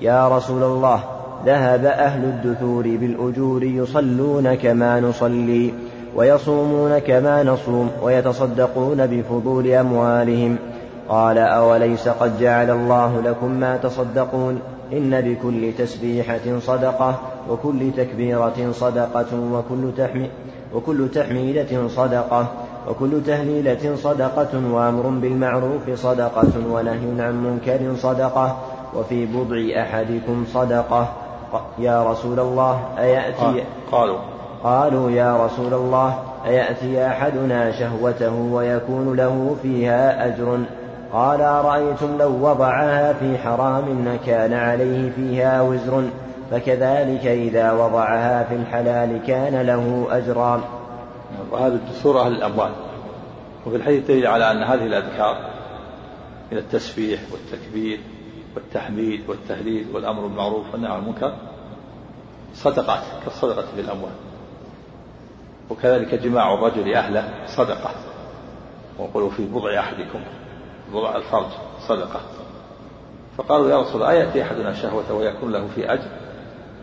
يا 0.00 0.28
رسول 0.28 0.62
الله 0.62 1.04
ذهب 1.46 1.84
أهل 1.84 2.24
الدثور 2.24 2.82
بالأجور 2.82 3.62
يصلون 3.64 4.54
كما 4.54 5.00
نصلي. 5.00 5.74
ويصومون 6.16 6.98
كما 6.98 7.42
نصوم 7.42 7.90
ويتصدقون 8.02 9.06
بفضول 9.06 9.66
أموالهم. 9.66 10.56
قال 11.08 11.38
أوليس 11.38 12.08
قد 12.08 12.40
جعل 12.40 12.70
الله 12.70 13.20
لكم 13.20 13.50
ما 13.50 13.76
تصدقون؟ 13.76 14.60
إن 14.92 15.20
بكل 15.20 15.72
تسبيحة 15.78 16.58
صدقة 16.58 17.18
وكل 17.50 17.92
تكبيرة 17.96 18.72
صدقة 18.72 19.26
وكل, 19.52 19.92
تحمي 19.98 20.30
وكل 20.74 21.08
تحميدة 21.08 21.88
صدقة 21.88 22.46
وكل 22.88 23.22
تهليلة 23.26 23.96
صدقة 23.96 24.72
وأمر 24.72 25.08
بالمعروف 25.08 25.90
صدقة 25.94 26.52
ونهي 26.70 27.22
عن 27.22 27.44
منكر 27.44 27.96
صدقة 27.96 28.56
وفي 28.96 29.26
بضع 29.26 29.82
أحدكم 29.82 30.44
صدقة. 30.54 31.08
يا 31.78 32.10
رسول 32.10 32.40
الله 32.40 32.80
أيأتي؟ 32.98 33.64
قالوا. 33.92 34.39
قالوا 34.64 35.10
يا 35.10 35.46
رسول 35.46 35.74
الله 35.74 36.22
أيأتي 36.46 37.06
أحدنا 37.06 37.72
شهوته 37.72 38.32
ويكون 38.32 39.16
له 39.16 39.56
فيها 39.62 40.26
أجر؟ 40.26 40.58
قال 41.12 41.40
أرأيتم 41.40 42.18
لو 42.18 42.48
وضعها 42.48 43.12
في 43.12 43.38
حرام 43.38 44.18
كان 44.26 44.52
عليه 44.52 45.10
فيها 45.10 45.62
وزر؟ 45.62 46.04
فكذلك 46.50 47.26
إذا 47.26 47.72
وضعها 47.72 48.44
في 48.44 48.54
الحلال 48.54 49.20
كان 49.26 49.66
له 49.66 50.06
أجران 50.10 50.60
وهذا 51.50 51.74
الدثور 51.74 52.20
أهل 52.20 52.32
الأموال. 52.32 52.70
وفي 53.66 53.76
الحديث 53.76 54.06
دليل 54.06 54.26
على 54.26 54.50
أن 54.50 54.62
هذه 54.62 54.86
الأذكار 54.86 55.36
من 56.52 56.58
التسبيح 56.58 57.20
والتكبير 57.32 58.00
والتحميد 58.54 59.20
والتهليل 59.28 59.86
والأمر 59.94 60.22
بالمعروف 60.22 60.72
والنهي 60.72 60.92
عن 60.92 60.98
المنكر 60.98 61.32
صدقات 62.54 63.02
كالصدقة 63.24 63.64
في 63.74 63.80
الأموال. 63.80 64.29
وكذلك 65.70 66.14
جماع 66.14 66.54
الرجل 66.54 66.94
أهله 66.94 67.46
صدقة. 67.46 67.90
وقولوا 68.98 69.30
في 69.30 69.46
بضع 69.46 69.80
أحدكم 69.80 70.20
بضع 70.92 71.16
الفرج 71.16 71.50
صدقة. 71.88 72.20
فقالوا 73.38 73.70
يا 73.70 73.80
رسول 73.80 73.94
الله 73.94 74.10
أيأتي 74.10 74.42
أحدنا 74.42 74.74
شهوة 74.74 75.12
ويكون 75.12 75.52
له 75.52 75.68
في 75.74 75.92
أجر؟ 75.92 76.08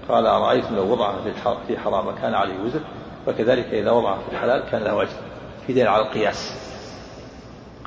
قال 0.09 0.25
أرأيتم 0.25 0.75
لو 0.75 0.91
وضعها 0.91 1.31
في 1.67 1.79
حرام 1.79 2.15
كان 2.15 2.33
عليه 2.33 2.59
وزر؟ 2.59 2.81
وكذلك 3.27 3.65
إذا 3.65 3.91
وضعها 3.91 4.19
في 4.19 4.31
الحلال 4.31 4.63
كان 4.71 4.83
له 4.83 5.01
أجر. 5.01 5.17
في 5.67 5.73
دليل 5.73 5.87
على 5.87 6.03
القياس. 6.03 6.53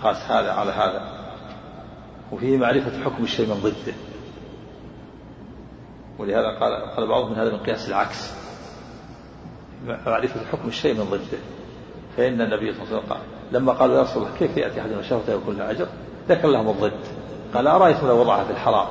قاس 0.02 0.16
هذا 0.16 0.52
على 0.52 0.70
هذا. 0.70 1.02
وفيه 2.32 2.58
معرفة 2.58 3.04
حكم 3.04 3.24
الشيء 3.24 3.46
من 3.46 3.60
ضده. 3.62 3.94
ولهذا 6.18 6.58
قال 6.60 6.96
قال 6.96 7.08
بعضهم 7.08 7.32
من 7.32 7.38
هذا 7.38 7.52
من 7.52 7.58
قياس 7.58 7.88
العكس. 7.88 8.39
معرفة 9.86 10.40
حكم 10.52 10.68
الشيء 10.68 10.94
من 10.94 11.04
ضده. 11.04 11.38
فإن 12.16 12.40
النبي 12.40 12.72
صلى 12.72 12.82
الله 12.82 12.94
عليه 12.94 12.96
وسلم 12.96 13.12
قال 13.12 13.20
لما 13.52 13.72
قالوا 13.72 13.96
يا 13.96 14.02
رسول 14.02 14.22
الله 14.22 14.36
كيف 14.38 14.56
يأتي 14.56 14.80
أحدنا 14.80 15.02
شهوته 15.02 15.36
ويكون 15.36 15.56
له 15.56 15.70
أجر؟ 15.70 15.86
ذكر 16.28 16.48
لهم 16.48 16.68
الضد. 16.68 17.00
قال 17.54 17.66
أرأيتم 17.66 18.06
لو 18.06 18.20
وضعها 18.20 18.44
في 18.44 18.50
الحرام؟ 18.50 18.86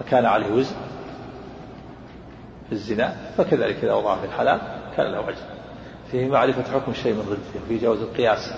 فكان 0.00 0.24
عليه 0.24 0.52
وزن 0.52 0.76
في 2.66 2.72
الزنا 2.72 3.16
فكذلك 3.36 3.76
إذا 3.84 3.92
وضعها 3.92 4.20
في 4.20 4.26
الحلال 4.26 4.60
كان 4.96 5.06
له 5.12 5.28
أجر. 5.28 5.36
فيه 6.10 6.28
معرفة 6.28 6.72
حكم 6.72 6.92
الشيء 6.92 7.12
من 7.12 7.22
ضده. 7.22 7.66
في 7.68 7.78
جواز 7.78 7.98
القياس 8.00 8.54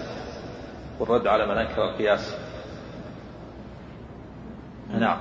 والرد 1.01 1.27
على 1.27 1.47
من 1.47 1.59
أنكر 1.59 1.85
القياس. 1.91 2.37
نعم. 4.99 5.19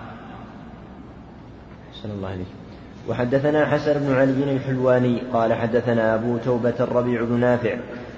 أحسن 1.91 2.11
الله 2.11 2.29
عليك 2.29 2.60
وحدثنا 3.09 3.65
حسن 3.65 3.93
بن 3.93 4.15
علي 4.15 4.55
الحلواني 4.55 5.21
قال 5.33 5.53
حدثنا 5.53 6.15
أبو 6.15 6.37
توبة 6.37 6.73
الربيع 6.79 7.21
بن 7.21 7.39
نافع 7.39 7.77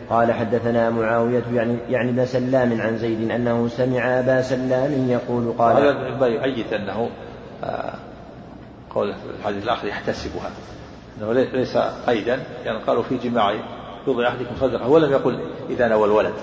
قال 0.09 0.33
حدثنا 0.33 0.89
معاوية 0.89 1.43
يعني 1.53 1.77
يعني 1.89 2.09
ابن 2.09 2.25
سلام 2.25 2.81
عن 2.81 2.97
زيد 2.97 3.31
أنه 3.31 3.67
سمع 3.67 4.19
أبا 4.19 4.41
سلام 4.41 5.09
يقول 5.09 5.53
قال 5.57 5.75
هذا 6.17 6.27
يؤيد 6.27 6.73
أنه 6.73 7.09
آه، 7.63 7.93
قول 8.89 9.13
الحديث 9.39 9.63
الآخر 9.63 9.87
يحتسبها. 9.87 10.51
أنه 11.17 11.33
ليس 11.33 11.77
قيدا 11.77 12.39
يعني 12.65 12.77
قالوا 12.77 13.03
في 13.03 13.17
جماع 13.17 13.55
يوضع 14.07 14.27
أحدكم 14.27 14.55
صدقة 14.59 14.89
ولم 14.89 15.11
يقل 15.11 15.39
إذا 15.69 15.87
نوى 15.87 16.05
الولد. 16.05 16.33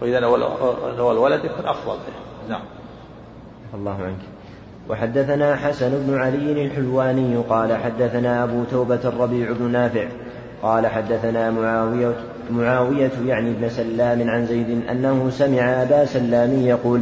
وإذا 0.00 0.20
نوى 0.20 1.12
الولد 1.12 1.44
يكون 1.44 1.66
أفضل 1.66 1.98
نعم. 2.48 2.62
الله 3.74 4.02
عنك. 4.02 4.31
وحدثنا 4.90 5.56
حسن 5.56 5.90
بن 6.06 6.18
علي 6.18 6.66
الحلواني 6.66 7.36
قال 7.36 7.76
حدثنا 7.76 8.44
أبو 8.44 8.64
توبة 8.64 9.00
الربيع 9.04 9.52
بن 9.52 9.70
نافع 9.70 10.04
قال 10.62 10.86
حدثنا 10.86 11.50
معاوية 11.50 12.14
معاوية 12.50 13.10
يعني 13.26 13.50
ابن 13.50 13.68
سلام 13.68 14.30
عن 14.30 14.46
زيد 14.46 14.80
أنه 14.90 15.30
سمع 15.30 15.82
أبا 15.82 16.04
سلام 16.04 16.52
يقول 16.52 17.00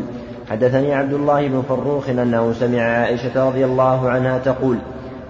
حدثني 0.50 0.94
عبد 0.94 1.12
الله 1.12 1.48
بن 1.48 1.62
فروخ 1.68 2.08
أنه 2.08 2.52
سمع 2.52 2.82
عائشة 2.82 3.48
رضي 3.48 3.64
الله 3.64 4.10
عنها 4.10 4.38
تقول 4.38 4.76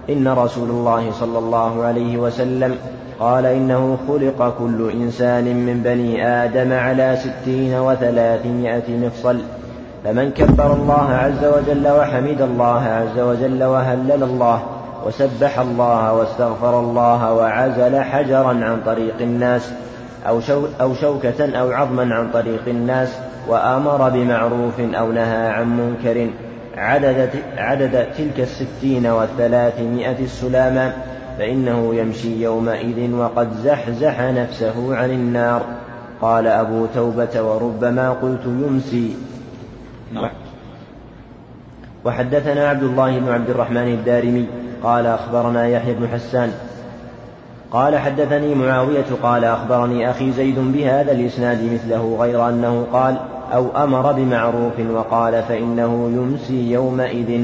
إن 0.09 0.27
رسول 0.27 0.69
الله 0.69 1.11
صلى 1.11 1.39
الله 1.39 1.83
عليه 1.83 2.17
وسلم 2.17 2.75
قال 3.19 3.45
إنه 3.45 3.97
خلق 4.07 4.55
كل 4.59 4.91
إنسان 4.91 5.43
من 5.65 5.81
بني 5.83 6.27
آدم 6.27 6.73
على 6.73 7.17
ستين 7.17 7.73
وثلاثمائة 7.73 8.97
مفصل 8.97 9.41
فمن 10.05 10.31
كبر 10.31 10.73
الله 10.73 11.09
عز 11.13 11.45
وجل 11.45 11.87
وحمد 11.87 12.41
الله 12.41 12.83
عز 12.83 13.19
وجل 13.19 13.63
وهلل 13.63 14.23
الله 14.23 14.63
وسبح 15.05 15.59
الله 15.59 16.13
واستغفر 16.13 16.79
الله 16.79 17.33
وعزل 17.33 18.01
حجرا 18.01 18.47
عن 18.47 18.81
طريق 18.85 19.15
الناس 19.21 19.71
أو, 20.27 20.39
أو 20.81 20.93
شوكة 20.93 21.59
أو 21.59 21.71
عظما 21.71 22.15
عن 22.15 22.31
طريق 22.31 22.61
الناس 22.67 23.09
وأمر 23.47 24.09
بمعروف 24.09 24.79
أو 24.79 25.11
نهى 25.11 25.47
عن 25.47 25.77
منكر 25.77 26.29
عدد, 26.77 27.29
عدد 27.57 28.07
تلك 28.17 28.39
الستين 28.39 29.07
والثلاثمائة 29.07 30.19
السلاما 30.19 30.93
فإنه 31.37 31.95
يمشي 31.95 32.43
يومئذ 32.43 33.13
وقد 33.13 33.53
زحزح 33.63 34.21
نفسه 34.21 34.95
عن 34.95 35.09
النار 35.09 35.61
قال 36.21 36.47
أبو 36.47 36.85
توبة 36.95 37.41
وربما 37.41 38.09
قلت 38.09 38.45
يمسي 38.45 39.15
نعم. 40.13 40.29
وحدثنا 42.05 42.67
عبد 42.67 42.83
الله 42.83 43.19
بن 43.19 43.29
عبد 43.29 43.49
الرحمن 43.49 43.87
الدارمي 43.87 44.47
قال 44.83 45.05
أخبرنا 45.05 45.67
يحيى 45.67 45.93
بن 45.93 46.07
حسان 46.07 46.51
قال 47.71 47.97
حدثني 47.97 48.55
معاوية 48.55 49.05
قال 49.23 49.43
أخبرني 49.43 50.09
أخي 50.09 50.31
زيد 50.31 50.59
بهذا 50.59 51.11
الإسناد 51.11 51.73
مثله 51.73 52.17
غير 52.19 52.49
أنه 52.49 52.87
قال 52.93 53.17
أو 53.53 53.83
أمر 53.83 54.11
بمعروف 54.11 54.79
وقال 54.91 55.43
فإنه 55.43 56.11
يمسي 56.15 56.71
يومئذ 56.71 57.43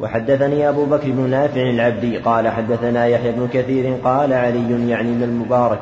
وحدثني 0.00 0.68
أبو 0.68 0.84
بكر 0.84 1.10
بن 1.10 1.30
نافع 1.30 1.62
العبدي 1.62 2.18
قال 2.18 2.48
حدثنا 2.48 3.06
يحيى 3.06 3.32
بن 3.32 3.48
كثير 3.52 3.94
قال 4.04 4.32
علي 4.32 4.90
يعني 4.90 5.12
بن 5.12 5.22
المبارك 5.22 5.80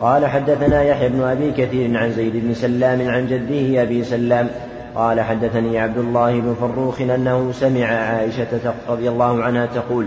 قال 0.00 0.26
حدثنا 0.26 0.82
يحيى 0.82 1.08
بن 1.08 1.22
أبي 1.22 1.52
كثير 1.52 1.98
عن 1.98 2.12
زيد 2.12 2.32
بن 2.36 2.54
سلام 2.54 3.08
عن 3.08 3.26
جده 3.26 3.82
أبي 3.82 4.04
سلام 4.04 4.48
قال 4.94 5.20
حدثني 5.20 5.78
عبد 5.78 5.98
الله 5.98 6.40
بن 6.40 6.54
فروخ 6.60 7.00
أنه 7.00 7.52
سمع 7.52 7.86
عائشة 7.86 8.74
رضي 8.88 9.08
الله 9.08 9.42
عنها 9.42 9.66
تقول 9.66 10.06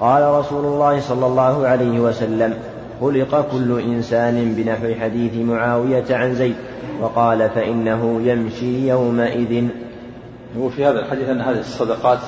قال 0.00 0.22
رسول 0.22 0.64
الله 0.64 1.00
صلى 1.00 1.26
الله 1.26 1.66
عليه 1.66 2.00
وسلم 2.00 2.54
خلق 3.00 3.50
كل 3.52 3.80
إنسان 3.80 4.54
بنحو 4.54 5.00
حديث 5.00 5.34
معاوية 5.34 6.04
عن 6.10 6.34
زيد 6.34 6.56
وقال 7.00 7.50
فإنه 7.50 8.20
يمشي 8.22 8.88
يومئذ. 8.88 9.68
وفي 10.58 10.86
هذا 10.86 10.98
الحديث 10.98 11.28
أن 11.28 11.40
هذه 11.40 11.60
الصدقات 11.60 12.18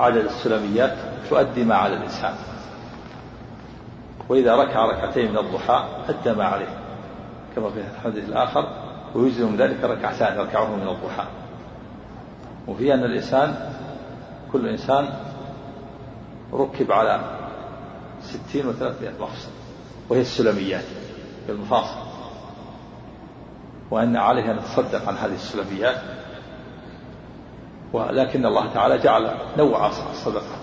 عدد 0.00 0.24
السلميات 0.24 0.92
تؤدي 1.30 1.64
ما 1.64 1.74
على 1.74 1.96
الإنسان. 1.96 2.34
وإذا 4.28 4.56
ركع 4.56 4.86
ركعتين 4.86 5.30
من 5.30 5.38
الضحى 5.38 5.84
أدى 6.08 6.38
ما 6.38 6.44
عليه 6.44 6.68
كما 7.56 7.70
في 7.70 7.80
الحديث 7.98 8.28
الآخر. 8.28 8.83
ويجزم 9.14 9.56
ذلك 9.56 9.84
ركعتان 9.84 10.38
يركعه 10.38 10.76
من 10.76 10.88
الضحى. 10.88 11.26
وفي 12.68 12.94
أن 12.94 13.04
الإنسان 13.04 13.70
كل 14.52 14.68
إنسان 14.68 15.08
ركب 16.52 16.92
على 16.92 17.20
ستين 18.22 18.66
وثلاثمائة 18.66 19.12
مفصل 19.20 19.50
وهي 20.08 20.20
السلميات 20.20 20.84
المفاصل. 21.48 22.04
وأن 23.90 24.16
عليه 24.16 24.50
أن 24.50 24.56
يتصدق 24.56 25.08
عن 25.08 25.16
هذه 25.16 25.34
السلميات. 25.34 26.02
ولكن 27.92 28.46
الله 28.46 28.72
تعالى 28.74 28.98
جعل 28.98 29.34
نوع 29.58 29.86
الصدقة 29.86 30.56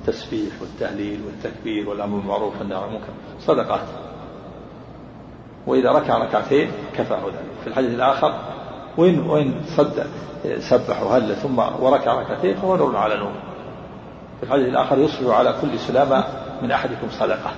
التسبيح 0.00 0.52
والتهليل 0.60 1.22
والتكبير 1.26 1.88
والأمر 1.88 2.18
بالمعروف 2.18 2.58
والنهي 2.58 2.78
عن 2.78 2.88
المنكر 2.88 3.12
صدقات. 3.40 4.13
وإذا 5.66 5.92
ركع 5.92 6.18
ركعتين 6.18 6.70
كفاه 6.96 7.26
ذلك. 7.26 7.54
في 7.62 7.66
الحديث 7.66 7.90
الآخر 7.90 8.34
وإن 8.96 9.20
وإن 9.20 9.60
صدق 9.76 10.06
سبح 10.58 11.02
وهل 11.02 11.36
ثم 11.36 11.58
وركع 11.58 12.14
ركعتين 12.20 12.56
فهو 12.56 12.76
نور 12.76 12.96
على 12.96 13.16
نور. 13.16 13.32
في 14.40 14.46
الحديث 14.46 14.68
الآخر 14.68 14.98
يصبح 14.98 15.36
على 15.36 15.54
كل 15.62 15.78
سلامة 15.78 16.24
من 16.62 16.70
أحدكم 16.70 17.10
صدقة. 17.10 17.52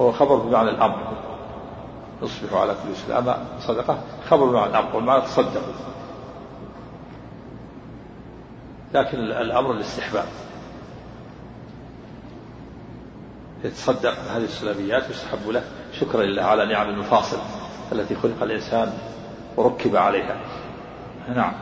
هو 0.00 0.12
خبر 0.12 0.36
بمعنى 0.36 0.70
الأمر. 0.70 0.98
يصبح 2.22 2.54
على 2.54 2.72
كل 2.72 2.96
سلامة 3.06 3.36
صدقة 3.60 3.98
خبر 4.28 4.44
بمعنى 4.44 4.70
الأمر 4.70 4.96
والمعنى 4.96 5.22
تصدقوا 5.22 5.72
لكن 8.94 9.18
الأمر 9.18 9.72
الاستحباب. 9.72 10.24
يتصدق 13.64 14.14
هذه 14.34 14.44
السلاميات 14.44 15.10
يستحب 15.10 15.48
له. 15.48 15.62
شكرا 16.00 16.22
لله 16.22 16.42
على 16.42 16.66
نعم 16.66 16.90
المفاصل 16.90 17.38
التي 17.92 18.14
خلق 18.14 18.42
الإنسان 18.42 18.92
وركب 19.56 19.96
عليها. 19.96 20.36
نعم. 21.34 21.52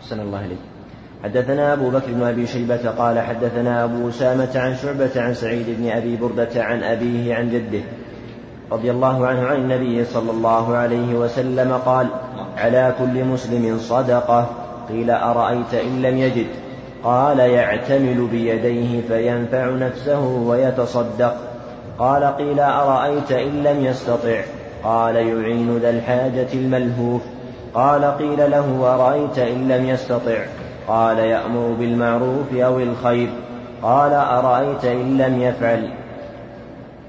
أحسن 0.00 0.20
الله 0.20 0.44
إليك. 0.44 0.58
حدثنا 1.24 1.72
أبو 1.72 1.90
بكر 1.90 2.12
بن 2.12 2.22
أبي 2.22 2.46
شيبة 2.46 2.90
قال 2.90 3.20
حدثنا 3.20 3.84
أبو 3.84 4.08
أسامة 4.08 4.50
عن 4.54 4.76
شعبة 4.76 5.10
عن 5.16 5.34
سعيد 5.34 5.66
بن 5.68 5.90
أبي 5.90 6.16
بردة 6.16 6.64
عن 6.64 6.82
أبيه 6.82 7.34
عن 7.34 7.50
جده 7.50 7.82
رضي 8.72 8.90
الله 8.90 9.26
عنه 9.26 9.46
عن 9.46 9.56
النبي 9.56 10.04
صلى 10.04 10.30
الله 10.30 10.76
عليه 10.76 11.14
وسلم 11.14 11.72
قال 11.72 12.06
على 12.56 12.94
كل 12.98 13.24
مسلم 13.24 13.78
صدقة. 13.78 14.50
قيل 14.88 15.10
أرأيت 15.10 15.74
إن 15.74 16.02
لم 16.02 16.18
يجد؟ 16.18 16.46
قال 17.04 17.38
يعتمل 17.38 18.28
بيديه 18.32 19.00
فينفع 19.08 19.70
نفسه 19.70 20.20
ويتصدق. 20.20 21.51
قال 21.98 22.24
قيل 22.24 22.60
أرأيت 22.60 23.32
إن 23.32 23.62
لم 23.62 23.84
يستطع؟ 23.84 24.40
قال 24.84 25.16
يعين 25.16 25.78
ذا 25.78 25.90
الحاجة 25.90 26.48
الملهوف. 26.54 27.22
قال 27.74 28.04
قيل 28.04 28.50
له 28.50 28.94
أرأيت 28.94 29.38
إن 29.38 29.68
لم 29.68 29.88
يستطع؟ 29.88 30.44
قال 30.88 31.18
يأمر 31.18 31.76
بالمعروف 31.78 32.54
أو 32.54 32.78
الخير. 32.80 33.28
قال 33.82 34.12
أرأيت 34.12 34.84
إن 34.84 35.18
لم 35.18 35.42
يفعل؟ 35.42 35.88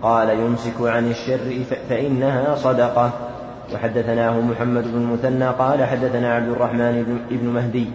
قال 0.02 0.30
يمسك 0.30 0.82
عن 0.82 1.10
الشر 1.12 1.64
فإنها 1.90 2.56
صدقة. 2.56 3.12
وحدثناه 3.74 4.40
محمد 4.40 4.84
بن 4.84 5.02
المثنى 5.02 5.48
قال 5.48 5.84
حدثنا 5.84 6.36
عبد 6.36 6.50
الرحمن 6.50 7.22
بن 7.30 7.48
مهدي. 7.48 7.86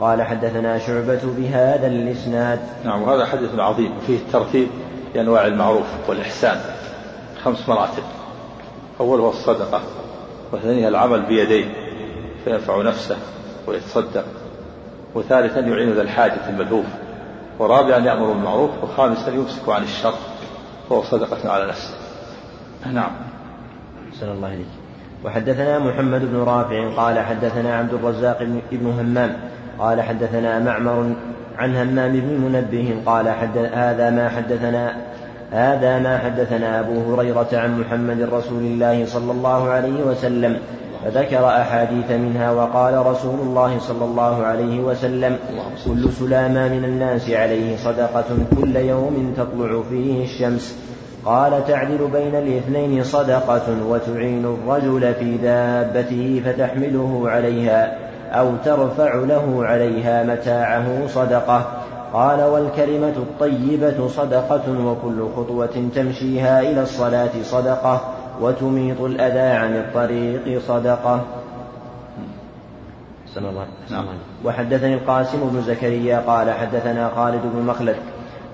قال 0.00 0.22
حدثنا 0.22 0.78
شعبة 0.78 1.20
بهذا 1.36 1.86
الإسناد. 1.86 2.58
نعم 2.84 3.02
وهذا 3.02 3.26
حديث 3.26 3.58
عظيم 3.58 3.90
فيه 4.06 4.16
الترتيب 4.16 4.68
لأنواع 5.14 5.46
المعروف 5.46 5.86
والإحسان 6.08 6.60
خمس 7.44 7.68
مراتب. 7.68 8.02
أول 9.00 9.20
هو 9.20 9.30
الصدقة 9.30 9.80
وثانيها 10.52 10.88
العمل 10.88 11.22
بيديه 11.22 11.64
فينفع 12.44 12.82
نفسه 12.82 13.16
ويتصدق. 13.66 14.24
وثالثا 15.14 15.60
يعين 15.60 15.92
ذا 15.92 16.02
الحاجة 16.02 16.48
الملهوف. 16.48 16.86
ورابعا 17.58 17.98
يأمر 17.98 18.32
بالمعروف 18.32 18.70
وخامسا 18.82 19.30
يمسك 19.30 19.68
عن 19.68 19.82
الشر 19.82 20.14
وهو 20.90 21.02
صدقة 21.02 21.50
على 21.50 21.66
نفسه. 21.66 21.94
نعم. 22.92 23.10
أحسن 24.12 24.28
الله 24.28 24.54
إليك. 24.54 24.66
وحدثنا 25.24 25.78
محمد 25.78 26.20
بن 26.20 26.36
رافع 26.36 26.96
قال 26.96 27.18
حدثنا 27.18 27.76
عبد 27.76 27.94
الرزاق 27.94 28.42
بن 28.72 28.86
همام 28.86 29.36
قال 29.78 30.02
حدثنا 30.02 30.58
معمر 30.58 31.14
عن 31.58 31.76
همام 31.76 32.12
بن 32.12 32.40
منبه 32.40 32.94
قال 33.06 33.28
حدث 33.28 33.72
هذا 33.72 34.10
ما 34.10 34.28
حدثنا 34.28 34.96
هذا 35.52 35.98
ما 35.98 36.18
حدثنا 36.18 36.80
أبو 36.80 37.14
هريرة 37.14 37.48
عن 37.52 37.80
محمد 37.80 38.20
رسول 38.20 38.62
الله 38.62 39.06
صلى 39.06 39.32
الله 39.32 39.68
عليه 39.68 40.02
وسلم 40.04 40.58
فذكر 41.04 41.46
أحاديث 41.48 42.10
منها 42.10 42.52
وقال 42.52 43.06
رسول 43.06 43.40
الله 43.40 43.78
صلى 43.78 44.04
الله 44.04 44.42
عليه 44.42 44.80
وسلم 44.80 45.36
كل 45.84 46.12
سلامة 46.12 46.68
من 46.68 46.84
الناس 46.84 47.30
عليه 47.30 47.76
صدقة 47.76 48.24
كل 48.60 48.76
يوم 48.76 49.34
تطلع 49.36 49.82
فيه 49.90 50.24
الشمس 50.24 50.78
قال 51.24 51.66
تعدل 51.66 52.08
بين 52.12 52.34
الاثنين 52.34 53.04
صدقة 53.04 53.86
وتعين 53.88 54.44
الرجل 54.44 55.14
في 55.14 55.36
دابته 55.36 56.42
فتحمله 56.44 57.22
عليها 57.26 58.03
أو 58.34 58.50
ترفع 58.64 59.14
له 59.14 59.66
عليها 59.66 60.22
متاعه 60.22 61.06
صدقة. 61.06 61.66
قال 62.12 62.42
والكلمة 62.42 63.14
الطيبة 63.16 64.08
صدقة 64.08 64.86
وكل 64.86 65.26
خطوة 65.36 65.88
تمشيها 65.94 66.60
إلى 66.60 66.82
الصلاة 66.82 67.42
صدقة 67.42 68.00
وتميط 68.40 69.00
الأذى 69.00 69.56
عن 69.56 69.76
الطريق 69.76 70.60
صدقة. 70.68 71.20
صلى 73.34 73.48
الله. 73.48 73.66
نعم. 73.90 74.04
وحدثني 74.44 74.94
القاسم 74.94 75.38
بن 75.52 75.62
زكريا 75.62 76.18
قال 76.18 76.50
حدثنا 76.50 77.10
خالد 77.16 77.42
بن 77.54 77.62
مخلد 77.62 77.96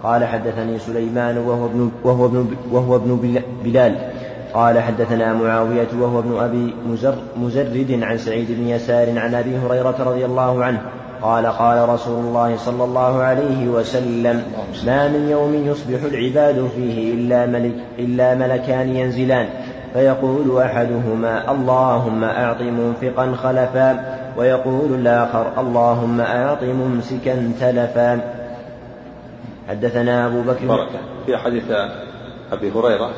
قال 0.03 0.24
حدثني 0.24 0.78
سليمان 0.78 1.39
وهو 1.39 1.66
ابن 1.66 1.91
وهو 2.05 2.26
ابن 2.26 2.57
وهو 2.72 2.97
ابن 2.97 3.41
بلال 3.64 4.10
قال 4.55 4.83
حدثنا 4.83 5.33
معاوية 5.33 5.89
وهو 6.01 6.19
ابن 6.19 6.39
أبي 6.39 6.75
مزر 6.87 7.15
مزرد 7.37 7.99
عن 8.03 8.19
سعيد 8.19 8.47
بن 8.51 8.69
يسار 8.69 9.19
عن 9.19 9.35
أبي 9.35 9.57
هريرة 9.59 9.97
رضي 10.01 10.25
الله 10.25 10.65
عنه 10.65 10.81
قال 11.23 11.47
قال 11.47 11.89
رسول 11.89 12.25
الله 12.25 12.57
صلى 12.57 12.85
الله 12.85 13.23
عليه 13.23 13.69
وسلم 13.69 14.43
ما 14.87 15.09
من 15.09 15.29
يوم 15.29 15.55
يصبح 15.55 16.03
العباد 16.03 16.71
فيه 16.77 17.15
إلا, 17.15 17.47
ملك 17.47 17.75
إلا 17.99 18.35
ملكان 18.35 18.97
ينزلان. 18.97 19.49
فيقول 19.93 20.63
أحدهما 20.63 21.51
اللهم 21.51 22.25
أعط 22.25 22.61
منفقا 22.61 23.33
خلفا 23.43 24.19
ويقول 24.37 24.95
الآخر 24.95 25.61
اللهم 25.61 26.21
أعط 26.21 26.63
ممسكا 26.63 27.53
تلفا. 27.61 28.21
حدثنا 29.69 30.27
أبو 30.27 30.43
بكر 30.43 30.67
بركة 30.67 30.99
في 31.27 31.37
حديث 31.37 31.65
أبي 32.53 32.71
هريرة 32.71 33.11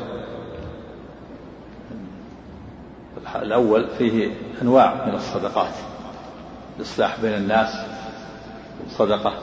الأول 3.41 3.87
فيه 3.97 4.31
أنواع 4.61 5.05
من 5.07 5.15
الصدقات. 5.15 5.73
الإصلاح 6.77 7.19
بين 7.21 7.33
الناس 7.33 7.69
صدقة 8.89 9.33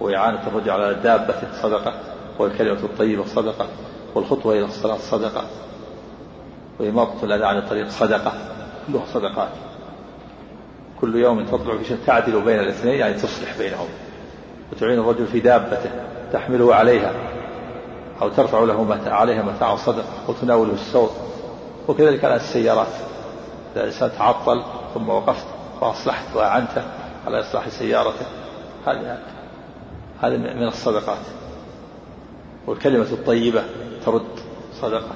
وإعانة 0.00 0.46
الرجل 0.46 0.70
على 0.70 0.90
الدابة 0.90 1.34
صدقة 1.62 1.94
والكلمة 2.38 2.78
الطيبة 2.84 3.24
صدقة 3.24 3.66
والخطوة 4.14 4.54
إلى 4.54 4.64
الصلاة 4.64 4.96
صدقة 4.96 5.44
وإماطة 6.80 7.24
الأذى 7.24 7.44
عن 7.44 7.58
الطريق 7.58 7.88
صدقة 7.88 8.32
كلها 8.86 9.04
صدقات. 9.14 9.48
كل 11.00 11.16
يوم 11.16 11.44
تطلع 11.44 11.76
في 11.76 11.84
شيء 11.84 11.98
تعدل 12.06 12.40
بين 12.40 12.60
الاثنين 12.60 12.94
يعني 12.94 13.14
تصلح 13.14 13.58
بينهم. 13.58 13.88
وتعين 14.72 14.98
الرجل 14.98 15.26
في 15.26 15.40
دابته 15.40 15.90
تحمله 16.32 16.74
عليها 16.74 17.12
أو 18.22 18.28
ترفع 18.28 18.60
له 18.60 18.84
متاع 18.84 19.14
عليها 19.14 19.42
متاع 19.42 19.76
صدقة 19.76 20.12
وتناوله 20.28 20.72
السوط 20.72 21.10
وكذلك 21.88 22.24
على 22.24 22.36
السيارات. 22.36 23.09
الإنسان 23.76 24.10
تعطل 24.18 24.62
ثم 24.94 25.08
وقفت 25.08 25.46
وأصلحت 25.80 26.36
وأعنته 26.36 26.82
على 27.26 27.40
إصلاح 27.40 27.68
سيارته 27.68 28.26
هذه 28.86 29.18
هذه 30.22 30.36
من 30.36 30.66
الصدقات. 30.66 31.18
والكلمة 32.66 33.06
الطيبة 33.12 33.62
ترد 34.06 34.28
صدقة. 34.80 35.14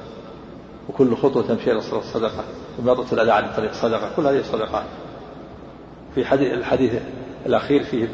وكل 0.89 1.17
خطوة 1.17 1.43
تمشي 1.43 1.71
إلى 1.71 1.79
الصلاة 1.79 2.03
صدقة 2.03 2.45
وماطة 2.79 3.15
الأذى 3.15 3.31
عن 3.31 3.45
الطريق 3.45 3.73
صدقة. 3.73 4.11
كل 4.17 4.27
هذه 4.27 4.43
صدقات. 4.43 4.85
في 6.15 6.25
حديث 6.25 6.53
الحديث 6.53 7.03
الأخير 7.47 7.85
فيه 7.85 8.09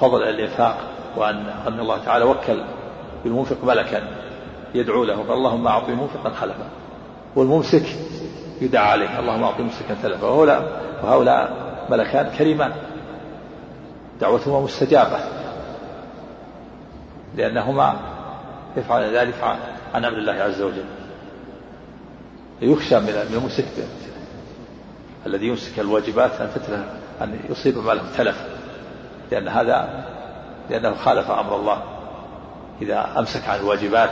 فضل 0.00 0.22
الإنفاق 0.22 0.78
وأن 1.16 1.36
أن 1.66 1.80
الله 1.80 1.98
تعالى 2.04 2.24
وكل 2.24 2.64
بالمنفق 3.24 3.64
ملكا 3.64 4.08
يدعو 4.74 5.04
له. 5.04 5.16
قال 5.16 5.32
اللهم 5.32 5.66
أعطي 5.66 5.92
منفقا 5.92 6.30
خلفا. 6.30 6.68
والممسك 7.36 7.84
يدعى 8.60 8.90
عليه. 8.90 9.18
اللهم 9.18 9.42
أعطي 9.42 9.62
ممسكا 9.62 9.96
تلفا 10.02 10.26
وهؤلاء 10.26 10.82
وهؤلاء 11.02 11.52
ملكان 11.90 12.30
كريمان. 12.38 12.72
دعوتهما 14.20 14.60
مستجابة. 14.60 15.18
لأنهما 17.36 17.96
يفعل 18.76 19.16
ذلك 19.16 19.34
عن 19.94 20.04
أمر 20.04 20.18
الله 20.18 20.32
عز 20.32 20.62
وجل. 20.62 20.84
يخشى 22.62 23.00
من 23.00 23.26
الممسك 23.30 23.64
الذي 25.26 25.46
يمسك 25.46 25.80
الواجبات 25.80 26.40
أن 26.40 26.50
تتلف 26.54 26.80
أن 27.22 27.40
يصيب 27.50 27.78
ماله 27.78 28.02
تلف 28.16 28.44
لأن 29.30 29.48
هذا 29.48 30.04
لأنه 30.70 30.94
خالف 30.94 31.30
أمر 31.30 31.56
الله. 31.56 31.82
إذا 32.82 33.18
أمسك 33.18 33.48
عن 33.48 33.60
الواجبات 33.60 34.10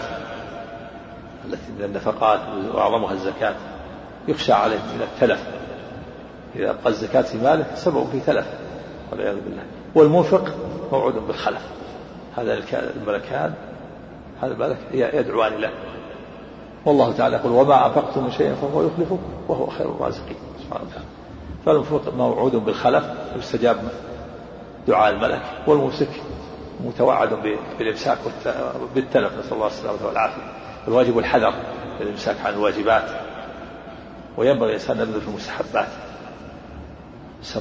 التي 1.45 1.73
من 1.79 1.85
النفقات 1.85 2.41
وأعظمها 2.75 3.13
الزكاة. 3.13 3.55
يخشى 4.29 4.53
عليه 4.53 4.77
من 4.77 5.03
التلف. 5.03 5.41
إذا 6.57 6.71
أبقى 6.71 6.89
الزكاة 6.89 7.23
في 7.23 7.39
ماله 7.39 7.67
سبب 7.75 8.07
في 8.13 8.21
تلف 8.21 8.47
والعياذ 9.13 9.35
بالله. 9.35 9.63
والمنفق 9.95 10.55
موعود 10.93 11.15
بالخلف. 11.15 11.63
هذا 12.37 12.63
الملكان 12.73 13.55
هذا 14.43 14.53
الملك 14.53 14.77
يدعوان 14.93 15.53
له 15.53 15.71
والله 16.85 17.13
تعالى 17.13 17.37
يقول 17.37 17.53
وما 17.53 17.87
أنفقتم 17.87 18.25
من 18.25 18.31
شيء 18.31 18.55
فهو 18.55 18.83
يخلفه 18.83 19.19
وهو 19.49 19.67
خير 19.67 19.87
الرازقين. 19.87 20.37
سبحانه 20.65 20.85
وتعالى 20.85 21.05
فالمنفق 21.67 22.15
موعود 22.15 22.57
بالخلف 22.57 23.05
يستجاب 23.37 23.77
دعاء 24.89 25.15
الملك. 25.15 25.43
والممسك 25.67 26.09
متوعد 26.85 27.29
بالإمساك 27.79 28.19
بالتلف 28.95 29.33
نسأل 29.39 29.53
الله 29.53 29.67
السلامة 29.67 30.07
والعافية. 30.07 30.43
الواجب 30.89 31.19
الحذر 31.19 31.55
الإمساك 32.01 32.37
عن 32.45 32.53
الواجبات. 32.53 33.28
وينبغي 34.39 34.69
الإنسان 34.69 35.01
أن 35.01 35.09
يبذل 35.09 35.21
في 35.21 35.29
المستحبات. 35.29 35.89
سم 37.43 37.61